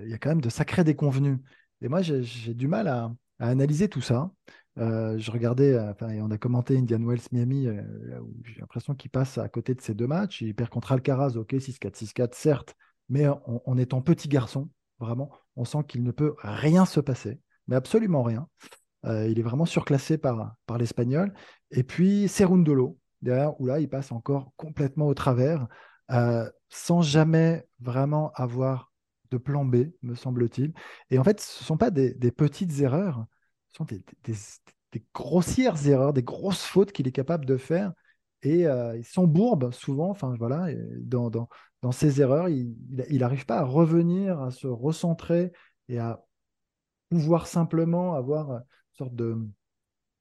il 0.02 0.10
y 0.10 0.12
a 0.12 0.18
quand 0.18 0.28
même 0.28 0.42
de 0.42 0.50
sacrés 0.50 0.84
déconvenus. 0.84 1.38
Et 1.80 1.88
moi, 1.88 2.02
j'ai 2.02 2.52
du 2.52 2.68
mal 2.68 2.88
à, 2.88 3.10
analyser 3.38 3.88
tout 3.88 4.02
ça. 4.02 4.30
Je 4.76 5.30
regardais, 5.30 5.78
enfin, 5.78 6.08
on 6.20 6.30
a 6.30 6.38
commenté 6.38 6.76
Indian 6.76 7.00
Wells 7.00 7.20
Miami, 7.32 7.68
où 7.68 8.34
j'ai 8.44 8.60
l'impression 8.60 8.94
qu'il 8.94 9.10
passe 9.10 9.38
à 9.38 9.48
côté 9.48 9.74
de 9.74 9.80
ces 9.80 9.94
deux 9.94 10.06
matchs. 10.06 10.42
Il 10.42 10.54
perd 10.54 10.70
contre 10.70 10.92
Alcaraz, 10.92 11.36
ok, 11.36 11.54
6-4, 11.54 11.94
6-4, 11.94 12.34
certes, 12.34 12.74
mais 13.08 13.26
en, 13.28 13.76
étant 13.78 14.00
petit 14.00 14.28
garçon, 14.28 14.68
vraiment, 14.98 15.30
on 15.56 15.64
sent 15.64 15.84
qu'il 15.86 16.02
ne 16.02 16.10
peut 16.10 16.34
rien 16.38 16.86
se 16.86 17.00
passer, 17.00 17.40
mais 17.68 17.76
absolument 17.76 18.22
rien. 18.22 18.48
Euh, 19.04 19.28
il 19.28 19.38
est 19.38 19.42
vraiment 19.42 19.66
surclassé 19.66 20.16
par, 20.18 20.56
par 20.66 20.78
l'Espagnol. 20.78 21.32
Et 21.70 21.82
puis 21.82 22.28
Serundolo, 22.28 22.98
derrière, 23.22 23.60
où 23.60 23.66
là, 23.66 23.80
il 23.80 23.88
passe 23.88 24.12
encore 24.12 24.52
complètement 24.56 25.06
au 25.06 25.14
travers, 25.14 25.66
euh, 26.10 26.48
sans 26.68 27.02
jamais 27.02 27.66
vraiment 27.80 28.32
avoir 28.34 28.92
de 29.30 29.38
plan 29.38 29.64
B, 29.64 29.86
me 30.02 30.14
semble-t-il. 30.14 30.72
Et 31.10 31.18
en 31.18 31.24
fait, 31.24 31.40
ce 31.40 31.62
ne 31.62 31.66
sont 31.66 31.76
pas 31.76 31.90
des, 31.90 32.14
petites 32.30 32.80
erreurs, 32.80 33.24
sont 33.76 33.84
des, 33.84 34.02
grossières 35.14 35.86
erreurs, 35.86 36.12
des 36.12 36.22
grosses 36.22 36.64
fautes 36.64 36.92
qu'il 36.92 37.08
est 37.08 37.12
capable 37.12 37.44
de 37.44 37.56
faire. 37.56 37.92
Et 38.42 38.66
euh, 38.66 38.96
ils 38.96 39.04
s'embourbent 39.04 39.72
souvent, 39.72 40.10
enfin 40.10 40.34
voilà, 40.38 40.68
dans, 41.00 41.30
dans, 41.30 41.48
dans 41.82 41.92
ses 41.92 42.20
erreurs, 42.20 42.48
il 42.48 42.76
n'arrive 43.10 43.46
pas 43.46 43.58
à 43.58 43.64
revenir, 43.64 44.40
à 44.40 44.50
se 44.50 44.66
recentrer 44.66 45.52
et 45.88 45.98
à 45.98 46.24
pouvoir 47.08 47.46
simplement 47.46 48.14
avoir 48.14 48.50
une 48.50 48.62
sorte 48.92 49.14
de 49.14 49.38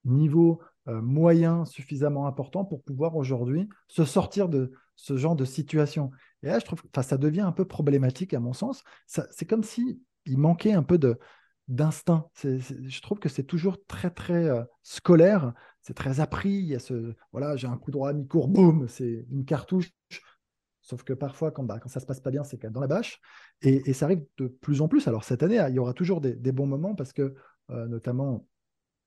niveau 0.06 0.62
euh, 0.90 1.02
moyen 1.02 1.66
suffisamment 1.66 2.28
important 2.28 2.66
pour 2.66 2.84
pouvoir 2.84 3.16
aujourd'hui 3.16 3.70
se 3.88 4.04
sortir 4.04 4.50
de 4.50 4.74
ce 4.96 5.16
genre 5.18 5.36
de 5.36 5.46
situation. 5.46 6.12
Et 6.44 6.48
là, 6.48 6.60
je 6.60 6.66
trouve 6.66 6.84
ça 7.02 7.18
devient 7.18 7.42
un 7.42 7.52
peu 7.52 7.66
problématique 7.66 8.34
à 8.34 8.40
mon 8.40 8.54
sens. 8.54 8.84
C'est 9.06 9.46
comme 9.46 9.64
si 9.64 10.02
il 10.26 10.38
manquait 10.38 10.74
un 10.74 10.84
peu 10.84 10.98
de 10.98 11.18
d'instinct. 11.68 12.30
Je 12.44 13.02
trouve 13.02 13.20
que 13.20 13.30
c'est 13.30 13.44
toujours 13.44 13.78
très 13.86 14.12
très 14.12 14.50
euh, 14.50 14.64
scolaire, 14.82 15.54
c'est 15.82 15.94
très 15.94 16.20
appris. 16.20 16.52
Il 16.52 16.66
y 16.66 16.76
a 16.76 16.80
ce 16.80 17.14
voilà, 17.32 17.56
j'ai 17.56 17.68
un 17.68 17.78
coup 17.78 17.92
droit 17.92 18.14
mi-court, 18.14 18.48
boum, 18.48 18.88
c'est 18.88 19.26
une 19.30 19.46
cartouche. 19.46 19.92
Sauf 20.82 21.04
que 21.04 21.14
parfois, 21.14 21.52
quand, 21.52 21.64
bah, 21.64 21.80
quand 21.80 21.88
ça 21.88 22.02
se 22.02 22.06
passe 22.06 22.20
pas 22.20 22.32
bien, 22.32 22.44
c'est 22.44 22.58
quand 22.58 22.68
même 22.68 22.74
dans 22.74 22.82
la 22.82 22.88
bâche. 22.88 23.22
Et, 23.62 23.94
ça 23.94 24.06
arrive 24.06 24.26
de 24.38 24.48
plus 24.48 24.82
en 24.82 24.90
plus. 24.90 25.08
Alors 25.08 25.24
cette 25.24 25.42
année, 25.42 25.64
il 25.70 25.76
y 25.76 25.80
aura 25.80 25.94
toujours 25.94 26.20
des, 26.20 26.52
bons 26.52 26.68
moments 26.68 26.94
parce 26.96 27.14
que, 27.14 27.36
euh, 27.70 27.88
notamment 27.88 28.46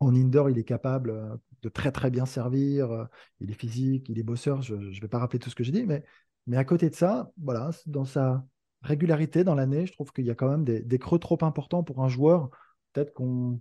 en 0.00 0.14
indoor, 0.14 0.50
il 0.50 0.58
est 0.58 0.64
capable 0.64 1.10
euh, 1.10 1.36
de 1.62 1.68
très 1.68 1.92
très 1.92 2.10
bien 2.10 2.24
servir. 2.24 3.08
Il 3.40 3.50
est 3.50 3.54
physique, 3.54 4.08
il 4.08 4.18
est 4.18 4.22
bosseur. 4.22 4.62
Je 4.62 4.74
ne 4.74 5.00
vais 5.00 5.08
pas 5.08 5.18
rappeler 5.18 5.38
tout 5.38 5.50
ce 5.50 5.54
que 5.54 5.64
j'ai 5.64 5.72
dit, 5.72 5.84
mais, 5.84 6.02
mais 6.46 6.56
à 6.56 6.64
côté 6.64 6.88
de 6.88 6.94
ça, 6.94 7.30
voilà, 7.36 7.70
dans 7.84 8.06
sa 8.06 8.46
régularité 8.86 9.44
dans 9.44 9.54
l'année, 9.54 9.86
je 9.86 9.92
trouve 9.92 10.12
qu'il 10.12 10.24
y 10.24 10.30
a 10.30 10.34
quand 10.34 10.48
même 10.48 10.64
des, 10.64 10.98
creux 10.98 11.18
trop 11.18 11.38
importants 11.42 11.82
pour 11.82 12.02
un 12.02 12.08
joueur. 12.08 12.50
Peut-être 12.92 13.12
qu'on 13.12 13.60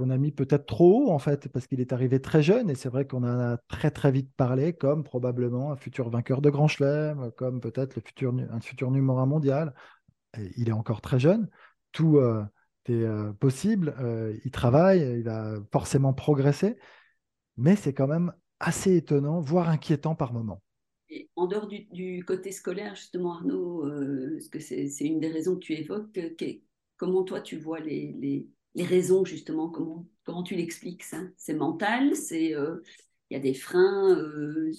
a 0.00 0.16
mis 0.18 0.32
peut-être 0.32 0.66
trop 0.66 1.08
haut, 1.08 1.10
en 1.12 1.18
fait, 1.18 1.48
parce 1.48 1.66
qu'il 1.66 1.80
est 1.80 1.92
arrivé 1.92 2.20
très 2.20 2.42
jeune, 2.42 2.70
et 2.70 2.74
c'est 2.74 2.88
vrai 2.88 3.06
qu'on 3.06 3.22
en 3.24 3.40
a 3.40 3.56
très 3.68 3.90
très 3.90 4.10
vite 4.12 4.30
parlé, 4.36 4.72
comme 4.72 5.04
probablement 5.04 5.72
un 5.72 5.76
futur 5.76 6.10
vainqueur 6.10 6.40
de 6.40 6.50
Grand 6.50 6.68
Chelem, 6.68 7.30
comme 7.36 7.60
peut-être 7.60 8.00
futur, 8.00 8.34
un 8.50 8.60
futur 8.60 8.90
numéro 8.90 9.18
un 9.18 9.26
mondial. 9.26 9.74
il 10.56 10.68
est 10.68 10.72
encore 10.72 11.00
très 11.00 11.18
jeune, 11.20 11.48
tout 11.92 12.18
euh, 12.18 12.44
est 12.86 12.92
euh, 12.92 13.32
possible, 13.32 13.94
euh, 14.00 14.36
il 14.44 14.50
travaille, 14.50 15.00
il 15.00 15.24
va 15.24 15.54
forcément 15.72 16.12
progresser, 16.12 16.76
mais 17.56 17.76
c'est 17.76 17.94
quand 17.94 18.08
même 18.08 18.32
assez 18.60 18.96
étonnant, 18.96 19.40
voire 19.40 19.68
inquiétant 19.68 20.14
par 20.14 20.32
moment. 20.32 20.62
En 21.36 21.46
dehors 21.46 21.66
du, 21.66 22.24
côté 22.24 22.52
scolaire, 22.52 22.94
justement, 22.94 23.34
Arnaud, 23.34 23.84
parce 24.34 24.48
que 24.48 24.60
c'est 24.60 25.04
une 25.04 25.20
des 25.20 25.28
raisons 25.28 25.54
que 25.54 25.60
tu 25.60 25.74
évoques, 25.74 26.18
comment 26.96 27.24
toi 27.24 27.40
tu 27.40 27.56
vois 27.56 27.80
les 27.80 28.48
raisons, 28.82 29.24
justement, 29.24 29.68
comment, 29.68 30.42
tu 30.42 30.54
l'expliques 30.54 31.04
ça? 31.04 31.18
C'est 31.36 31.54
mental, 31.54 32.12
euh, 32.32 32.80
il 33.30 33.34
y 33.34 33.36
a 33.36 33.40
des 33.40 33.54
freins 33.54 34.16
euh, 34.16 34.72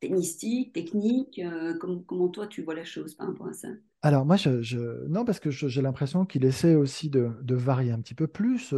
tennistiques, 0.00 0.72
techniques. 0.72 1.38
Euh, 1.38 1.76
comment, 1.78 2.00
comment, 2.00 2.28
toi, 2.28 2.46
tu 2.46 2.62
vois 2.62 2.74
la 2.74 2.84
chose 2.84 3.14
par 3.14 3.28
rapport 3.28 3.48
à 3.48 3.52
ça? 3.52 3.68
Alors 4.04 4.26
moi, 4.26 4.34
je, 4.36 5.06
non, 5.06 5.24
parce 5.24 5.38
que 5.38 5.50
j'ai 5.50 5.80
l'impression 5.80 6.26
qu'il 6.26 6.44
essaie 6.44 6.74
aussi 6.74 7.08
de, 7.08 7.30
varier 7.54 7.92
un 7.92 8.00
petit 8.00 8.14
peu 8.14 8.26
plus. 8.26 8.74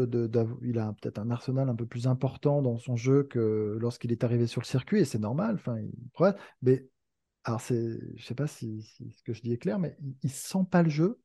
Il 0.63 0.79
a 0.79 0.93
peut-être 1.01 1.19
un 1.19 1.31
arsenal 1.31 1.71
un 1.71 1.75
peu 1.75 1.87
plus 1.87 2.07
important 2.07 2.61
dans 2.61 2.77
son 2.77 2.97
jeu 2.97 3.23
que 3.23 3.79
lorsqu'il 3.81 4.13
est 4.13 4.23
arrivé 4.23 4.47
sur 4.47 4.61
le 4.61 4.67
circuit, 4.67 5.01
et 5.01 5.05
c'est 5.07 5.19
normal. 5.19 5.55
Enfin, 5.55 5.79
mais 6.61 6.87
alors 7.45 7.61
c'est, 7.61 7.99
je 8.17 8.25
sais 8.25 8.35
pas 8.35 8.47
si, 8.47 8.83
ce 8.83 9.23
que 9.23 9.33
je 9.33 9.43
dis 9.43 9.53
est 9.53 9.59
clair, 9.59 9.79
mais 9.79 9.97
il, 10.01 10.17
ne 10.25 10.29
sent 10.31 10.67
pas 10.71 10.83
le 10.83 10.89
jeu 10.89 11.21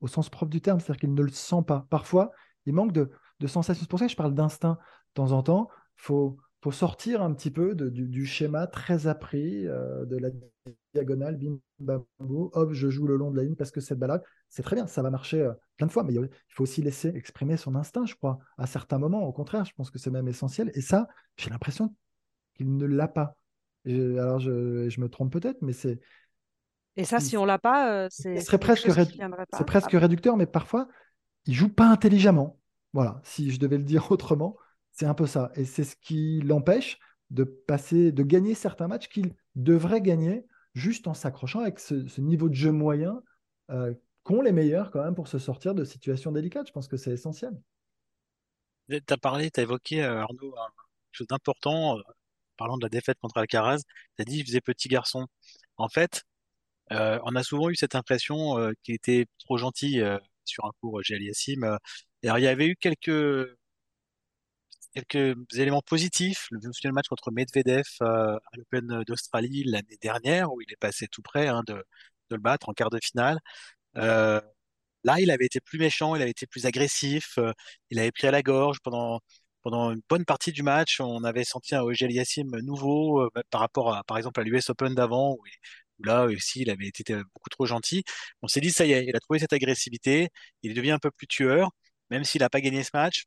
au 0.00 0.06
sens 0.06 0.28
propre 0.28 0.50
du 0.50 0.60
terme, 0.60 0.78
c'est-à-dire 0.78 1.00
qu'il 1.00 1.14
ne 1.14 1.22
le 1.22 1.30
sent 1.30 1.62
pas. 1.66 1.86
Parfois, 1.88 2.32
il 2.66 2.74
manque 2.74 2.92
de, 2.92 3.10
sensations. 3.46 3.82
C'est 3.82 3.90
pour 3.90 3.98
ça 3.98 4.06
que 4.06 4.12
je 4.12 4.16
parle 4.16 4.34
d'instinct 4.34 4.74
de 4.74 5.14
temps 5.14 5.32
en 5.32 5.42
temps. 5.42 5.68
Il 5.98 6.02
faut, 6.02 6.38
sortir 6.70 7.20
un 7.20 7.34
petit 7.34 7.50
peu 7.50 7.74
du, 7.74 8.24
schéma 8.24 8.66
très 8.66 9.06
appris 9.06 9.66
euh, 9.66 10.06
de 10.06 10.16
la 10.16 10.30
diagonale, 10.94 11.36
bim, 11.36 11.58
bam, 11.78 12.04
boum, 12.18 12.48
hop, 12.52 12.72
je 12.72 12.88
joue 12.88 13.06
le 13.06 13.16
long 13.16 13.30
de 13.30 13.36
la 13.36 13.42
ligne 13.42 13.54
parce 13.54 13.70
que 13.70 13.80
cette 13.80 13.98
balade, 13.98 14.22
c'est 14.48 14.62
très 14.62 14.74
bien, 14.74 14.86
ça 14.86 15.02
va 15.02 15.10
marcher 15.10 15.42
euh, 15.42 15.52
plein 15.76 15.86
de 15.86 15.92
fois, 15.92 16.04
mais 16.04 16.14
il 16.14 16.28
faut 16.48 16.62
aussi 16.62 16.80
laisser 16.80 17.08
exprimer 17.08 17.58
son 17.58 17.74
instinct, 17.74 18.06
je 18.06 18.14
crois, 18.14 18.38
à 18.56 18.66
certains 18.66 18.98
moments. 18.98 19.24
Au 19.24 19.32
contraire, 19.32 19.66
je 19.66 19.74
pense 19.74 19.90
que 19.90 19.98
c'est 19.98 20.10
même 20.10 20.26
essentiel. 20.26 20.70
Et 20.74 20.80
ça, 20.80 21.06
j'ai 21.36 21.50
l'impression 21.50 21.94
qu'il 22.54 22.74
ne 22.76 22.86
l'a 22.86 23.08
pas. 23.08 23.36
Alors, 23.86 24.40
je, 24.40 25.00
me 25.00 25.08
trompe 25.08 25.32
peut-être, 25.32 25.60
mais 25.62 25.72
c'est. 25.72 26.00
Et 26.96 27.04
ça, 27.04 27.20
si 27.20 27.36
on 27.36 27.44
l'a 27.44 27.58
pas, 27.58 27.92
euh, 27.92 28.08
c'est. 28.10 28.34
presque, 28.58 28.90
c'est 28.90 29.66
presque 29.66 29.92
réducteur, 29.92 30.36
mais 30.36 30.46
parfois, 30.46 30.88
il 31.46 31.54
joue 31.54 31.68
pas 31.68 31.86
intelligemment. 31.86 32.60
Voilà, 32.92 33.20
si 33.24 33.50
je 33.50 33.58
devais 33.58 33.78
le 33.78 33.84
dire 33.84 34.10
autrement, 34.10 34.56
c'est 34.92 35.06
un 35.06 35.14
peu 35.14 35.26
ça. 35.26 35.50
Et 35.56 35.64
c'est 35.64 35.84
ce 35.84 35.96
qui 35.96 36.40
l'empêche 36.40 36.98
de 37.30 37.44
passer, 37.44 38.12
de 38.12 38.22
gagner 38.22 38.54
certains 38.54 38.88
matchs 38.88 39.08
qu'il 39.08 39.34
devrait 39.56 40.00
gagner 40.00 40.46
juste 40.74 41.06
en 41.08 41.14
s'accrochant 41.14 41.60
avec 41.60 41.78
ce, 41.78 42.20
niveau 42.20 42.48
de 42.48 42.54
jeu 42.54 42.72
moyen 42.72 43.22
euh, 43.70 43.94
qu'ont 44.22 44.42
les 44.42 44.52
meilleurs 44.52 44.90
quand 44.90 45.02
même 45.02 45.14
pour 45.14 45.28
se 45.28 45.38
sortir 45.38 45.74
de 45.74 45.84
situations 45.84 46.32
délicates. 46.32 46.68
Je 46.68 46.72
pense 46.72 46.88
que 46.88 46.96
c'est 46.96 47.12
essentiel. 47.12 47.52
Tu 48.88 49.00
as 49.08 49.16
parlé, 49.16 49.50
tu 49.50 49.60
as 49.60 49.62
évoqué, 49.62 50.02
euh, 50.02 50.20
Arnaud, 50.20 50.52
quelque 50.52 51.12
chose 51.12 51.26
d'important, 51.28 51.98
euh, 51.98 52.02
parlant 52.56 52.78
de 52.78 52.84
la 52.84 52.88
défaite 52.90 53.18
contre 53.20 53.38
Alcaraz. 53.38 53.82
Tu 54.16 54.22
as 54.22 54.24
dit 54.24 54.36
qu'il 54.36 54.46
faisait 54.46 54.60
petit 54.60 54.88
garçon. 54.88 55.26
En 55.78 55.88
fait, 55.88 56.24
on 56.90 57.36
a 57.36 57.42
souvent 57.42 57.70
eu 57.70 57.76
cette 57.76 57.94
impression 57.94 58.56
qu'il 58.82 58.94
était 58.94 59.26
trop 59.38 59.58
gentil 59.58 60.00
sur 60.44 60.64
un 60.64 60.70
cours. 60.80 61.00
Euh, 61.00 61.76
alors, 62.24 62.38
il 62.38 62.44
y 62.44 62.46
avait 62.48 62.66
eu 62.66 62.76
quelques, 62.76 63.56
quelques 64.94 65.36
éléments 65.54 65.82
positifs. 65.82 66.48
Je 66.50 66.66
me 66.68 66.72
souviens 66.72 66.90
le 66.90 66.94
match 66.94 67.08
contre 67.08 67.30
Medvedev 67.32 67.84
euh, 68.02 68.36
à 68.36 68.56
l'Open 68.56 69.02
d'Australie 69.06 69.64
l'année 69.64 69.98
dernière, 70.00 70.52
où 70.52 70.60
il 70.62 70.70
est 70.72 70.76
passé 70.76 71.06
tout 71.08 71.22
près 71.22 71.48
hein, 71.48 71.62
de, 71.66 71.82
le 72.30 72.38
battre 72.38 72.68
en 72.68 72.72
quart 72.74 72.90
de 72.90 72.98
finale. 73.02 73.38
Euh, 73.98 74.40
là, 75.04 75.20
il 75.20 75.30
avait 75.30 75.46
été 75.46 75.60
plus 75.60 75.78
méchant, 75.78 76.16
il 76.16 76.22
avait 76.22 76.30
été 76.32 76.46
plus 76.46 76.66
agressif, 76.66 77.38
il 77.90 77.98
avait 77.98 78.12
pris 78.12 78.26
à 78.26 78.30
la 78.32 78.42
gorge 78.42 78.78
pendant, 78.82 79.20
pendant 79.64 79.92
une 79.92 80.02
bonne 80.08 80.24
partie 80.24 80.52
du 80.52 80.62
match. 80.62 81.00
On 81.00 81.24
avait 81.24 81.44
senti 81.44 81.74
un 81.74 81.82
Ogel 81.82 82.12
Yassim 82.12 82.48
nouveau 82.62 83.28
par 83.50 83.60
rapport 83.62 83.94
à, 83.94 84.04
par 84.04 84.18
exemple, 84.18 84.40
à 84.40 84.44
l'US 84.44 84.70
Open 84.70 84.94
d'avant, 84.94 85.34
où 85.34 85.44
là 86.00 86.26
aussi 86.26 86.62
il 86.62 86.70
avait 86.70 86.86
été 86.88 87.14
beaucoup 87.34 87.50
trop 87.50 87.66
gentil. 87.66 88.04
On 88.42 88.48
s'est 88.48 88.60
dit, 88.60 88.70
ça 88.70 88.86
y 88.86 88.92
est, 88.92 89.04
il 89.06 89.16
a 89.16 89.20
trouvé 89.20 89.38
cette 89.38 89.52
agressivité, 89.52 90.28
il 90.62 90.74
devient 90.74 90.92
un 90.92 90.98
peu 90.98 91.10
plus 91.10 91.26
tueur, 91.26 91.70
même 92.10 92.24
s'il 92.24 92.40
n'a 92.42 92.50
pas 92.50 92.60
gagné 92.60 92.82
ce 92.84 92.90
match. 92.94 93.24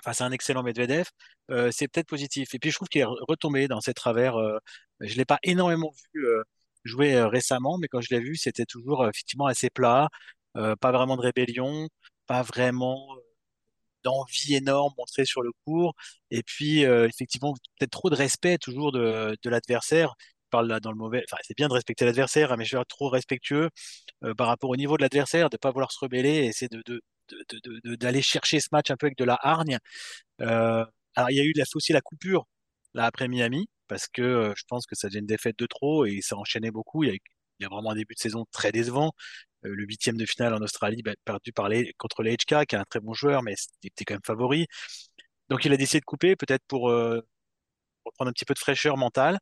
Enfin, 0.00 0.12
c'est 0.12 0.24
un 0.24 0.32
excellent 0.32 0.62
Medvedev, 0.62 1.06
euh, 1.50 1.70
c'est 1.72 1.88
peut-être 1.88 2.08
positif. 2.08 2.54
Et 2.54 2.58
puis 2.58 2.70
je 2.70 2.76
trouve 2.76 2.88
qu'il 2.88 3.00
est 3.00 3.04
retombé 3.04 3.68
dans 3.68 3.80
ses 3.80 3.94
travers. 3.94 4.36
Euh, 4.36 4.58
je 5.00 5.12
ne 5.14 5.18
l'ai 5.18 5.24
pas 5.24 5.38
énormément 5.42 5.92
vu 6.14 6.26
euh, 6.26 6.42
jouer 6.84 7.22
récemment, 7.22 7.78
mais 7.78 7.88
quand 7.88 8.00
je 8.00 8.08
l'ai 8.14 8.20
vu, 8.20 8.36
c'était 8.36 8.66
toujours 8.66 9.06
effectivement 9.08 9.46
assez 9.46 9.70
plat. 9.70 10.08
pas 10.54 10.92
vraiment 10.92 11.16
de 11.16 11.22
rébellion, 11.22 11.88
pas 12.26 12.42
vraiment 12.42 13.08
d'envie 14.04 14.54
énorme 14.56 14.92
montrée 14.98 15.24
sur 15.24 15.42
le 15.42 15.50
court. 15.64 15.94
Et 16.30 16.42
puis, 16.42 16.84
euh, 16.84 17.08
effectivement, 17.08 17.54
peut-être 17.78 17.90
trop 17.92 18.10
de 18.10 18.16
respect 18.16 18.58
toujours 18.58 18.92
de, 18.92 19.36
de 19.42 19.50
l'adversaire. 19.50 20.14
Parle 20.50 20.68
là 20.68 20.80
dans 20.80 20.92
le 20.92 20.96
mauvais. 20.98 21.24
Enfin, 21.30 21.40
c'est 21.46 21.56
bien 21.56 21.68
de 21.68 21.72
respecter 21.74 22.04
l'adversaire, 22.04 22.52
hein, 22.52 22.56
mais 22.58 22.64
je 22.64 22.76
suis 22.76 22.86
trop 22.88 23.08
respectueux 23.08 23.70
euh, 24.24 24.34
par 24.34 24.48
rapport 24.48 24.70
au 24.70 24.76
niveau 24.76 24.96
de 24.96 25.02
l'adversaire, 25.02 25.50
de 25.50 25.56
ne 25.56 25.58
pas 25.58 25.70
vouloir 25.72 25.92
se 25.92 25.98
rebeller 26.00 26.30
et 26.30 26.46
essayer 26.46 26.68
de, 26.70 26.82
d'aller 27.96 28.22
chercher 28.22 28.60
ce 28.60 28.68
match 28.72 28.90
un 28.90 28.96
peu 28.96 29.06
avec 29.06 29.18
de 29.18 29.24
la 29.24 29.38
hargne. 29.42 29.78
Euh, 30.42 30.84
alors, 31.16 31.30
il 31.30 31.36
y 31.36 31.40
a 31.40 31.44
eu 31.44 31.54
aussi 31.74 31.92
la 31.92 32.00
coupure 32.00 32.46
là 32.94 33.06
après 33.06 33.28
Miami, 33.28 33.68
parce 33.88 34.08
que 34.08 34.52
je 34.56 34.64
pense 34.68 34.86
que 34.86 34.96
ça 34.96 35.08
devient 35.08 35.20
une 35.20 35.26
défaite 35.26 35.58
de 35.58 35.66
trop 35.66 36.06
et 36.06 36.20
ça 36.22 36.36
enchaînait 36.36 36.70
beaucoup. 36.70 37.04
Il 37.04 37.08
y 37.10 37.12
a, 37.12 37.14
il 37.14 37.64
y 37.64 37.66
a 37.66 37.68
vraiment 37.68 37.92
un 37.92 37.96
début 37.96 38.14
de 38.14 38.20
saison 38.20 38.46
très 38.52 38.72
décevant. 38.72 39.12
Euh, 39.66 39.74
le 39.74 39.84
huitième 39.84 40.16
de 40.16 40.26
finale 40.26 40.54
en 40.54 40.60
Australie, 40.60 41.02
bah, 41.02 41.12
perdu 41.24 41.52
par 41.52 41.68
les, 41.68 41.92
contre 41.98 42.22
les 42.22 42.36
HK, 42.36 42.66
qui 42.66 42.74
est 42.76 42.78
un 42.78 42.84
très 42.84 43.00
bon 43.00 43.14
joueur, 43.14 43.42
mais 43.42 43.54
était 43.82 44.04
quand 44.04 44.14
même 44.14 44.20
favori. 44.24 44.66
Donc 45.48 45.64
il 45.64 45.72
a 45.72 45.76
décidé 45.76 46.00
de 46.00 46.04
couper, 46.04 46.36
peut-être 46.36 46.64
pour, 46.68 46.90
euh, 46.90 47.20
prendre 48.16 48.30
un 48.30 48.32
petit 48.32 48.44
peu 48.44 48.54
de 48.54 48.58
fraîcheur 48.58 48.96
mentale. 48.96 49.38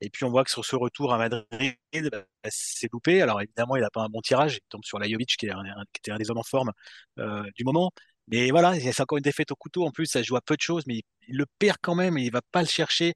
Et 0.00 0.10
puis 0.10 0.24
on 0.24 0.30
voit 0.30 0.44
que 0.44 0.50
sur 0.50 0.64
ce 0.64 0.76
retour 0.76 1.14
à 1.14 1.18
Madrid, 1.18 1.76
bah, 2.12 2.24
c'est 2.50 2.92
loupé. 2.92 3.22
Alors 3.22 3.40
évidemment, 3.42 3.76
il 3.76 3.82
n'a 3.82 3.90
pas 3.90 4.02
un 4.02 4.08
bon 4.08 4.20
tirage. 4.20 4.56
Il 4.56 4.60
tombe 4.68 4.84
sur 4.84 4.98
Lajovic, 4.98 5.36
qui, 5.36 5.46
est 5.46 5.50
un, 5.50 5.62
qui 5.92 6.00
était 6.00 6.12
un 6.12 6.18
des 6.18 6.30
hommes 6.30 6.38
en 6.38 6.42
forme 6.42 6.72
euh, 7.18 7.44
du 7.56 7.64
moment. 7.64 7.92
Mais 8.28 8.50
voilà, 8.50 8.78
c'est 8.80 9.00
encore 9.02 9.18
une 9.18 9.22
défaite 9.22 9.52
au 9.52 9.56
couteau. 9.56 9.84
En 9.86 9.90
plus, 9.92 10.06
ça 10.06 10.22
joue 10.22 10.36
à 10.36 10.40
peu 10.42 10.56
de 10.56 10.62
choses, 10.62 10.84
mais 10.86 11.02
il, 11.28 11.36
le 11.36 11.46
perd 11.58 11.78
quand 11.82 11.94
même 11.94 12.18
et 12.18 12.24
il 12.24 12.32
va 12.32 12.42
pas 12.52 12.62
le 12.62 12.68
chercher. 12.68 13.14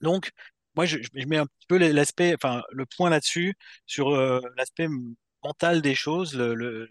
Donc, 0.00 0.30
moi, 0.76 0.86
je, 0.86 0.98
mets 1.14 1.38
un 1.38 1.46
peu 1.68 1.78
l'aspect, 1.78 2.34
enfin, 2.34 2.62
le 2.72 2.86
point 2.86 3.10
là-dessus, 3.10 3.54
sur 3.86 4.10
l'aspect 4.56 4.88
mental 5.44 5.82
des 5.82 5.94
choses. 5.94 6.34
Le, 6.36 6.88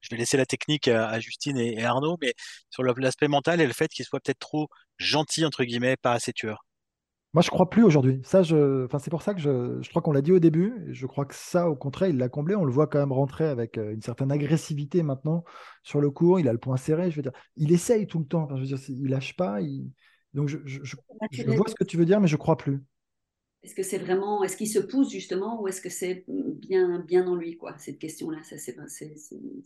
je 0.00 0.08
vais 0.10 0.16
laisser 0.16 0.36
la 0.36 0.46
technique 0.46 0.88
à, 0.88 1.18
Justine 1.20 1.56
et, 1.56 1.82
Arnaud, 1.84 2.16
mais 2.20 2.34
sur 2.70 2.82
l'aspect 2.82 3.28
mental 3.28 3.60
et 3.60 3.66
le 3.66 3.72
fait 3.72 3.88
qu'il 3.88 4.04
soit 4.04 4.20
peut-être 4.20 4.38
trop 4.38 4.68
gentil, 4.98 5.44
entre 5.44 5.64
guillemets, 5.64 5.96
pas 5.96 6.12
assez 6.12 6.32
tueur. 6.32 6.64
Moi, 7.32 7.42
je 7.42 7.50
crois 7.50 7.68
plus 7.68 7.82
aujourd'hui. 7.82 8.20
Ça, 8.22 8.44
je... 8.44 8.84
enfin, 8.84 9.00
c'est 9.00 9.10
pour 9.10 9.22
ça 9.22 9.34
que 9.34 9.40
je, 9.40 9.82
je 9.82 9.90
crois 9.90 10.02
qu'on 10.02 10.12
l'a 10.12 10.22
dit 10.22 10.30
au 10.30 10.38
début. 10.38 10.86
je 10.90 11.06
crois 11.06 11.24
que 11.24 11.34
ça, 11.34 11.68
au 11.68 11.74
contraire, 11.74 12.08
il 12.08 12.16
l'a 12.16 12.28
comblé. 12.28 12.54
On 12.54 12.64
le 12.64 12.70
voit 12.70 12.86
quand 12.86 13.00
même 13.00 13.10
rentrer 13.10 13.46
avec 13.46 13.76
euh, 13.76 13.92
une 13.92 14.02
certaine 14.02 14.30
agressivité 14.30 15.02
maintenant 15.02 15.42
sur 15.82 16.00
le 16.00 16.10
cours. 16.10 16.38
Il 16.38 16.48
a 16.48 16.52
le 16.52 16.58
point 16.58 16.76
serré. 16.76 17.10
Je 17.10 17.16
veux 17.16 17.22
dire, 17.22 17.32
il 17.56 17.72
essaye 17.72 18.06
tout 18.06 18.20
le 18.20 18.26
temps. 18.26 18.46
je 18.50 18.60
veux 18.60 18.66
dire, 18.66 18.78
il 18.88 19.08
lâche 19.08 19.34
pas. 19.34 19.58
Donc, 20.32 20.48
je, 20.48 20.58
je, 20.64 20.80
je, 20.84 20.96
vois 21.50 21.66
ce 21.66 21.74
que 21.74 21.82
tu 21.82 21.96
veux 21.96 22.04
dire, 22.04 22.20
mais 22.20 22.28
je 22.28 22.36
crois 22.36 22.56
plus. 22.56 22.84
Est-ce 23.64 23.74
que 23.74 23.82
c'est 23.82 23.98
vraiment, 23.98 24.44
est-ce 24.44 24.58
qu'il 24.58 24.68
se 24.68 24.78
pousse 24.78 25.10
justement 25.10 25.62
ou 25.62 25.68
est-ce 25.68 25.80
que 25.80 25.88
c'est 25.88 26.26
bien, 26.28 26.98
bien 26.98 27.26
en 27.26 27.34
lui, 27.34 27.56
quoi, 27.56 27.74
cette 27.78 27.98
question-là? 27.98 28.42
Ça, 28.42 28.58
c'est, 28.58 28.76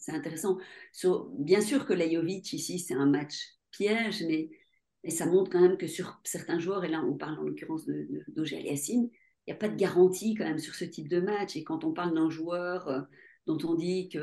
intéressant. 0.09 0.59
bien 1.39 1.61
sûr 1.61 1.85
que 1.85 1.93
Lajovic, 1.93 2.53
ici, 2.53 2.79
c'est 2.79 2.95
un 2.95 3.07
match 3.07 3.57
piège, 3.73 4.23
mais, 4.23 4.51
mais, 5.03 5.11
ça 5.11 5.27
montre 5.27 5.51
quand 5.51 5.61
même 5.61 5.77
que 5.77 5.89
sur 5.89 6.21
certains 6.23 6.61
joueurs, 6.61 6.85
et 6.85 6.89
là 6.89 7.05
on 7.05 7.15
parle 7.15 7.41
en 7.41 7.43
l'occurrence 7.43 7.87
de, 7.87 8.09
de, 8.29 8.45
il 8.45 9.11
n'y 9.49 9.53
a 9.53 9.57
pas 9.57 9.69
de 9.69 9.77
garantie 9.77 10.35
quand 10.35 10.45
même 10.45 10.59
sur 10.59 10.75
ce 10.75 10.85
type 10.85 11.09
de 11.09 11.21
match. 11.21 11.57
Et 11.57 11.65
quand 11.65 11.83
on 11.83 11.93
parle 11.93 12.15
d'un 12.15 12.31
joueur 12.31 12.89
euh, 12.89 13.01
dont 13.47 13.59
on 13.65 13.75
dit 13.75 14.09
que 14.11 14.21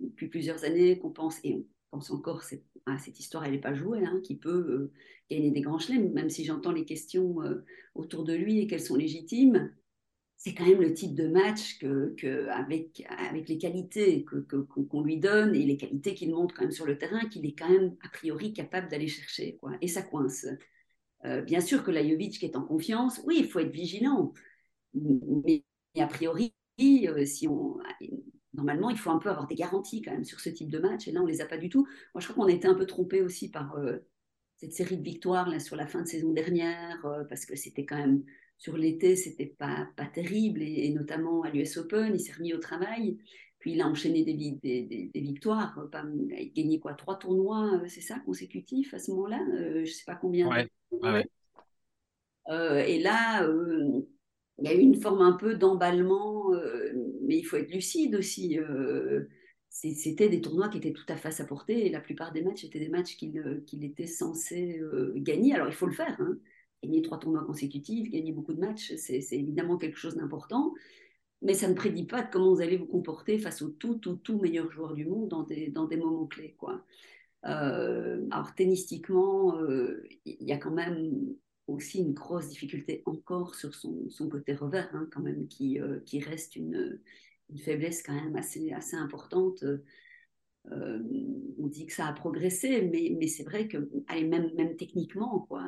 depuis 0.00 0.28
plusieurs 0.28 0.62
années 0.64 0.98
qu'on 0.98 1.10
pense, 1.10 1.40
et 1.42 1.54
on 1.54 1.64
encore 2.10 2.42
cette, 2.42 2.64
cette 2.98 3.18
histoire, 3.18 3.44
elle 3.44 3.52
n'est 3.52 3.60
pas 3.60 3.74
jouée, 3.74 4.04
hein, 4.04 4.20
qui 4.22 4.36
peut 4.36 4.50
euh, 4.50 4.92
gagner 5.30 5.50
des 5.50 5.60
grands 5.60 5.78
chelems, 5.78 6.12
même 6.12 6.30
si 6.30 6.44
j'entends 6.44 6.72
les 6.72 6.84
questions 6.84 7.42
euh, 7.42 7.64
autour 7.94 8.24
de 8.24 8.32
lui 8.34 8.60
et 8.60 8.66
qu'elles 8.66 8.80
sont 8.80 8.96
légitimes. 8.96 9.72
C'est 10.36 10.54
quand 10.54 10.66
même 10.66 10.82
le 10.82 10.92
type 10.92 11.14
de 11.14 11.28
match 11.28 11.78
que, 11.78 12.48
avec, 12.48 13.04
avec 13.08 13.48
les 13.48 13.56
qualités 13.56 14.24
qu'on 14.24 15.02
lui 15.02 15.18
donne 15.18 15.54
et 15.54 15.64
les 15.64 15.78
qualités 15.78 16.14
qu'il 16.14 16.30
montre 16.30 16.54
quand 16.54 16.62
même 16.62 16.72
sur 16.72 16.84
le 16.84 16.98
terrain, 16.98 17.26
qu'il 17.28 17.46
est 17.46 17.54
quand 17.54 17.70
même 17.70 17.96
a 18.02 18.08
priori 18.10 18.52
capable 18.52 18.88
d'aller 18.88 19.08
chercher. 19.08 19.56
Quoi. 19.56 19.72
Et 19.80 19.88
ça 19.88 20.02
coince. 20.02 20.46
Euh, 21.24 21.40
bien 21.40 21.60
sûr 21.60 21.82
que 21.82 21.90
Lajovic 21.90 22.38
qui 22.38 22.44
est 22.44 22.54
en 22.54 22.62
confiance, 22.62 23.20
oui, 23.24 23.36
il 23.40 23.48
faut 23.48 23.60
être 23.60 23.72
vigilant. 23.72 24.34
Mais 24.94 25.64
a 25.98 26.06
priori, 26.06 26.54
si 26.78 27.48
on, 27.48 27.78
normalement, 28.56 28.90
il 28.90 28.98
faut 28.98 29.10
un 29.10 29.18
peu 29.18 29.28
avoir 29.28 29.46
des 29.46 29.54
garanties 29.54 30.02
quand 30.02 30.12
même 30.12 30.24
sur 30.24 30.40
ce 30.40 30.48
type 30.48 30.70
de 30.70 30.78
match. 30.78 31.06
Et 31.06 31.12
là, 31.12 31.20
on 31.20 31.24
ne 31.24 31.30
les 31.30 31.40
a 31.40 31.46
pas 31.46 31.58
du 31.58 31.68
tout. 31.68 31.86
Moi, 32.14 32.20
je 32.20 32.26
crois 32.26 32.42
qu'on 32.44 32.50
a 32.50 32.54
été 32.54 32.66
un 32.66 32.74
peu 32.74 32.86
trompé 32.86 33.22
aussi 33.22 33.50
par 33.50 33.76
euh, 33.76 33.98
cette 34.56 34.72
série 34.72 34.96
de 34.96 35.02
victoires 35.02 35.48
là, 35.48 35.60
sur 35.60 35.76
la 35.76 35.86
fin 35.86 36.02
de 36.02 36.06
saison 36.06 36.32
dernière, 36.32 37.04
euh, 37.04 37.24
parce 37.24 37.44
que 37.44 37.54
c'était 37.54 37.84
quand 37.84 37.98
même 37.98 38.24
sur 38.58 38.76
l'été, 38.76 39.14
c'était 39.16 39.54
pas, 39.58 39.88
pas 39.96 40.06
terrible. 40.06 40.62
Et, 40.62 40.90
notamment 40.90 41.42
à 41.42 41.50
l'US 41.50 41.76
Open, 41.76 42.14
il 42.14 42.20
s'est 42.20 42.32
remis 42.32 42.54
au 42.54 42.58
travail. 42.58 43.18
Puis 43.58 43.72
il 43.72 43.80
a 43.80 43.88
enchaîné 43.88 44.24
des, 44.24 44.34
des, 44.34 45.10
des, 45.12 45.20
victoires. 45.20 45.78
Pas, 45.92 46.04
il 46.14 46.32
a 46.32 46.44
gagné 46.44 46.80
quoi 46.80 46.94
Trois 46.94 47.18
tournois, 47.18 47.80
euh, 47.82 47.88
c'est 47.88 48.00
ça, 48.00 48.18
consécutifs 48.20 48.94
à 48.94 48.98
ce 48.98 49.10
moment-là 49.10 49.40
Je 49.50 49.80
ne 49.80 49.84
sais 49.84 50.04
pas 50.06 50.14
combien. 50.14 50.48
et 52.48 52.98
là, 53.00 53.46
il 54.58 54.64
y 54.64 54.68
a 54.68 54.74
eu 54.74 54.80
une 54.80 55.00
forme 55.00 55.20
un 55.20 55.32
peu 55.32 55.54
d'emballement, 55.54 56.52
euh, 56.54 56.92
mais 57.26 57.36
il 57.36 57.44
faut 57.44 57.56
être 57.56 57.72
lucide 57.72 58.14
aussi. 58.14 58.58
Euh, 58.58 59.24
c'était 59.68 60.28
des 60.28 60.40
tournois 60.40 60.68
qui 60.68 60.78
étaient 60.78 60.92
tout 60.92 61.04
à 61.08 61.16
fait 61.16 61.28
à 61.28 61.32
sa 61.32 61.44
portée 61.44 61.86
et 61.86 61.90
la 61.90 62.00
plupart 62.00 62.32
des 62.32 62.42
matchs 62.42 62.64
étaient 62.64 62.78
des 62.78 62.88
matchs 62.88 63.16
qu'il 63.16 63.84
était 63.84 64.06
censé 64.06 64.78
euh, 64.78 65.12
gagner. 65.16 65.54
Alors 65.54 65.68
il 65.68 65.74
faut 65.74 65.86
le 65.86 65.92
faire. 65.92 66.16
Hein. 66.20 66.38
Gagner 66.82 67.02
trois 67.02 67.18
tournois 67.18 67.44
consécutifs, 67.44 68.10
gagner 68.10 68.32
beaucoup 68.32 68.54
de 68.54 68.60
matchs, 68.60 68.94
c'est 68.96 69.20
évidemment 69.32 69.76
quelque 69.76 69.98
chose 69.98 70.16
d'important. 70.16 70.72
Mais 71.42 71.54
ça 71.54 71.68
ne 71.68 71.74
prédit 71.74 72.06
pas 72.06 72.22
comment 72.22 72.54
vous 72.54 72.60
allez 72.60 72.76
vous 72.76 72.86
comporter 72.86 73.38
face 73.38 73.60
aux 73.62 73.68
tout, 73.68 73.96
tout, 73.96 74.16
tout 74.16 74.38
meilleurs 74.38 74.70
joueurs 74.70 74.94
du 74.94 75.04
monde 75.06 75.28
dans 75.28 75.42
des, 75.42 75.68
dans 75.68 75.86
des 75.86 75.96
moments 75.96 76.26
clés. 76.26 76.54
Quoi. 76.58 76.84
alors 77.42 78.54
tennistiquement, 78.56 79.58
il 80.24 80.42
y 80.42 80.52
a 80.52 80.58
quand 80.58 80.70
même 80.70 81.34
aussi 81.66 81.98
une 81.98 82.12
grosse 82.12 82.48
difficulté 82.48 83.02
encore 83.06 83.54
sur 83.54 83.74
son, 83.74 84.08
son 84.08 84.28
côté 84.28 84.54
revers, 84.54 84.88
hein, 84.94 85.08
quand 85.12 85.20
même, 85.20 85.48
qui, 85.48 85.80
euh, 85.80 86.00
qui 86.00 86.20
reste 86.20 86.56
une, 86.56 87.00
une, 87.50 87.58
faiblesse 87.58 88.02
quand 88.02 88.14
même 88.14 88.36
assez, 88.36 88.72
assez 88.72 88.96
importante. 88.96 89.64
Euh, 90.72 91.02
on 91.58 91.66
dit 91.66 91.86
que 91.86 91.92
ça 91.92 92.06
a 92.06 92.12
progressé, 92.12 92.82
mais, 92.82 93.16
mais 93.18 93.28
c'est 93.28 93.44
vrai 93.44 93.68
que, 93.68 93.88
allez, 94.08 94.24
même, 94.24 94.52
même 94.54 94.76
techniquement, 94.76 95.40
quoi, 95.48 95.64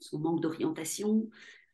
son 0.00 0.18
manque 0.18 0.40
d'orientation, 0.40 1.28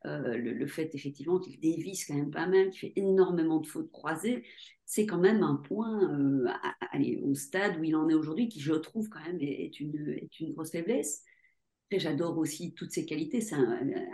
euh, 0.06 0.36
le, 0.36 0.66
fait 0.66 0.94
effectivement 0.94 1.38
qu'il 1.38 1.60
dévisse 1.60 2.06
quand 2.06 2.14
même 2.14 2.30
pas 2.30 2.46
mal, 2.46 2.70
qu'il 2.70 2.80
fait 2.80 2.92
énormément 2.96 3.60
de 3.60 3.66
fautes 3.66 3.90
croisées, 3.90 4.44
c'est 4.86 5.04
quand 5.04 5.18
même 5.18 5.42
un 5.42 5.56
point 5.56 6.08
allez, 6.92 7.20
au 7.22 7.34
stade 7.34 7.78
où 7.78 7.84
il 7.84 7.94
en 7.94 8.08
est 8.08 8.14
aujourd'hui 8.14 8.48
qui, 8.48 8.60
je 8.60 8.72
trouve, 8.72 9.08
quand 9.10 9.20
même 9.20 9.38
est, 9.40 9.78
une, 9.78 10.08
est 10.10 10.40
une 10.40 10.52
grosse 10.52 10.70
faiblesse 10.70 11.24
j'adore 11.98 12.38
aussi 12.38 12.72
toutes 12.74 12.92
ses 12.92 13.04
qualités. 13.04 13.40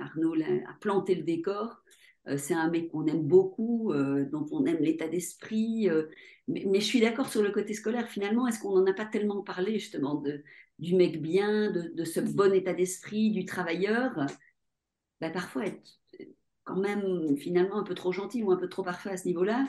Arnaud 0.00 0.34
a, 0.34 0.72
planté 0.80 1.14
le 1.14 1.22
décor. 1.22 1.82
Euh, 2.28 2.36
c'est 2.38 2.54
un 2.54 2.70
mec 2.70 2.90
qu'on 2.90 3.06
aime 3.06 3.22
beaucoup, 3.22 3.92
euh, 3.92 4.24
dont 4.24 4.46
on 4.50 4.64
aime 4.66 4.78
l'état 4.80 5.08
d'esprit. 5.08 5.88
Euh, 5.88 6.06
mais, 6.48 6.80
je 6.80 6.86
suis 6.86 7.00
d'accord 7.00 7.28
sur 7.28 7.42
le 7.42 7.50
côté 7.50 7.74
scolaire. 7.74 8.08
Finalement, 8.08 8.46
est-ce 8.46 8.60
qu'on 8.60 8.76
n'en 8.78 8.86
a 8.86 8.94
pas 8.94 9.04
tellement 9.04 9.42
parlé 9.42 9.78
justement 9.78 10.16
de, 10.16 10.42
du 10.78 10.94
mec 10.94 11.20
bien, 11.20 11.70
de, 11.70 12.04
ce 12.04 12.20
bon 12.20 12.52
état 12.52 12.72
d'esprit, 12.72 13.30
du 13.30 13.44
travailleur? 13.44 14.12
Bah, 15.20 15.30
Parfois, 15.30 15.66
être 15.66 15.98
quand 16.64 16.76
même 16.76 17.36
finalement 17.36 17.76
un 17.76 17.84
peu 17.84 17.94
trop 17.94 18.12
gentil 18.12 18.42
ou 18.42 18.50
un 18.52 18.56
peu 18.56 18.68
trop 18.68 18.82
parfait 18.82 19.10
à 19.10 19.16
ce 19.16 19.26
niveau-là, 19.26 19.68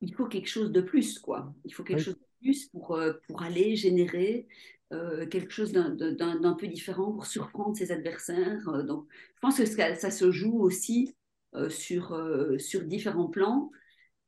il 0.00 0.14
faut 0.14 0.26
quelque 0.26 0.48
chose 0.48 0.72
de 0.72 0.80
plus. 0.80 1.18
quoi. 1.18 1.54
Il 1.64 1.72
faut 1.72 1.84
quelque 1.84 2.02
chose 2.02 2.16
de 2.16 2.26
pour, 2.72 2.98
pour 3.26 3.42
aller 3.42 3.76
générer 3.76 4.46
euh, 4.94 5.26
quelque 5.26 5.50
chose 5.50 5.72
d'un 5.72 6.56
peu 6.58 6.68
différent 6.68 7.12
pour 7.12 7.26
surprendre 7.26 7.76
ses 7.76 7.90
adversaires. 7.90 8.68
Euh, 8.68 8.82
donc, 8.82 9.06
je 9.34 9.40
pense 9.40 9.58
que 9.58 9.66
ça, 9.66 10.10
se 10.10 10.30
joue 10.30 10.60
aussi 10.60 11.16
euh, 11.54 11.68
sur, 11.70 12.16
sur 12.58 12.82
différents 12.82 13.28
plans. 13.28 13.70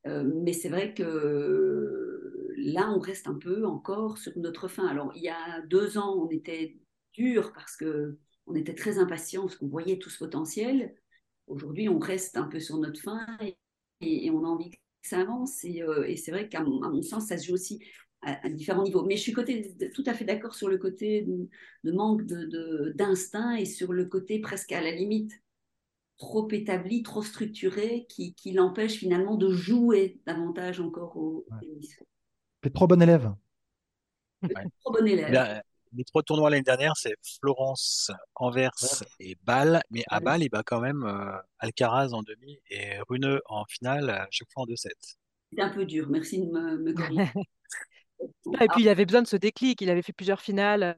mais 0.04 0.52
c'est 0.52 0.68
vrai 0.68 0.94
que 0.94 2.54
là, 2.56 2.90
on 2.90 2.98
reste 2.98 3.28
un 3.28 3.34
peu 3.34 3.66
encore 3.66 4.18
sur 4.18 4.32
notre 4.36 4.68
fin. 4.68 4.86
Alors, 4.86 5.12
il 5.14 5.22
y 5.22 5.28
a 5.28 5.60
deux 5.66 5.98
ans, 5.98 6.14
on 6.16 6.30
était 6.30 6.78
dur 7.12 7.52
parce 7.52 7.76
que 7.76 8.18
on 8.46 8.54
était 8.54 8.74
très 8.74 8.98
impatient 8.98 9.42
parce 9.42 9.56
qu'on 9.56 9.68
voyait 9.68 9.98
tout 9.98 10.10
ce 10.10 10.18
potentiel. 10.18 10.94
Aujourd'hui, 11.48 11.88
on 11.88 11.98
reste 11.98 12.36
un 12.36 12.46
peu 12.46 12.60
sur 12.60 12.78
notre 12.78 13.00
fin 13.00 13.26
et, 14.00 14.30
on 14.30 14.44
a 14.44 14.48
envie 14.48 14.70
que 14.70 14.76
ça 15.02 15.20
avance. 15.20 15.64
Et, 15.64 15.82
et 16.06 16.16
c'est 16.16 16.30
vrai 16.30 16.48
qu'à 16.48 16.62
mon 16.62 17.02
sens, 17.02 17.26
ça 17.26 17.36
se 17.36 17.46
joue 17.48 17.54
aussi 17.54 17.80
à, 18.26 18.48
différents 18.48 18.82
niveaux. 18.82 19.04
Mais 19.04 19.16
je 19.16 19.22
suis 19.22 19.32
côté, 19.32 19.74
tout 19.94 20.04
à 20.06 20.14
fait 20.14 20.24
d'accord 20.24 20.54
sur 20.54 20.68
le 20.68 20.78
côté 20.78 21.22
de, 21.22 21.92
manque 21.92 22.24
d'instinct 22.24 23.54
de, 23.54 23.60
et 23.60 23.64
sur 23.64 23.92
le 23.92 24.06
côté 24.06 24.40
presque 24.40 24.72
à 24.72 24.80
la 24.80 24.90
limite 24.90 25.32
trop 26.18 26.48
établi, 26.50 27.02
trop 27.02 27.22
structuré, 27.22 28.06
qui, 28.08 28.34
qui 28.34 28.52
l'empêche 28.52 28.94
finalement 28.94 29.36
de 29.36 29.50
jouer 29.50 30.18
davantage 30.26 30.80
encore 30.80 31.16
au 31.16 31.46
tennis. 31.60 32.02
Ouais. 32.64 32.70
trop 32.70 32.86
bon 32.86 33.00
élève. 33.00 33.34
Trop 34.80 34.92
bon 34.92 35.06
élève. 35.06 35.62
les 35.92 36.04
trois 36.04 36.22
tournois 36.22 36.50
l'année 36.50 36.62
dernière, 36.62 36.96
c'est 36.96 37.14
Florence, 37.38 38.10
Anvers 38.34 38.70
et 39.20 39.36
Bâle. 39.44 39.82
Mais 39.90 40.04
à 40.08 40.20
Bâle, 40.20 40.42
il 40.42 40.48
bat 40.48 40.62
quand 40.64 40.80
même 40.80 41.04
euh, 41.04 41.36
Alcaraz 41.58 42.12
en 42.12 42.22
demi 42.22 42.58
et 42.70 42.98
Runeux 43.08 43.42
en 43.46 43.64
finale, 43.66 44.10
à 44.10 44.26
chaque 44.30 44.48
fois 44.52 44.62
en 44.62 44.66
2-7. 44.66 44.88
C'était 45.50 45.62
un 45.62 45.70
peu 45.70 45.84
dur, 45.84 46.08
merci 46.08 46.40
de 46.40 46.50
me, 46.50 46.78
me 46.78 46.92
corriger. 46.92 47.30
Et 48.60 48.68
puis 48.68 48.82
il 48.82 48.88
avait 48.88 49.04
besoin 49.06 49.22
de 49.22 49.26
ce 49.26 49.36
déclic, 49.36 49.80
il 49.80 49.90
avait 49.90 50.02
fait 50.02 50.12
plusieurs 50.12 50.40
finales 50.40 50.82
euh, 50.82 50.92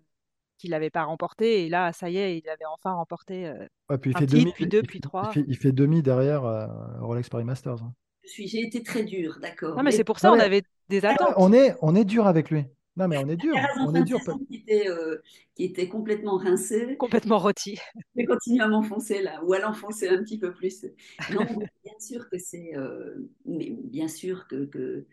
qu'il 0.59 0.71
n'avait 0.71 0.91
pas 0.91 1.05
remportées, 1.05 1.65
et 1.65 1.69
là, 1.69 1.93
ça 1.93 2.11
y 2.11 2.17
est, 2.19 2.39
il 2.39 2.49
avait 2.49 2.65
enfin 2.67 2.93
remporté 2.93 3.47
euh, 3.47 3.67
Ouais, 3.91 3.99
puis 3.99 4.11
il 4.11 4.17
un 4.17 4.21
fait 4.21 4.27
titre, 4.27 4.41
demi, 4.41 4.53
puis 4.53 4.67
deux, 4.67 4.83
puis 4.83 4.99
il 4.99 5.03
trois. 5.03 5.33
fait- 5.33 5.45
il 5.47 5.57
fait 5.57 5.73
demi 5.73 6.03
derrière 6.03 6.45
euh, 6.45 6.67
Rolex 7.01 7.29
Paris 7.29 7.45
Masters. 7.45 7.83
hein. 7.83 7.95
Je 8.25 8.29
suis, 8.31 8.49
j'ai 8.49 8.61
été 8.61 8.83
très 8.83 9.05
dure, 9.05 9.39
d'accord. 9.41 9.71
Non, 9.71 9.77
mais 9.79 9.85
Mais 9.85 9.93
c'est 9.93 10.05
pour 10.05 10.19
ça 10.19 10.29
Non, 10.29 10.35
on 10.35 10.37
mais 10.39 10.45
avait 10.45 10.63
des 10.89 11.01
on 11.05 11.09
attentes. 11.09 11.55
est, 11.55 11.75
on 11.81 11.95
est 11.95 12.05
dur 12.05 12.27
avec 12.27 12.51
lui. 12.51 12.65
Non, 12.97 13.07
mais 13.09 13.17
on 13.17 13.29
est 13.29 13.37
dur. 13.37 13.55
On 13.87 13.95
est 13.95 14.03
dur. 14.03 14.19
qui 14.49 14.57
était, 14.57 14.89
euh, 14.89 15.23
qui 15.55 15.65
était 15.65 15.89
complètement 15.89 16.37
rincé, 16.37 16.97
Complètement 16.99 17.39
rôti. 17.39 17.79
je 17.95 18.01
vais 18.23 18.27
continuer 18.27 18.61
à 18.63 18.69
m'enfoncer 18.69 19.23
là, 19.23 19.41
ou 19.45 19.53
à 19.55 19.61
l'enfoncer 19.61 20.09
un 20.09 20.19
petit 20.23 20.39
peu 20.39 20.53
plus. 20.53 20.85
Non, 21.33 21.47
bien 21.85 21.93
sûr 22.01 22.29
que 22.29 22.39
c'est, 22.39 22.73
euh, 22.77 23.15
mais 23.47 23.71
bien 23.71 24.09
sûr 24.09 24.47
que, 24.49 24.65
que, 24.67 24.79
euh, 24.79 25.07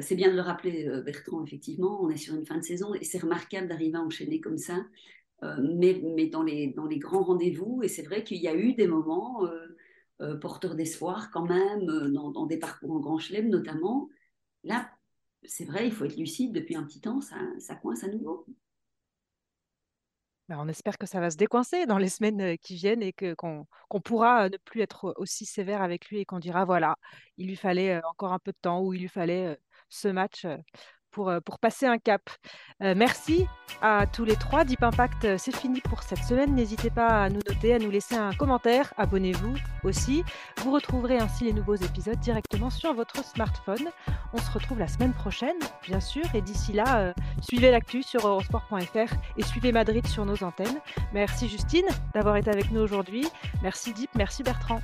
c'est 0.00 0.14
bien 0.14 0.30
de 0.30 0.36
le 0.36 0.42
rappeler, 0.42 0.86
euh, 0.88 1.02
Bertrand, 1.02 1.44
effectivement, 1.44 2.02
on 2.02 2.08
est 2.10 2.16
sur 2.16 2.34
une 2.34 2.46
fin 2.46 2.56
de 2.58 2.62
saison 2.62 2.94
et 2.94 3.04
c'est 3.04 3.18
remarquable 3.18 3.68
d'arriver 3.68 3.96
à 3.96 4.02
enchaîner 4.02 4.40
comme 4.40 4.58
ça, 4.58 4.84
euh, 5.42 5.56
mais, 5.60 6.00
mais 6.14 6.28
dans 6.28 6.42
les, 6.42 6.68
dans 6.68 6.86
les 6.86 6.98
grands 6.98 7.24
rendez-vous, 7.24 7.82
et 7.82 7.88
c'est 7.88 8.02
vrai 8.02 8.22
qu'il 8.24 8.40
y 8.40 8.48
a 8.48 8.54
eu 8.54 8.74
des 8.74 8.86
moments 8.86 9.44
euh, 9.44 9.76
euh, 10.20 10.36
porteurs 10.36 10.76
d'espoir 10.76 11.30
quand 11.32 11.46
même, 11.46 11.88
euh, 11.88 12.08
dans, 12.10 12.30
dans 12.30 12.46
des 12.46 12.58
parcours 12.58 12.92
en 12.92 13.00
Grand 13.00 13.18
Chelem 13.18 13.48
notamment. 13.48 14.08
Là, 14.64 14.90
c'est 15.44 15.64
vrai, 15.64 15.86
il 15.86 15.92
faut 15.92 16.04
être 16.04 16.16
lucide, 16.16 16.52
depuis 16.52 16.76
un 16.76 16.84
petit 16.84 17.00
temps, 17.00 17.20
ça, 17.20 17.36
ça 17.58 17.74
coince 17.74 18.04
à 18.04 18.08
nouveau. 18.08 18.46
Ben, 20.48 20.58
on 20.60 20.68
espère 20.68 20.98
que 20.98 21.06
ça 21.06 21.20
va 21.20 21.30
se 21.30 21.36
décoincer 21.36 21.86
dans 21.86 21.98
les 21.98 22.08
semaines 22.08 22.40
euh, 22.40 22.56
qui 22.56 22.74
viennent 22.74 23.02
et 23.02 23.12
que 23.12 23.34
qu'on 23.34 23.66
qu'on 23.88 24.00
pourra 24.00 24.44
euh, 24.46 24.48
ne 24.50 24.56
plus 24.58 24.80
être 24.82 25.14
aussi 25.16 25.46
sévère 25.46 25.82
avec 25.82 26.08
lui 26.08 26.18
et 26.18 26.24
qu'on 26.24 26.40
dira 26.40 26.64
voilà, 26.64 26.96
il 27.38 27.46
lui 27.46 27.56
fallait 27.56 27.94
euh, 27.94 28.00
encore 28.10 28.32
un 28.32 28.38
peu 28.38 28.52
de 28.52 28.56
temps 28.60 28.82
ou 28.82 28.92
il 28.92 29.02
lui 29.02 29.08
fallait 29.08 29.46
euh, 29.46 29.56
ce 29.92 30.08
match 30.08 30.44
euh, 30.44 30.56
pour, 31.10 31.28
euh, 31.28 31.40
pour 31.40 31.58
passer 31.58 31.86
un 31.86 31.98
cap. 31.98 32.22
Euh, 32.82 32.94
merci 32.96 33.46
à 33.82 34.06
tous 34.06 34.24
les 34.24 34.36
trois. 34.36 34.64
Deep 34.64 34.82
Impact, 34.82 35.36
c'est 35.36 35.54
fini 35.54 35.80
pour 35.82 36.02
cette 36.02 36.24
semaine. 36.24 36.54
N'hésitez 36.54 36.88
pas 36.88 37.24
à 37.24 37.28
nous 37.28 37.40
noter, 37.48 37.74
à 37.74 37.78
nous 37.78 37.90
laisser 37.90 38.14
un 38.14 38.32
commentaire. 38.32 38.94
Abonnez-vous 38.96 39.54
aussi. 39.84 40.24
Vous 40.58 40.72
retrouverez 40.72 41.18
ainsi 41.18 41.44
les 41.44 41.52
nouveaux 41.52 41.74
épisodes 41.74 42.18
directement 42.18 42.70
sur 42.70 42.94
votre 42.94 43.22
smartphone. 43.24 43.90
On 44.32 44.38
se 44.38 44.50
retrouve 44.50 44.78
la 44.78 44.88
semaine 44.88 45.12
prochaine, 45.12 45.56
bien 45.82 46.00
sûr. 46.00 46.24
Et 46.34 46.40
d'ici 46.40 46.72
là, 46.72 47.12
suivez 47.42 47.70
l'actu 47.70 48.02
sur 48.02 48.26
eurosport.fr 48.26 49.14
et 49.36 49.42
suivez 49.42 49.72
Madrid 49.72 50.06
sur 50.06 50.24
nos 50.24 50.42
antennes. 50.42 50.80
Merci 51.12 51.48
Justine 51.48 51.86
d'avoir 52.14 52.36
été 52.36 52.50
avec 52.50 52.70
nous 52.70 52.80
aujourd'hui. 52.80 53.26
Merci 53.62 53.92
Deep, 53.92 54.10
merci 54.14 54.42
Bertrand. 54.42 54.80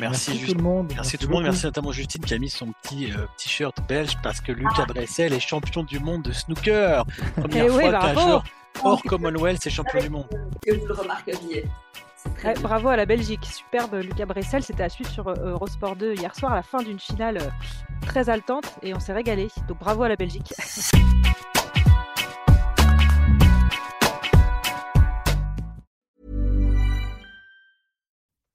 Merci, 0.00 0.38
tout 0.46 0.54
le 0.54 0.62
monde. 0.62 0.92
Merci 0.94 1.18
tout 1.18 1.26
le 1.28 1.32
monde, 1.34 1.42
merci 1.44 1.66
notamment 1.66 1.92
Justine 1.92 2.24
qui 2.24 2.34
a 2.34 2.38
mis 2.38 2.48
son 2.50 2.72
petit 2.82 3.12
euh, 3.12 3.26
t-shirt 3.36 3.76
belge 3.88 4.16
parce 4.22 4.40
que 4.40 4.52
Lucas 4.52 4.86
Bressel 4.88 5.32
est 5.32 5.40
champion 5.40 5.82
du 5.84 5.98
monde 6.00 6.22
de 6.22 6.32
snooker. 6.32 7.04
Première 7.36 7.64
Eh 7.66 7.70
oui, 7.70 7.80
fois 7.82 7.90
qu'un 7.92 7.98
bravo. 8.14 8.20
joueur 8.20 8.44
hors 8.82 9.02
Commonwealth 9.02 9.66
est 9.66 9.70
champion 9.70 10.00
du 10.00 10.10
monde. 10.10 10.26
Que 10.66 10.74
vous 10.74 10.86
le 10.86 10.94
remarqueriez. 10.94 11.66
C'est 12.16 12.34
très 12.34 12.48
Ouais, 12.48 12.54
bien. 12.54 12.62
bravo 12.62 12.88
à 12.88 12.96
la 12.96 13.06
Belgique, 13.06 13.44
superbe 13.46 13.94
Lucas 13.94 14.26
Bressel. 14.26 14.62
C'était 14.62 14.82
à 14.82 14.88
suivre 14.88 15.10
sur 15.10 15.28
euh, 15.28 15.34
Eurosport 15.52 15.96
2 15.96 16.14
hier 16.14 16.34
soir 16.34 16.52
à 16.52 16.56
la 16.56 16.62
fin 16.62 16.82
d'une 16.82 16.98
finale 17.00 17.38
euh, 17.38 17.48
très 18.06 18.28
haletante 18.28 18.70
et 18.82 18.94
on 18.94 19.00
s'est 19.00 19.12
régalé. 19.14 19.48
Donc 19.68 19.78
bravo 19.78 20.02
à 20.02 20.08
la 20.08 20.16
Belgique. 20.16 20.52